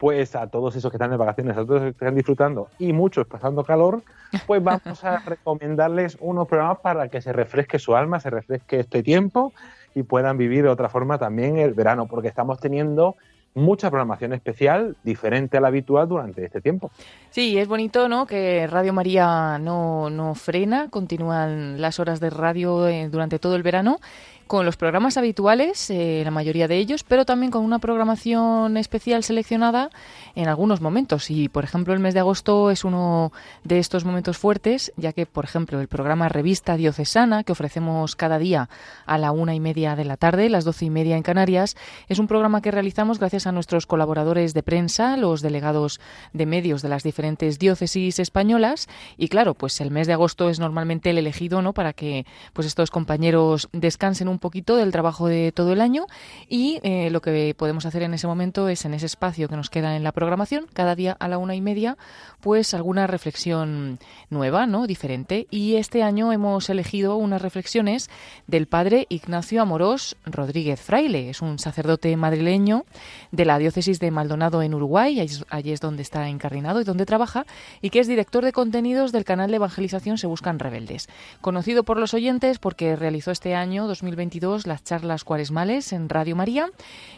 Pues 0.04 0.36
a 0.36 0.48
todos 0.48 0.76
esos 0.76 0.92
que 0.92 0.98
están 0.98 1.12
de 1.12 1.16
vacaciones, 1.16 1.56
a 1.56 1.62
todos 1.62 1.82
los 1.82 1.82
que 1.84 1.90
están 1.92 2.14
disfrutando 2.14 2.68
y 2.78 2.92
muchos 2.92 3.26
pasando 3.26 3.64
calor, 3.64 4.04
pues 4.46 4.62
vamos 4.62 5.02
a 5.02 5.20
recomendarles 5.20 6.18
unos 6.20 6.46
programas 6.46 6.80
para 6.80 7.08
que 7.08 7.22
se 7.22 7.32
refresque 7.32 7.80
su 7.80 7.96
alma, 7.96 8.20
se 8.20 8.30
refresque 8.30 8.82
este 8.82 9.02
tiempo 9.02 9.54
y 9.96 10.04
puedan 10.04 10.38
vivir 10.38 10.64
de 10.64 10.68
otra 10.68 10.90
forma 10.90 11.18
también 11.18 11.56
el 11.56 11.74
verano, 11.74 12.06
porque 12.08 12.28
estamos 12.28 12.60
teniendo 12.60 13.16
mucha 13.56 13.90
programación 13.90 14.34
especial 14.34 14.98
diferente 15.04 15.56
a 15.56 15.62
la 15.62 15.70
habitual 15.70 16.10
durante 16.10 16.44
este 16.44 16.60
tiempo. 16.60 16.92
Sí, 17.30 17.58
es 17.58 17.70
bonito, 17.70 18.10
¿no? 18.10 18.26
Que 18.26 18.68
Radio 18.68 18.92
María 18.92 19.58
no, 19.58 20.10
no 20.10 20.36
frena, 20.36 20.90
continúan 20.90 21.80
las 21.80 22.02
horas 22.02 22.20
de 22.20 22.30
radio 22.30 22.90
eh, 22.90 23.08
durante 23.10 23.40
todo 23.40 23.56
el 23.56 23.64
verano 23.64 24.00
con 24.48 24.66
los 24.66 24.78
programas 24.78 25.18
habituales, 25.18 25.90
eh, 25.90 26.22
la 26.24 26.32
mayoría 26.32 26.68
de 26.68 26.78
ellos, 26.78 27.04
pero 27.04 27.26
también 27.26 27.52
con 27.52 27.64
una 27.64 27.80
programación 27.80 28.78
especial 28.78 29.24
seleccionada 29.24 29.90
en 30.36 30.48
algunos 30.48 30.82
momentos. 30.82 31.30
Y, 31.30 31.50
por 31.50 31.64
ejemplo, 31.64 31.94
el 31.94 32.00
mes 32.00 32.14
de 32.14 32.20
agosto 32.20 32.72
es 32.72 32.84
uno 32.84 33.32
de 33.64 33.80
estos 33.80 34.06
momentos 34.06 34.38
fuertes, 34.38 34.92
ya 34.98 35.14
que, 35.14 35.26
por 35.26 35.46
ejemplo, 35.46 35.80
el 35.80 35.88
programa 35.88 36.30
Revista 36.30 36.78
Diocesana, 36.78 37.44
que 37.44 37.52
ofrecemos 37.52 38.16
cada 38.16 38.38
día 38.38 38.70
a 39.06 39.18
la 39.18 39.32
una 39.32 39.56
y 39.56 39.60
media 39.60 39.96
de 39.96 40.06
la 40.06 40.18
tarde, 40.18 40.50
las 40.50 40.66
doce 40.66 40.86
y 40.86 40.90
media 40.90 41.18
en 41.18 41.24
Canarias, 41.24 41.76
es 42.08 42.20
un 42.20 42.28
programa 42.28 42.62
que 42.62 42.72
realizamos 42.72 43.20
gracias 43.20 43.48
a 43.48 43.52
nuestros 43.52 43.86
colaboradores 43.86 44.54
de 44.54 44.64
prensa, 44.64 45.18
los 45.18 45.42
delegados 45.42 46.00
de 46.34 46.46
medios 46.46 46.82
de 46.82 46.90
las 46.90 47.04
diferentes 47.04 47.60
diócesis 47.60 48.20
españolas. 48.20 48.88
Y 49.18 49.28
claro, 49.28 49.54
pues 49.54 49.80
el 49.82 49.92
mes 49.92 50.08
de 50.08 50.14
agosto 50.14 50.50
es 50.50 50.60
normalmente 50.60 51.10
el 51.10 51.18
elegido, 51.18 51.62
¿no? 51.62 51.74
Para 51.74 51.94
que 51.94 52.26
pues 52.54 52.68
estos 52.68 52.92
compañeros 52.92 53.70
descansen 53.72 54.28
un 54.28 54.40
poquito 54.44 54.76
del 54.76 54.92
trabajo 54.92 55.30
de 55.30 55.54
todo 55.54 55.72
el 55.72 55.80
año 55.80 56.06
y 56.50 56.82
eh, 56.84 57.10
lo 57.12 57.22
que 57.22 57.56
podemos 57.58 57.86
hacer 57.86 58.04
en 58.04 58.14
ese 58.14 58.28
momento 58.28 58.68
es 58.68 58.84
en 58.84 58.94
ese 58.94 59.06
espacio 59.06 59.48
que 59.48 59.56
nos 59.56 59.70
queda 59.70 59.96
en 59.96 60.04
la 60.04 60.12
programación, 60.12 60.68
cada 60.74 60.96
día 60.96 61.16
a 61.18 61.30
la 61.30 61.38
una 61.38 61.56
y 61.56 61.62
media, 61.62 61.98
pues 62.42 62.74
alguna 62.74 63.08
reflexión 63.08 64.00
nueva, 64.30 64.68
¿no? 64.68 64.86
Diferente. 64.86 65.48
Y 65.50 65.76
este 65.76 66.04
año 66.04 66.34
hemos 66.34 66.70
elegido 66.70 67.16
unas 67.16 67.42
reflexiones 67.42 68.10
del 68.46 68.68
padre 68.68 69.08
Ignacio 69.08 69.62
Amorós 69.62 70.18
Rodríguez 70.26 70.82
Fraile. 70.82 71.30
Es 71.30 71.42
un 71.42 71.58
sacerdote 71.58 72.16
madrileño 72.18 72.84
de 73.32 73.46
la 73.46 73.58
diócesis 73.58 74.02
de 74.02 74.12
Maldonado 74.12 74.62
en 74.62 74.74
Uruguay, 74.74 75.22
allí 75.50 75.72
es, 75.72 75.80
donde 75.80 76.02
está 76.02 76.28
encarrinado 76.28 76.82
y 76.82 76.84
donde 76.84 77.06
trabaja, 77.06 77.46
y 77.82 77.92
que 77.92 78.02
es 78.02 78.08
director 78.08 78.44
de 78.44 78.52
contenidos 78.52 79.14
del 79.14 79.24
canal 79.24 79.52
de 79.52 79.56
evangelización 79.56 80.18
Se 80.18 80.28
Buscan 80.28 80.60
Rebeldes. 80.60 81.08
Conocido 81.40 81.86
por 81.86 81.98
los 81.98 82.14
oyentes 82.14 82.60
porque 82.60 82.98
realizó 82.98 83.32
este 83.32 83.56
año 83.56 83.88
2022 84.24 84.68
las 84.68 84.84
charlas 84.84 85.24
cuaresmales 85.24 85.92
en 85.92 86.08
Radio 86.08 86.36
María. 86.36 86.70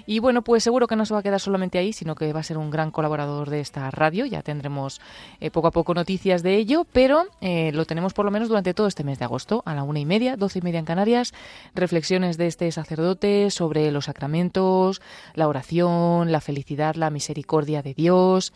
Y 0.07 0.19
bueno, 0.19 0.43
pues 0.43 0.63
seguro 0.63 0.87
que 0.87 0.95
no 0.95 1.05
se 1.05 1.13
va 1.13 1.19
a 1.19 1.23
quedar 1.23 1.39
solamente 1.39 1.77
ahí, 1.77 1.93
sino 1.93 2.15
que 2.15 2.33
va 2.33 2.39
a 2.39 2.43
ser 2.43 2.57
un 2.57 2.71
gran 2.71 2.91
colaborador 2.91 3.49
de 3.49 3.59
esta 3.59 3.89
radio. 3.91 4.25
Ya 4.25 4.41
tendremos 4.41 4.99
eh, 5.39 5.51
poco 5.51 5.67
a 5.67 5.71
poco 5.71 5.93
noticias 5.93 6.41
de 6.41 6.55
ello, 6.55 6.85
pero 6.91 7.27
eh, 7.41 7.71
lo 7.73 7.85
tenemos 7.85 8.13
por 8.13 8.25
lo 8.25 8.31
menos 8.31 8.49
durante 8.49 8.73
todo 8.73 8.87
este 8.87 9.03
mes 9.03 9.19
de 9.19 9.25
agosto, 9.25 9.61
a 9.65 9.75
la 9.75 9.83
una 9.83 9.99
y 9.99 10.05
media, 10.05 10.35
doce 10.35 10.59
y 10.59 10.61
media 10.61 10.79
en 10.79 10.85
Canarias. 10.85 11.33
Reflexiones 11.75 12.37
de 12.37 12.47
este 12.47 12.71
sacerdote 12.71 13.51
sobre 13.51 13.91
los 13.91 14.05
sacramentos, 14.05 15.01
la 15.35 15.47
oración, 15.47 16.31
la 16.31 16.41
felicidad, 16.41 16.95
la 16.95 17.11
misericordia 17.11 17.83
de 17.83 17.93
Dios, 17.93 18.53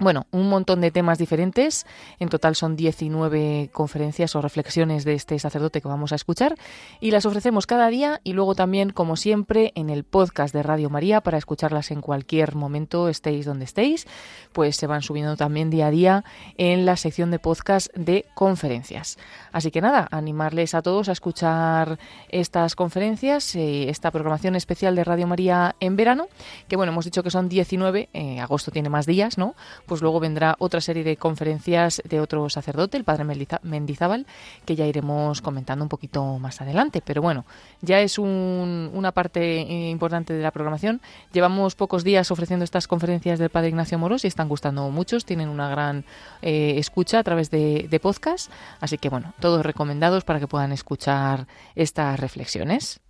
bueno, 0.00 0.26
un 0.30 0.48
montón 0.48 0.80
de 0.80 0.90
temas 0.90 1.18
diferentes. 1.18 1.86
En 2.18 2.30
total 2.30 2.56
son 2.56 2.74
19 2.74 3.68
conferencias 3.72 4.34
o 4.34 4.40
reflexiones 4.40 5.04
de 5.04 5.12
este 5.12 5.38
sacerdote 5.38 5.82
que 5.82 5.88
vamos 5.88 6.12
a 6.12 6.14
escuchar 6.14 6.54
y 7.00 7.10
las 7.10 7.26
ofrecemos 7.26 7.66
cada 7.66 7.88
día 7.88 8.20
y 8.24 8.32
luego 8.32 8.54
también, 8.54 8.90
como 8.90 9.16
siempre, 9.16 9.72
en 9.74 9.90
el 9.90 10.04
podcast 10.04 10.54
de 10.54 10.62
Radio 10.62 10.88
María 10.88 11.20
para 11.20 11.36
escucharlas 11.36 11.90
en 11.90 12.00
cualquier 12.00 12.54
momento, 12.54 13.08
estéis 13.08 13.44
donde 13.44 13.66
estéis. 13.66 14.06
Pues 14.52 14.76
se 14.76 14.86
van 14.86 15.02
subiendo 15.02 15.36
también 15.36 15.68
día 15.68 15.88
a 15.88 15.90
día 15.90 16.24
en 16.56 16.86
la 16.86 16.96
sección 16.96 17.30
de 17.30 17.38
podcast 17.38 17.94
de 17.94 18.24
conferencias. 18.34 19.18
Así 19.52 19.70
que 19.70 19.82
nada, 19.82 20.08
animarles 20.10 20.74
a 20.74 20.80
todos 20.80 21.10
a 21.10 21.12
escuchar 21.12 21.98
estas 22.30 22.74
conferencias, 22.74 23.54
eh, 23.54 23.90
esta 23.90 24.10
programación 24.10 24.56
especial 24.56 24.96
de 24.96 25.04
Radio 25.04 25.26
María 25.26 25.76
en 25.78 25.96
verano, 25.96 26.28
que 26.68 26.76
bueno, 26.76 26.92
hemos 26.92 27.04
dicho 27.04 27.22
que 27.22 27.30
son 27.30 27.50
19, 27.50 28.08
eh, 28.14 28.40
agosto 28.40 28.70
tiene 28.70 28.88
más 28.88 29.04
días, 29.04 29.36
¿no? 29.36 29.54
Pues 29.90 30.02
luego 30.02 30.20
vendrá 30.20 30.54
otra 30.60 30.80
serie 30.80 31.02
de 31.02 31.16
conferencias 31.16 32.00
de 32.08 32.20
otro 32.20 32.48
sacerdote, 32.48 32.96
el 32.96 33.02
padre 33.02 33.24
Mendizábal, 33.64 34.24
que 34.64 34.76
ya 34.76 34.86
iremos 34.86 35.42
comentando 35.42 35.84
un 35.84 35.88
poquito 35.88 36.38
más 36.38 36.60
adelante. 36.60 37.02
Pero 37.04 37.22
bueno, 37.22 37.44
ya 37.80 37.98
es 37.98 38.16
un, 38.16 38.88
una 38.94 39.10
parte 39.10 39.56
importante 39.58 40.32
de 40.32 40.44
la 40.44 40.52
programación. 40.52 41.00
Llevamos 41.32 41.74
pocos 41.74 42.04
días 42.04 42.30
ofreciendo 42.30 42.62
estas 42.62 42.86
conferencias 42.86 43.40
del 43.40 43.50
padre 43.50 43.70
Ignacio 43.70 43.98
Moros 43.98 44.24
y 44.24 44.28
están 44.28 44.48
gustando 44.48 44.88
muchos, 44.90 45.24
tienen 45.24 45.48
una 45.48 45.68
gran 45.68 46.04
eh, 46.40 46.74
escucha 46.76 47.18
a 47.18 47.24
través 47.24 47.50
de, 47.50 47.88
de 47.90 47.98
podcast. 47.98 48.48
Así 48.78 48.96
que 48.96 49.08
bueno, 49.08 49.34
todos 49.40 49.66
recomendados 49.66 50.22
para 50.22 50.38
que 50.38 50.46
puedan 50.46 50.70
escuchar 50.70 51.48
estas 51.74 52.20
reflexiones. 52.20 53.00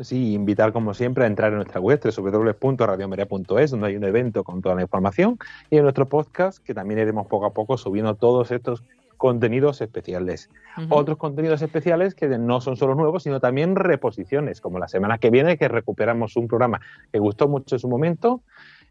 Sí, 0.00 0.32
invitar 0.34 0.72
como 0.72 0.94
siempre 0.94 1.24
a 1.24 1.26
entrar 1.26 1.50
en 1.50 1.56
nuestra 1.56 1.80
web 1.80 2.00
www.radiomaria.es 2.00 3.70
donde 3.72 3.88
hay 3.88 3.96
un 3.96 4.04
evento 4.04 4.44
con 4.44 4.62
toda 4.62 4.76
la 4.76 4.82
información 4.82 5.38
y 5.70 5.76
en 5.76 5.82
nuestro 5.82 6.08
podcast 6.08 6.62
que 6.62 6.72
también 6.72 7.00
iremos 7.00 7.26
poco 7.26 7.46
a 7.46 7.52
poco 7.52 7.76
subiendo 7.76 8.14
todos 8.14 8.52
estos 8.52 8.84
contenidos 9.16 9.80
especiales. 9.80 10.48
Uh 10.76 10.82
-huh. 10.82 10.86
Otros 10.90 11.18
contenidos 11.18 11.60
especiales 11.60 12.14
que 12.14 12.28
no 12.38 12.60
son 12.60 12.76
solo 12.76 12.94
nuevos, 12.94 13.24
sino 13.24 13.40
también 13.40 13.74
reposiciones, 13.74 14.60
como 14.60 14.78
la 14.78 14.86
semana 14.86 15.18
que 15.18 15.30
viene 15.30 15.58
que 15.58 15.66
recuperamos 15.66 16.36
un 16.36 16.46
programa 16.46 16.80
que 17.12 17.18
gustó 17.18 17.48
mucho 17.48 17.74
en 17.74 17.80
su 17.80 17.88
momento 17.88 18.42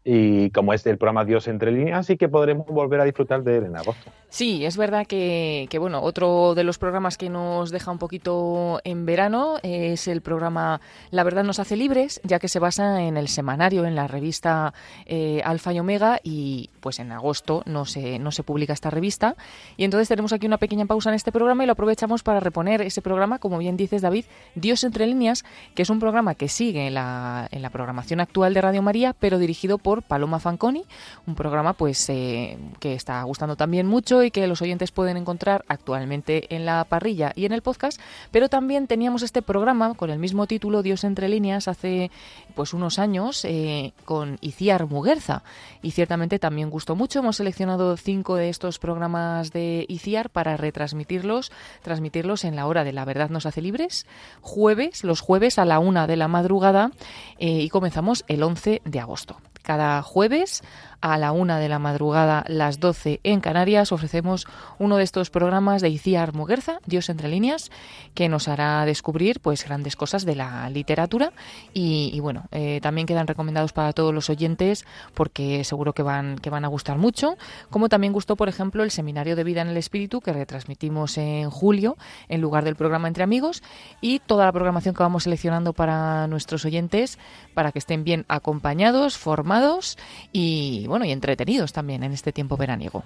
y 0.04 0.50
como 0.50 0.72
es 0.72 0.86
el 0.86 0.96
programa 0.96 1.24
Dios 1.24 1.48
entre 1.48 1.72
líneas, 1.72 2.00
así 2.00 2.16
que 2.16 2.28
podremos 2.28 2.66
volver 2.66 3.00
a 3.00 3.04
disfrutar 3.04 3.42
de 3.42 3.58
él 3.58 3.64
en 3.64 3.76
agosto. 3.76 4.10
Sí, 4.30 4.64
es 4.66 4.76
verdad 4.76 5.06
que, 5.06 5.66
que, 5.70 5.78
bueno, 5.78 6.02
otro 6.02 6.54
de 6.54 6.62
los 6.62 6.76
programas 6.76 7.16
que 7.16 7.30
nos 7.30 7.70
deja 7.70 7.90
un 7.90 7.98
poquito 7.98 8.80
en 8.84 9.06
verano 9.06 9.56
es 9.62 10.06
el 10.06 10.20
programa 10.20 10.82
La 11.10 11.24
verdad 11.24 11.44
nos 11.44 11.58
hace 11.58 11.76
libres, 11.76 12.20
ya 12.24 12.38
que 12.38 12.48
se 12.48 12.58
basa 12.58 13.02
en 13.02 13.16
el 13.16 13.28
semanario, 13.28 13.86
en 13.86 13.94
la 13.94 14.06
revista 14.06 14.74
eh, 15.06 15.40
Alfa 15.44 15.72
y 15.72 15.80
Omega, 15.80 16.20
y 16.22 16.68
pues 16.80 16.98
en 16.98 17.10
agosto 17.10 17.62
no 17.64 17.86
se, 17.86 18.18
no 18.18 18.30
se 18.30 18.42
publica 18.42 18.74
esta 18.74 18.90
revista. 18.90 19.34
Y 19.78 19.84
entonces 19.84 20.08
tenemos 20.08 20.32
aquí 20.34 20.46
una 20.46 20.58
pequeña 20.58 20.84
pausa 20.84 21.08
en 21.08 21.14
este 21.14 21.32
programa 21.32 21.64
y 21.64 21.66
lo 21.66 21.72
aprovechamos 21.72 22.22
para 22.22 22.40
reponer 22.40 22.82
ese 22.82 23.00
programa, 23.00 23.38
como 23.38 23.56
bien 23.56 23.78
dices 23.78 24.02
David, 24.02 24.26
Dios 24.54 24.84
entre 24.84 25.06
líneas, 25.06 25.44
que 25.74 25.82
es 25.82 25.90
un 25.90 26.00
programa 26.00 26.34
que 26.34 26.48
sigue 26.48 26.86
en 26.86 26.94
la, 26.94 27.48
en 27.50 27.62
la 27.62 27.70
programación 27.70 28.20
actual 28.20 28.52
de 28.52 28.60
Radio 28.60 28.82
María, 28.82 29.14
pero 29.18 29.38
dirigido 29.38 29.78
por 29.78 29.87
por 29.88 30.02
Paloma 30.02 30.38
Fanconi, 30.38 30.84
un 31.26 31.34
programa 31.34 31.72
pues 31.72 32.10
eh, 32.10 32.58
que 32.78 32.92
está 32.92 33.22
gustando 33.22 33.56
también 33.56 33.86
mucho 33.86 34.22
y 34.22 34.30
que 34.30 34.46
los 34.46 34.60
oyentes 34.60 34.92
pueden 34.92 35.16
encontrar 35.16 35.64
actualmente 35.66 36.54
en 36.54 36.66
la 36.66 36.84
parrilla 36.84 37.32
y 37.34 37.46
en 37.46 37.52
el 37.52 37.62
podcast, 37.62 37.98
pero 38.30 38.50
también 38.50 38.86
teníamos 38.86 39.22
este 39.22 39.40
programa 39.40 39.94
con 39.94 40.10
el 40.10 40.18
mismo 40.18 40.46
título 40.46 40.82
Dios 40.82 41.04
entre 41.04 41.30
líneas 41.30 41.68
hace 41.68 42.10
pues 42.54 42.74
unos 42.74 42.98
años 42.98 43.46
eh, 43.46 43.94
con 44.04 44.36
Iciar 44.42 44.84
Muguerza 44.84 45.42
y 45.80 45.92
ciertamente 45.92 46.38
también 46.38 46.68
gustó 46.68 46.94
mucho. 46.94 47.20
Hemos 47.20 47.36
seleccionado 47.36 47.96
cinco 47.96 48.34
de 48.34 48.50
estos 48.50 48.78
programas 48.78 49.52
de 49.52 49.86
Iciar 49.88 50.28
para 50.28 50.58
retransmitirlos, 50.58 51.50
transmitirlos 51.80 52.44
en 52.44 52.56
la 52.56 52.66
hora 52.66 52.84
de 52.84 52.92
La 52.92 53.06
Verdad 53.06 53.30
nos 53.30 53.46
hace 53.46 53.62
libres, 53.62 54.06
jueves, 54.42 55.02
los 55.02 55.22
jueves 55.22 55.58
a 55.58 55.64
la 55.64 55.78
una 55.78 56.06
de 56.06 56.16
la 56.16 56.28
madrugada 56.28 56.90
eh, 57.38 57.62
y 57.62 57.70
comenzamos 57.70 58.26
el 58.28 58.42
11 58.42 58.82
de 58.84 59.00
agosto. 59.00 59.36
Cada 59.68 60.00
jueves 60.02 60.62
a 61.00 61.18
la 61.18 61.32
una 61.32 61.58
de 61.58 61.68
la 61.68 61.78
madrugada, 61.78 62.44
las 62.48 62.80
12 62.80 63.20
en 63.22 63.40
Canarias, 63.40 63.92
ofrecemos 63.92 64.46
uno 64.78 64.96
de 64.96 65.04
estos 65.04 65.30
programas 65.30 65.82
de 65.82 65.88
Iciar 65.90 66.34
Muguerza, 66.34 66.80
Dios 66.86 67.08
entre 67.08 67.28
líneas, 67.28 67.70
que 68.14 68.28
nos 68.28 68.48
hará 68.48 68.84
descubrir 68.84 69.40
pues 69.40 69.64
grandes 69.64 69.96
cosas 69.96 70.24
de 70.24 70.34
la 70.34 70.68
literatura. 70.70 71.32
Y, 71.72 72.18
bueno, 72.20 72.44
eh, 72.50 72.80
también 72.82 73.06
quedan 73.06 73.26
recomendados 73.26 73.72
para 73.72 73.92
todos 73.92 74.12
los 74.12 74.28
oyentes 74.30 74.84
porque 75.14 75.64
seguro 75.64 75.92
que 75.92 76.02
van, 76.02 76.38
que 76.38 76.50
van 76.50 76.64
a 76.64 76.68
gustar 76.68 76.98
mucho, 76.98 77.36
como 77.70 77.88
también 77.88 78.12
gustó, 78.12 78.36
por 78.36 78.48
ejemplo, 78.48 78.82
el 78.82 78.90
Seminario 78.90 79.36
de 79.36 79.44
Vida 79.44 79.62
en 79.62 79.68
el 79.68 79.76
Espíritu 79.76 80.20
que 80.20 80.32
retransmitimos 80.32 81.16
en 81.18 81.50
julio 81.50 81.96
en 82.28 82.40
lugar 82.40 82.64
del 82.64 82.76
programa 82.76 83.08
Entre 83.08 83.22
Amigos 83.22 83.62
y 84.00 84.18
toda 84.18 84.46
la 84.46 84.52
programación 84.52 84.94
que 84.94 85.02
vamos 85.02 85.24
seleccionando 85.24 85.72
para 85.72 86.26
nuestros 86.26 86.64
oyentes 86.64 87.18
para 87.54 87.72
que 87.72 87.78
estén 87.78 88.04
bien 88.04 88.24
acompañados, 88.28 89.16
formados 89.16 89.96
y 90.32 90.86
bueno, 90.88 91.04
y 91.04 91.12
entretenidos 91.12 91.72
también 91.72 92.02
en 92.02 92.12
este 92.12 92.32
tiempo 92.32 92.56
veraniego. 92.56 93.04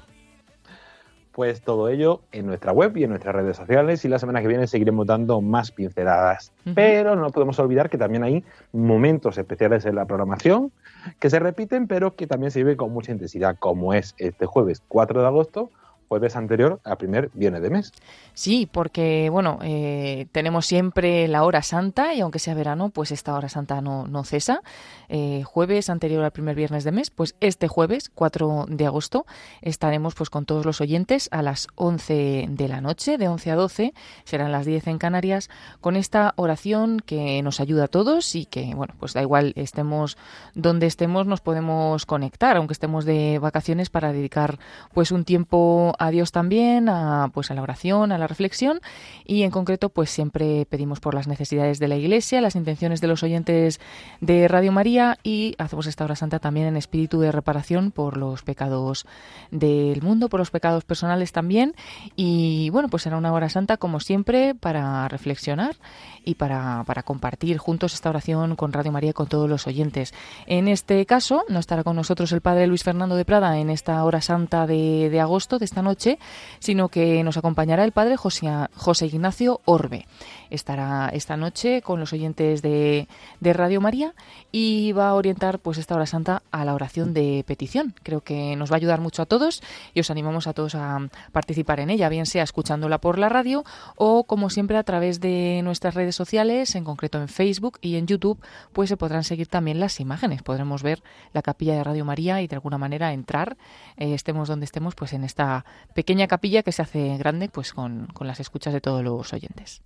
Pues 1.32 1.62
todo 1.62 1.88
ello 1.88 2.20
en 2.30 2.46
nuestra 2.46 2.72
web 2.72 2.94
y 2.96 3.04
en 3.04 3.10
nuestras 3.10 3.34
redes 3.34 3.56
sociales 3.56 4.04
y 4.04 4.08
la 4.08 4.18
semana 4.18 4.42
que 4.42 4.48
viene 4.48 4.66
seguiremos 4.66 5.06
dando 5.06 5.40
más 5.40 5.70
pinceladas. 5.70 6.52
Pero 6.74 7.16
no 7.16 7.30
podemos 7.30 7.58
olvidar 7.58 7.88
que 7.88 7.96
también 7.96 8.22
hay 8.22 8.44
momentos 8.72 9.38
especiales 9.38 9.86
en 9.86 9.94
la 9.94 10.04
programación 10.04 10.72
que 11.18 11.30
se 11.30 11.38
repiten 11.38 11.86
pero 11.86 12.14
que 12.16 12.26
también 12.26 12.50
se 12.50 12.58
viven 12.60 12.76
con 12.76 12.92
mucha 12.92 13.12
intensidad, 13.12 13.56
como 13.58 13.94
es 13.94 14.14
este 14.18 14.44
jueves 14.44 14.82
4 14.88 15.22
de 15.22 15.26
agosto 15.26 15.70
jueves 16.12 16.36
anterior 16.36 16.78
a 16.84 16.96
primer 16.96 17.30
viernes 17.32 17.62
de 17.62 17.70
mes. 17.70 17.90
Sí, 18.34 18.68
porque 18.70 19.30
bueno, 19.30 19.58
eh, 19.62 20.26
tenemos 20.30 20.66
siempre 20.66 21.26
la 21.26 21.42
hora 21.42 21.62
santa 21.62 22.12
y 22.12 22.20
aunque 22.20 22.38
sea 22.38 22.52
verano, 22.52 22.90
pues 22.90 23.12
esta 23.12 23.34
hora 23.34 23.48
santa 23.48 23.80
no, 23.80 24.06
no 24.06 24.22
cesa. 24.22 24.60
Eh, 25.08 25.42
jueves 25.42 25.88
anterior 25.88 26.22
al 26.22 26.30
primer 26.30 26.54
viernes 26.54 26.84
de 26.84 26.92
mes, 26.92 27.08
pues 27.10 27.34
este 27.40 27.66
jueves 27.66 28.10
4 28.14 28.66
de 28.68 28.84
agosto 28.84 29.24
estaremos 29.62 30.14
pues 30.14 30.28
con 30.28 30.44
todos 30.44 30.66
los 30.66 30.82
oyentes 30.82 31.30
a 31.32 31.40
las 31.40 31.68
11 31.76 32.46
de 32.50 32.68
la 32.68 32.82
noche, 32.82 33.16
de 33.16 33.28
11 33.28 33.50
a 33.50 33.56
12, 33.56 33.94
serán 34.24 34.52
las 34.52 34.66
10 34.66 34.88
en 34.88 34.98
Canarias, 34.98 35.48
con 35.80 35.96
esta 35.96 36.34
oración 36.36 37.00
que 37.00 37.40
nos 37.42 37.58
ayuda 37.58 37.84
a 37.84 37.88
todos 37.88 38.34
y 38.34 38.44
que 38.44 38.74
bueno, 38.74 38.92
pues 38.98 39.14
da 39.14 39.22
igual 39.22 39.54
estemos 39.56 40.18
donde 40.54 40.86
estemos, 40.86 41.26
nos 41.26 41.40
podemos 41.40 42.04
conectar, 42.04 42.58
aunque 42.58 42.74
estemos 42.74 43.06
de 43.06 43.38
vacaciones 43.38 43.88
para 43.88 44.12
dedicar 44.12 44.58
pues 44.92 45.10
un 45.10 45.24
tiempo 45.24 45.94
a 46.02 46.10
Dios 46.10 46.32
también, 46.32 46.88
a, 46.88 47.30
pues 47.32 47.52
a 47.52 47.54
la 47.54 47.62
oración, 47.62 48.10
a 48.10 48.18
la 48.18 48.26
reflexión 48.26 48.80
y 49.24 49.44
en 49.44 49.52
concreto 49.52 49.88
pues 49.88 50.10
siempre 50.10 50.66
pedimos 50.66 50.98
por 50.98 51.14
las 51.14 51.28
necesidades 51.28 51.78
de 51.78 51.86
la 51.86 51.94
Iglesia, 51.94 52.40
las 52.40 52.56
intenciones 52.56 53.00
de 53.00 53.06
los 53.06 53.22
oyentes 53.22 53.78
de 54.20 54.48
Radio 54.48 54.72
María 54.72 55.18
y 55.22 55.54
hacemos 55.58 55.86
esta 55.86 56.02
hora 56.04 56.16
santa 56.16 56.40
también 56.40 56.66
en 56.66 56.76
espíritu 56.76 57.20
de 57.20 57.30
reparación 57.30 57.92
por 57.92 58.16
los 58.16 58.42
pecados 58.42 59.06
del 59.52 60.02
mundo, 60.02 60.28
por 60.28 60.40
los 60.40 60.50
pecados 60.50 60.84
personales 60.84 61.30
también 61.30 61.76
y 62.16 62.68
bueno 62.70 62.88
pues 62.88 63.04
será 63.04 63.16
una 63.16 63.32
hora 63.32 63.48
santa 63.48 63.76
como 63.76 64.00
siempre 64.00 64.56
para 64.56 65.06
reflexionar 65.06 65.76
y 66.24 66.34
para, 66.34 66.82
para 66.84 67.04
compartir 67.04 67.58
juntos 67.58 67.94
esta 67.94 68.10
oración 68.10 68.56
con 68.56 68.72
Radio 68.72 68.90
María 68.90 69.12
con 69.12 69.28
todos 69.28 69.48
los 69.48 69.68
oyentes. 69.68 70.14
En 70.46 70.66
este 70.66 71.06
caso 71.06 71.44
no 71.48 71.60
estará 71.60 71.84
con 71.84 71.94
nosotros 71.94 72.32
el 72.32 72.40
Padre 72.40 72.66
Luis 72.66 72.82
Fernando 72.82 73.14
de 73.14 73.24
Prada 73.24 73.58
en 73.58 73.70
esta 73.70 74.02
hora 74.02 74.20
santa 74.20 74.66
de, 74.66 75.08
de 75.08 75.20
agosto 75.20 75.60
de 75.60 75.64
esta 75.64 75.81
noche 75.82 76.18
sino 76.58 76.88
que 76.88 77.22
nos 77.24 77.36
acompañará 77.36 77.84
el 77.84 77.92
padre 77.92 78.16
José, 78.16 78.48
José 78.74 79.06
Ignacio 79.06 79.60
Orbe. 79.64 80.06
Estará 80.50 81.08
esta 81.12 81.36
noche 81.36 81.82
con 81.82 81.98
los 81.98 82.12
oyentes 82.12 82.62
de, 82.62 83.08
Radio 83.40 83.80
María 83.80 84.14
y 84.50 84.92
va 84.92 85.08
a 85.08 85.14
orientar 85.14 85.58
pues 85.58 85.78
esta 85.78 85.94
hora 85.94 86.06
santa 86.06 86.42
a 86.50 86.64
la 86.64 86.74
oración 86.74 87.14
de 87.14 87.44
petición. 87.46 87.94
Creo 88.02 88.20
que 88.20 88.54
nos 88.56 88.70
va 88.70 88.76
a 88.76 88.76
ayudar 88.76 89.00
mucho 89.00 89.22
a 89.22 89.26
todos 89.26 89.62
y 89.94 90.00
os 90.00 90.10
animamos 90.10 90.46
a 90.46 90.52
todos 90.52 90.74
a 90.74 90.98
participar 91.32 91.80
en 91.80 91.90
ella, 91.90 92.08
bien 92.08 92.26
sea 92.26 92.42
escuchándola 92.42 92.98
por 92.98 93.18
la 93.18 93.28
radio 93.28 93.64
o 93.96 94.24
como 94.24 94.50
siempre 94.50 94.76
a 94.76 94.82
través 94.84 95.20
de 95.20 95.60
nuestras 95.64 95.94
redes 95.94 96.14
sociales, 96.14 96.74
en 96.74 96.84
concreto 96.84 97.20
en 97.20 97.28
Facebook 97.28 97.78
y 97.80 97.96
en 97.96 98.06
YouTube, 98.06 98.38
pues 98.72 98.88
se 98.88 98.96
podrán 98.96 99.24
seguir 99.24 99.48
también 99.48 99.80
las 99.80 100.00
imágenes. 100.00 100.42
Podremos 100.42 100.82
ver 100.82 101.02
la 101.32 101.42
capilla 101.42 101.74
de 101.74 101.84
Radio 101.84 102.04
María 102.04 102.42
y 102.42 102.46
de 102.46 102.56
alguna 102.56 102.78
manera 102.78 103.12
entrar, 103.12 103.56
eh, 103.96 104.14
estemos 104.14 104.48
donde 104.48 104.64
estemos, 104.64 104.94
pues 104.94 105.12
en 105.12 105.24
esta 105.24 105.64
pequeña 105.94 106.26
capilla 106.26 106.62
que 106.62 106.72
se 106.72 106.82
hace 106.82 107.16
grande 107.18 107.48
pues 107.48 107.72
con, 107.72 108.08
con 108.14 108.26
las 108.26 108.40
escuchas 108.40 108.72
de 108.72 108.80
todos 108.80 109.02
los 109.02 109.32
oyentes. 109.32 109.82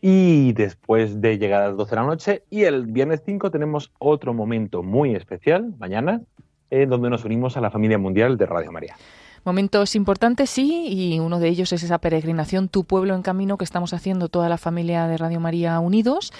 Y 0.00 0.52
después 0.54 1.20
de 1.20 1.38
llegar 1.38 1.62
a 1.62 1.68
las 1.68 1.76
12 1.76 1.90
de 1.90 1.96
la 1.96 2.06
noche 2.06 2.42
y 2.50 2.64
el 2.64 2.86
viernes 2.86 3.22
5 3.24 3.50
tenemos 3.52 3.92
otro 3.98 4.34
momento 4.34 4.82
muy 4.82 5.14
especial, 5.14 5.74
mañana, 5.78 6.22
en 6.70 6.90
donde 6.90 7.08
nos 7.08 7.24
unimos 7.24 7.56
a 7.56 7.60
la 7.60 7.70
familia 7.70 7.98
mundial 7.98 8.36
de 8.36 8.46
Radio 8.46 8.72
María. 8.72 8.96
Momentos 9.44 9.96
importantes, 9.96 10.50
sí, 10.50 10.86
y 10.88 11.18
uno 11.18 11.40
de 11.40 11.48
ellos 11.48 11.72
es 11.72 11.82
esa 11.82 11.98
peregrinación 11.98 12.68
Tu 12.68 12.84
pueblo 12.84 13.14
en 13.14 13.22
camino 13.22 13.58
que 13.58 13.64
estamos 13.64 13.92
haciendo 13.92 14.28
toda 14.28 14.48
la 14.48 14.56
familia 14.56 15.06
de 15.08 15.16
Radio 15.16 15.40
María 15.40 15.80
unidos 15.80 16.32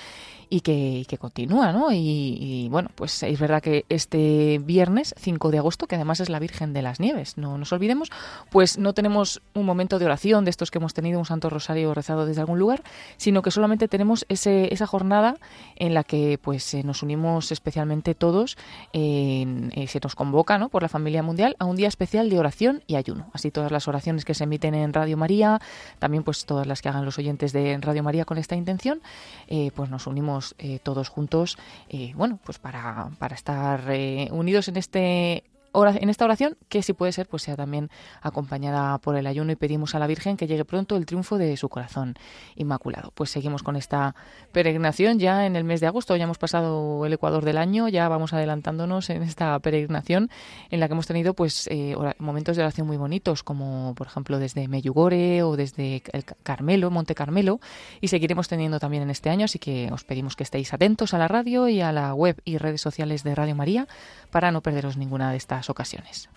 y 0.52 0.60
que, 0.60 1.16
continúa, 1.18 1.72
¿no? 1.72 1.92
Y, 1.92 2.68
bueno, 2.70 2.90
pues 2.94 3.22
es 3.22 3.40
verdad 3.40 3.62
que 3.62 3.86
este 3.88 4.60
viernes 4.62 5.14
5 5.18 5.50
de 5.50 5.56
agosto, 5.56 5.86
que 5.86 5.94
además 5.94 6.20
es 6.20 6.28
la 6.28 6.38
Virgen 6.38 6.74
de 6.74 6.82
las 6.82 7.00
Nieves, 7.00 7.38
no 7.38 7.56
nos 7.56 7.72
olvidemos, 7.72 8.10
pues 8.50 8.76
no 8.76 8.92
tenemos 8.92 9.40
un 9.54 9.64
momento 9.64 9.98
de 9.98 10.04
oración 10.04 10.44
de 10.44 10.50
estos 10.50 10.70
que 10.70 10.76
hemos 10.76 10.92
tenido, 10.92 11.18
un 11.18 11.24
Santo 11.24 11.48
Rosario 11.48 11.94
rezado 11.94 12.26
desde 12.26 12.42
algún 12.42 12.58
lugar, 12.58 12.82
sino 13.16 13.40
que 13.40 13.50
solamente 13.50 13.88
tenemos 13.88 14.26
ese, 14.28 14.74
esa 14.74 14.86
jornada 14.86 15.36
en 15.76 15.94
la 15.94 16.04
que 16.04 16.38
pues 16.42 16.74
eh, 16.74 16.82
nos 16.82 17.02
unimos 17.02 17.50
especialmente 17.50 18.14
todos, 18.14 18.58
eh, 18.92 19.86
se 19.88 20.00
nos 20.02 20.14
convoca, 20.14 20.58
¿no? 20.58 20.68
Por 20.68 20.82
la 20.82 20.90
familia 20.90 21.22
mundial 21.22 21.56
a 21.60 21.64
un 21.64 21.76
día 21.76 21.88
especial 21.88 22.28
de 22.28 22.38
oración 22.38 22.82
y 22.86 22.96
ayuno. 22.96 23.30
Así 23.32 23.50
todas 23.50 23.72
las 23.72 23.88
oraciones 23.88 24.26
que 24.26 24.34
se 24.34 24.44
emiten 24.44 24.74
en 24.74 24.92
Radio 24.92 25.16
María, 25.16 25.62
también 25.98 26.24
pues 26.24 26.44
todas 26.44 26.66
las 26.66 26.82
que 26.82 26.90
hagan 26.90 27.06
los 27.06 27.18
oyentes 27.18 27.54
de 27.54 27.78
Radio 27.80 28.02
María 28.02 28.26
con 28.26 28.36
esta 28.36 28.54
intención, 28.54 29.00
eh, 29.48 29.70
pues 29.74 29.88
nos 29.88 30.06
unimos 30.06 30.41
eh, 30.58 30.78
todos 30.82 31.08
juntos, 31.08 31.58
eh, 31.88 32.12
bueno, 32.14 32.38
pues 32.44 32.58
para, 32.58 33.10
para 33.18 33.34
estar 33.34 33.84
eh, 33.90 34.28
unidos 34.30 34.68
en 34.68 34.76
este 34.76 35.44
en 35.74 36.08
esta 36.10 36.24
oración, 36.24 36.56
que 36.68 36.82
si 36.82 36.92
puede 36.92 37.12
ser, 37.12 37.26
pues 37.28 37.42
sea 37.42 37.56
también 37.56 37.90
acompañada 38.20 38.98
por 38.98 39.16
el 39.16 39.26
ayuno 39.26 39.52
y 39.52 39.56
pedimos 39.56 39.94
a 39.94 39.98
la 39.98 40.06
Virgen 40.06 40.36
que 40.36 40.46
llegue 40.46 40.64
pronto 40.64 40.96
el 40.96 41.06
triunfo 41.06 41.38
de 41.38 41.56
su 41.56 41.68
corazón 41.68 42.14
inmaculado. 42.56 43.10
Pues 43.14 43.30
seguimos 43.30 43.62
con 43.62 43.76
esta 43.76 44.14
peregrinación 44.52 45.18
ya 45.18 45.46
en 45.46 45.56
el 45.56 45.64
mes 45.64 45.80
de 45.80 45.86
agosto, 45.86 46.14
ya 46.16 46.24
hemos 46.24 46.38
pasado 46.38 47.06
el 47.06 47.12
Ecuador 47.12 47.44
del 47.44 47.58
año, 47.58 47.88
ya 47.88 48.08
vamos 48.08 48.32
adelantándonos 48.32 49.08
en 49.10 49.22
esta 49.22 49.58
peregrinación 49.60 50.30
en 50.70 50.80
la 50.80 50.88
que 50.88 50.92
hemos 50.92 51.06
tenido 51.06 51.34
pues 51.34 51.66
eh, 51.70 51.96
momentos 52.18 52.56
de 52.56 52.62
oración 52.62 52.86
muy 52.86 52.98
bonitos, 52.98 53.42
como 53.42 53.94
por 53.94 54.06
ejemplo 54.06 54.38
desde 54.38 54.68
Meyugore 54.68 55.42
o 55.42 55.56
desde 55.56 56.02
el 56.12 56.24
Carmelo, 56.42 56.90
Monte 56.90 57.14
Carmelo, 57.14 57.60
y 58.00 58.08
seguiremos 58.08 58.48
teniendo 58.48 58.78
también 58.78 59.02
en 59.04 59.10
este 59.10 59.30
año, 59.30 59.46
así 59.46 59.58
que 59.58 59.90
os 59.90 60.04
pedimos 60.04 60.36
que 60.36 60.42
estéis 60.42 60.74
atentos 60.74 61.14
a 61.14 61.18
la 61.18 61.28
radio 61.28 61.68
y 61.68 61.80
a 61.80 61.92
la 61.92 62.14
web 62.14 62.40
y 62.44 62.58
redes 62.58 62.80
sociales 62.80 63.24
de 63.24 63.34
Radio 63.34 63.54
María 63.54 63.88
para 64.30 64.52
no 64.52 64.60
perderos 64.60 64.96
ninguna 64.96 65.30
de 65.30 65.36
estas 65.38 65.61
ocasiones. 65.70 66.28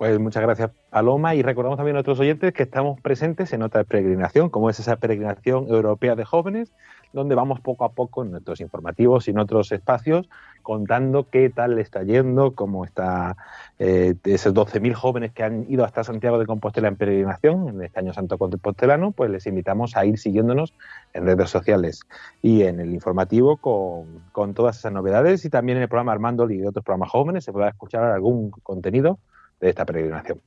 Pues 0.00 0.18
muchas 0.18 0.42
gracias, 0.42 0.70
Paloma, 0.88 1.34
y 1.34 1.42
recordamos 1.42 1.76
también 1.76 1.94
a 1.94 1.98
nuestros 1.98 2.18
oyentes 2.20 2.54
que 2.54 2.62
estamos 2.62 2.98
presentes 3.02 3.52
en 3.52 3.62
otra 3.62 3.84
peregrinación, 3.84 4.48
como 4.48 4.70
es 4.70 4.80
esa 4.80 4.96
peregrinación 4.96 5.68
europea 5.68 6.16
de 6.16 6.24
jóvenes, 6.24 6.72
donde 7.12 7.34
vamos 7.34 7.60
poco 7.60 7.84
a 7.84 7.92
poco 7.92 8.22
en 8.22 8.30
nuestros 8.32 8.60
informativos 8.60 9.26
y 9.26 9.32
en 9.32 9.38
otros 9.38 9.72
espacios 9.72 10.28
contando 10.62 11.28
qué 11.30 11.50
tal 11.50 11.76
le 11.76 11.82
está 11.82 12.02
yendo, 12.02 12.54
cómo 12.54 12.84
está 12.84 13.36
eh, 13.78 14.14
esos 14.24 14.54
12.000 14.54 14.92
jóvenes 14.94 15.32
que 15.32 15.42
han 15.42 15.66
ido 15.70 15.84
hasta 15.84 16.04
Santiago 16.04 16.38
de 16.38 16.46
Compostela 16.46 16.88
en 16.88 16.96
peregrinación, 16.96 17.68
en 17.68 17.82
este 17.82 17.98
año 17.98 18.12
Santo 18.12 18.38
Compostelano, 18.38 19.12
pues 19.12 19.30
les 19.30 19.46
invitamos 19.46 19.96
a 19.96 20.04
ir 20.04 20.18
siguiéndonos 20.18 20.74
en 21.12 21.24
redes 21.24 21.50
sociales 21.50 22.02
y 22.42 22.62
en 22.62 22.80
el 22.80 22.92
informativo 22.92 23.56
con, 23.56 24.22
con 24.32 24.54
todas 24.54 24.78
esas 24.78 24.92
novedades 24.92 25.44
y 25.44 25.50
también 25.50 25.78
en 25.78 25.82
el 25.82 25.88
programa 25.88 26.12
Armando 26.12 26.48
y 26.50 26.58
de 26.58 26.68
otros 26.68 26.84
programas 26.84 27.10
jóvenes 27.10 27.44
se 27.44 27.52
podrá 27.52 27.68
escuchar 27.68 28.04
algún 28.04 28.50
contenido 28.50 29.18
de 29.60 29.70
esta 29.70 29.84
peregrinación. 29.84 30.40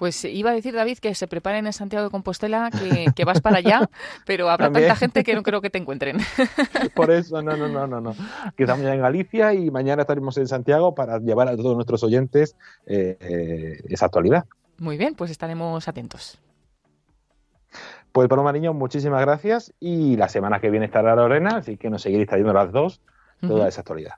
Pues 0.00 0.24
iba 0.24 0.50
a 0.50 0.54
decir, 0.54 0.72
David, 0.72 0.96
que 0.96 1.14
se 1.14 1.28
preparen 1.28 1.66
en 1.66 1.74
Santiago 1.74 2.06
de 2.06 2.10
Compostela, 2.10 2.70
que, 3.14 3.24
vas 3.26 3.42
para 3.42 3.58
allá, 3.58 3.86
pero 4.24 4.48
habrá 4.48 4.72
tanta 4.72 4.96
gente 4.96 5.22
que 5.22 5.34
no 5.34 5.42
creo 5.42 5.60
que 5.60 5.68
te 5.68 5.76
encuentren. 5.76 6.16
Por 6.96 7.10
eso, 7.10 7.42
no, 7.42 7.54
no, 7.54 7.68
no, 7.68 7.86
no, 7.86 8.00
no. 8.00 8.14
Que 8.56 8.62
estamos 8.62 8.82
ya 8.82 8.94
en 8.94 9.02
Galicia 9.02 9.52
y 9.52 9.70
mañana 9.70 10.00
estaremos 10.00 10.38
en 10.38 10.48
Santiago 10.48 10.94
para 10.94 11.18
llevar 11.18 11.48
a 11.48 11.56
todos 11.56 11.74
nuestros 11.74 12.02
oyentes 12.02 12.56
eh, 12.86 13.18
eh, 13.20 13.82
esa 13.90 14.06
actualidad. 14.06 14.46
Muy 14.78 14.96
bien, 14.96 15.14
pues 15.14 15.30
estaremos 15.30 15.86
atentos. 15.86 16.40
Pues 18.10 18.26
Paloma 18.26 18.52
Niño, 18.52 18.72
muchísimas 18.72 19.20
gracias 19.20 19.74
y 19.80 20.16
la 20.16 20.30
semana 20.30 20.60
que 20.60 20.70
viene 20.70 20.86
estará 20.86 21.14
Lorena, 21.14 21.58
así 21.58 21.76
que 21.76 21.90
nos 21.90 22.00
seguiréis 22.00 22.30
trayendo 22.30 22.54
las 22.54 22.72
dos 22.72 23.02
toda 23.46 23.68
esa 23.68 23.82
actualidad. 23.82 24.14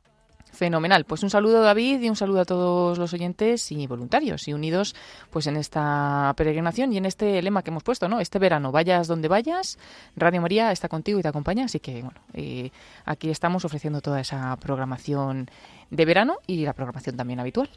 Fenomenal. 0.53 1.05
Pues 1.05 1.23
un 1.23 1.31
saludo 1.31 1.63
David 1.63 2.03
y 2.03 2.09
un 2.11 2.17
saludo 2.17 2.41
a 2.41 2.45
todos 2.45 2.99
los 2.99 3.13
oyentes 3.15 3.73
y 3.73 3.87
voluntarios 3.87 4.47
y 4.49 4.53
unidos 4.53 4.95
pues 5.31 5.47
en 5.47 5.57
esta 5.57 6.35
peregrinación 6.37 6.93
y 6.93 6.99
en 6.99 7.07
este 7.07 7.41
lema 7.41 7.63
que 7.63 7.71
hemos 7.71 7.83
puesto, 7.83 8.07
¿no? 8.09 8.21
Este 8.21 8.39
verano, 8.39 8.71
vayas 8.71 9.09
donde 9.09 9.29
vayas, 9.29 9.79
Radio 10.15 10.43
María 10.43 10.71
está 10.71 10.89
contigo 10.89 11.19
y 11.19 11.23
te 11.23 11.29
acompaña, 11.29 11.65
así 11.65 11.81
que 11.81 12.03
bueno, 12.03 12.21
eh, 12.35 12.71
aquí 13.07 13.31
estamos 13.31 13.65
ofreciendo 13.65 14.03
toda 14.03 14.21
esa 14.21 14.55
programación 14.57 15.49
de 15.91 16.05
verano 16.05 16.37
y 16.47 16.65
la 16.65 16.75
programación 16.75 17.17
también 17.17 17.41
habitual. 17.41 17.71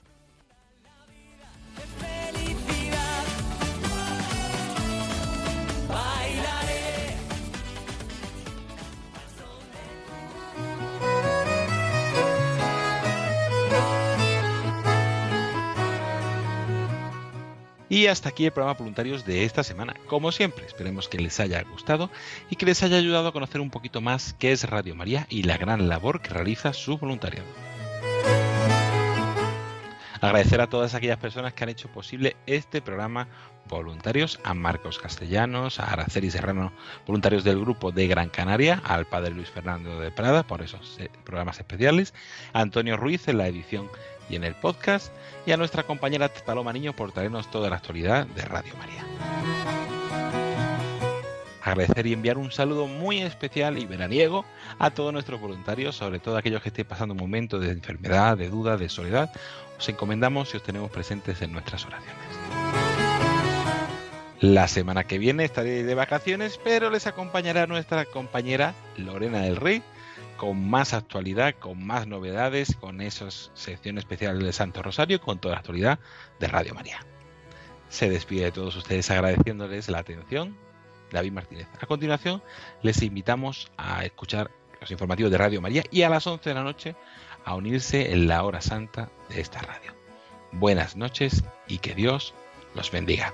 Y 17.90 18.08
hasta 18.08 18.30
aquí 18.30 18.46
el 18.46 18.52
programa 18.52 18.78
voluntarios 18.78 19.26
de 19.26 19.44
esta 19.44 19.64
semana. 19.64 19.96
Como 20.08 20.32
siempre, 20.32 20.66
esperemos 20.66 21.08
que 21.08 21.20
les 21.20 21.40
haya 21.40 21.62
gustado 21.64 22.10
y 22.50 22.56
que 22.56 22.66
les 22.66 22.82
haya 22.84 22.98
ayudado 22.98 23.28
a 23.28 23.34
conocer 23.34 23.62
un 23.62 23.70
poquito 23.70 24.02
más 24.02 24.36
qué 24.40 24.52
es 24.52 24.70
Radio 24.70 24.96
María 24.96 25.28
y 25.30 25.44
la 25.44 25.58
gran 25.58 25.88
labor 25.88 26.22
que 26.22 26.30
realiza 26.30 26.74
su 26.74 26.98
voluntariado. 26.98 27.48
Agradecer 30.22 30.60
a 30.62 30.68
todas 30.68 30.96
aquellas 30.96 31.20
personas 31.20 31.54
que 31.54 31.64
han 31.64 31.70
hecho 31.70 31.90
posible 31.90 32.36
este 32.48 32.82
programa 32.82 33.28
voluntarios, 33.68 34.40
a 34.44 34.54
Marcos 34.54 35.00
Castellanos, 35.00 35.80
a 35.80 35.92
Araceli 35.92 36.32
Serrano, 36.32 36.72
voluntarios 37.06 37.44
del 37.44 37.60
grupo 37.60 37.92
de 37.92 38.08
Gran 38.08 38.30
Canaria, 38.30 38.82
al 38.84 39.06
padre 39.06 39.32
Luis 39.32 39.50
Fernando 39.50 40.00
de 40.00 40.12
Prada 40.12 40.44
por 40.44 40.62
esos 40.62 40.98
eh, 41.00 41.10
programas 41.24 41.60
especiales, 41.60 42.14
a 42.54 42.62
Antonio 42.62 42.98
Ruiz 42.98 43.28
en 43.28 43.38
la 43.38 43.48
edición 43.48 43.90
y 44.30 44.36
en 44.36 44.44
el 44.44 44.56
podcast, 44.56 45.14
y 45.46 45.52
a 45.52 45.58
nuestra 45.58 45.84
compañera 45.84 46.30
Paloma 46.46 46.74
Niño 46.74 46.96
por 46.96 47.12
traernos 47.12 47.50
toda 47.52 47.70
la 47.70 47.78
actualidad 47.78 48.26
de 48.28 48.42
Radio 48.44 48.74
María. 48.78 49.04
Agradecer 51.62 52.06
y 52.06 52.14
enviar 52.14 52.38
un 52.38 52.52
saludo 52.52 52.86
muy 52.86 53.22
especial 53.22 53.80
y 53.80 53.88
veraniego 53.88 54.46
a 54.78 54.92
todos 54.92 55.12
nuestros 55.12 55.42
voluntarios, 55.42 55.96
sobre 55.96 56.20
todo 56.20 56.38
aquellos 56.38 56.62
que 56.62 56.70
estén 56.70 56.86
pasando 56.86 57.14
un 57.16 57.20
momento 57.20 57.60
de 57.60 57.72
enfermedad, 57.72 58.38
de 58.38 58.50
duda, 58.50 58.78
de 58.78 58.88
soledad. 58.88 59.32
Os 59.80 59.90
encomendamos 59.90 60.54
y 60.54 60.58
os 60.58 60.64
tenemos 60.64 60.92
presentes 60.92 61.42
en 61.42 61.52
nuestras 61.52 61.84
oraciones. 61.86 62.16
La 64.42 64.68
semana 64.68 65.06
que 65.06 65.18
viene 65.18 65.44
estaré 65.44 65.84
de 65.84 65.96
vacaciones, 65.96 66.60
pero 66.64 66.92
les 66.92 67.08
acompañará 67.08 67.66
nuestra 67.66 68.06
compañera 68.06 68.76
Lorena 68.96 69.40
del 69.40 69.56
Rey 69.56 69.82
con 70.46 70.70
más 70.70 70.94
actualidad, 70.94 71.56
con 71.56 71.84
más 71.84 72.06
novedades, 72.06 72.76
con 72.80 73.02
esas 73.02 73.50
sección 73.56 73.98
especial 73.98 74.38
del 74.38 74.54
Santo 74.54 74.84
Rosario, 74.84 75.20
con 75.20 75.40
toda 75.40 75.56
la 75.56 75.60
actualidad 75.62 75.98
de 76.40 76.48
Radio 76.48 76.76
María. 76.76 77.00
Se 77.90 78.12
despide 78.12 78.44
de 78.44 78.52
todos 78.52 78.76
ustedes 78.76 79.10
agradeciéndoles 79.10 79.90
la 79.90 79.98
atención, 79.98 80.56
David 81.12 81.32
Martínez. 81.32 81.68
A 81.82 81.88
continuación, 81.88 82.44
les 82.84 83.02
invitamos 83.02 83.72
a 83.76 84.06
escuchar 84.06 84.52
los 84.80 84.92
informativos 84.92 85.32
de 85.32 85.40
Radio 85.40 85.62
María 85.62 85.82
y 85.90 86.04
a 86.04 86.10
las 86.10 86.28
11 86.28 86.48
de 86.48 86.54
la 86.54 86.64
noche 86.64 86.96
a 87.44 87.56
unirse 87.56 88.12
en 88.12 88.28
la 88.28 88.44
hora 88.44 88.62
santa 88.62 89.10
de 89.30 89.42
esta 89.42 89.62
radio. 89.62 89.94
Buenas 90.52 90.96
noches 90.96 91.44
y 91.68 91.80
que 91.80 91.96
Dios 91.96 92.36
los 92.76 92.92
bendiga. 92.92 93.34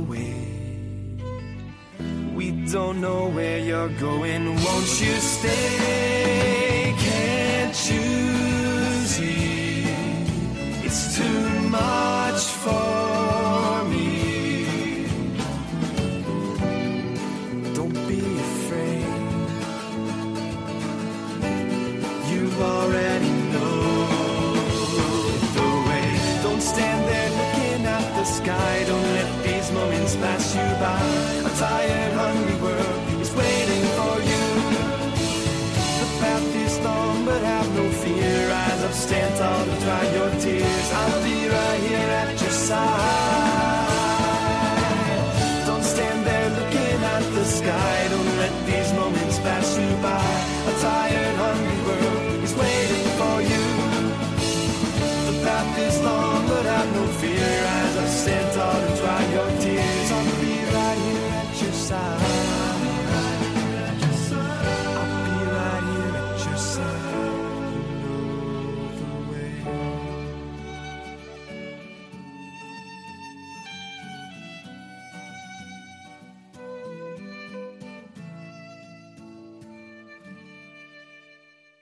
don't 2.71 3.01
know 3.01 3.27
where 3.27 3.57
you're 3.57 3.89
going. 3.89 4.45
Won't 4.45 5.01
you 5.01 5.15
stay? 5.19 6.95
Can't 6.97 7.91
you 7.91 9.05
see? 9.07 9.83
It's 10.85 11.17
too 11.17 11.49
much 11.69 12.41
for 12.63 13.20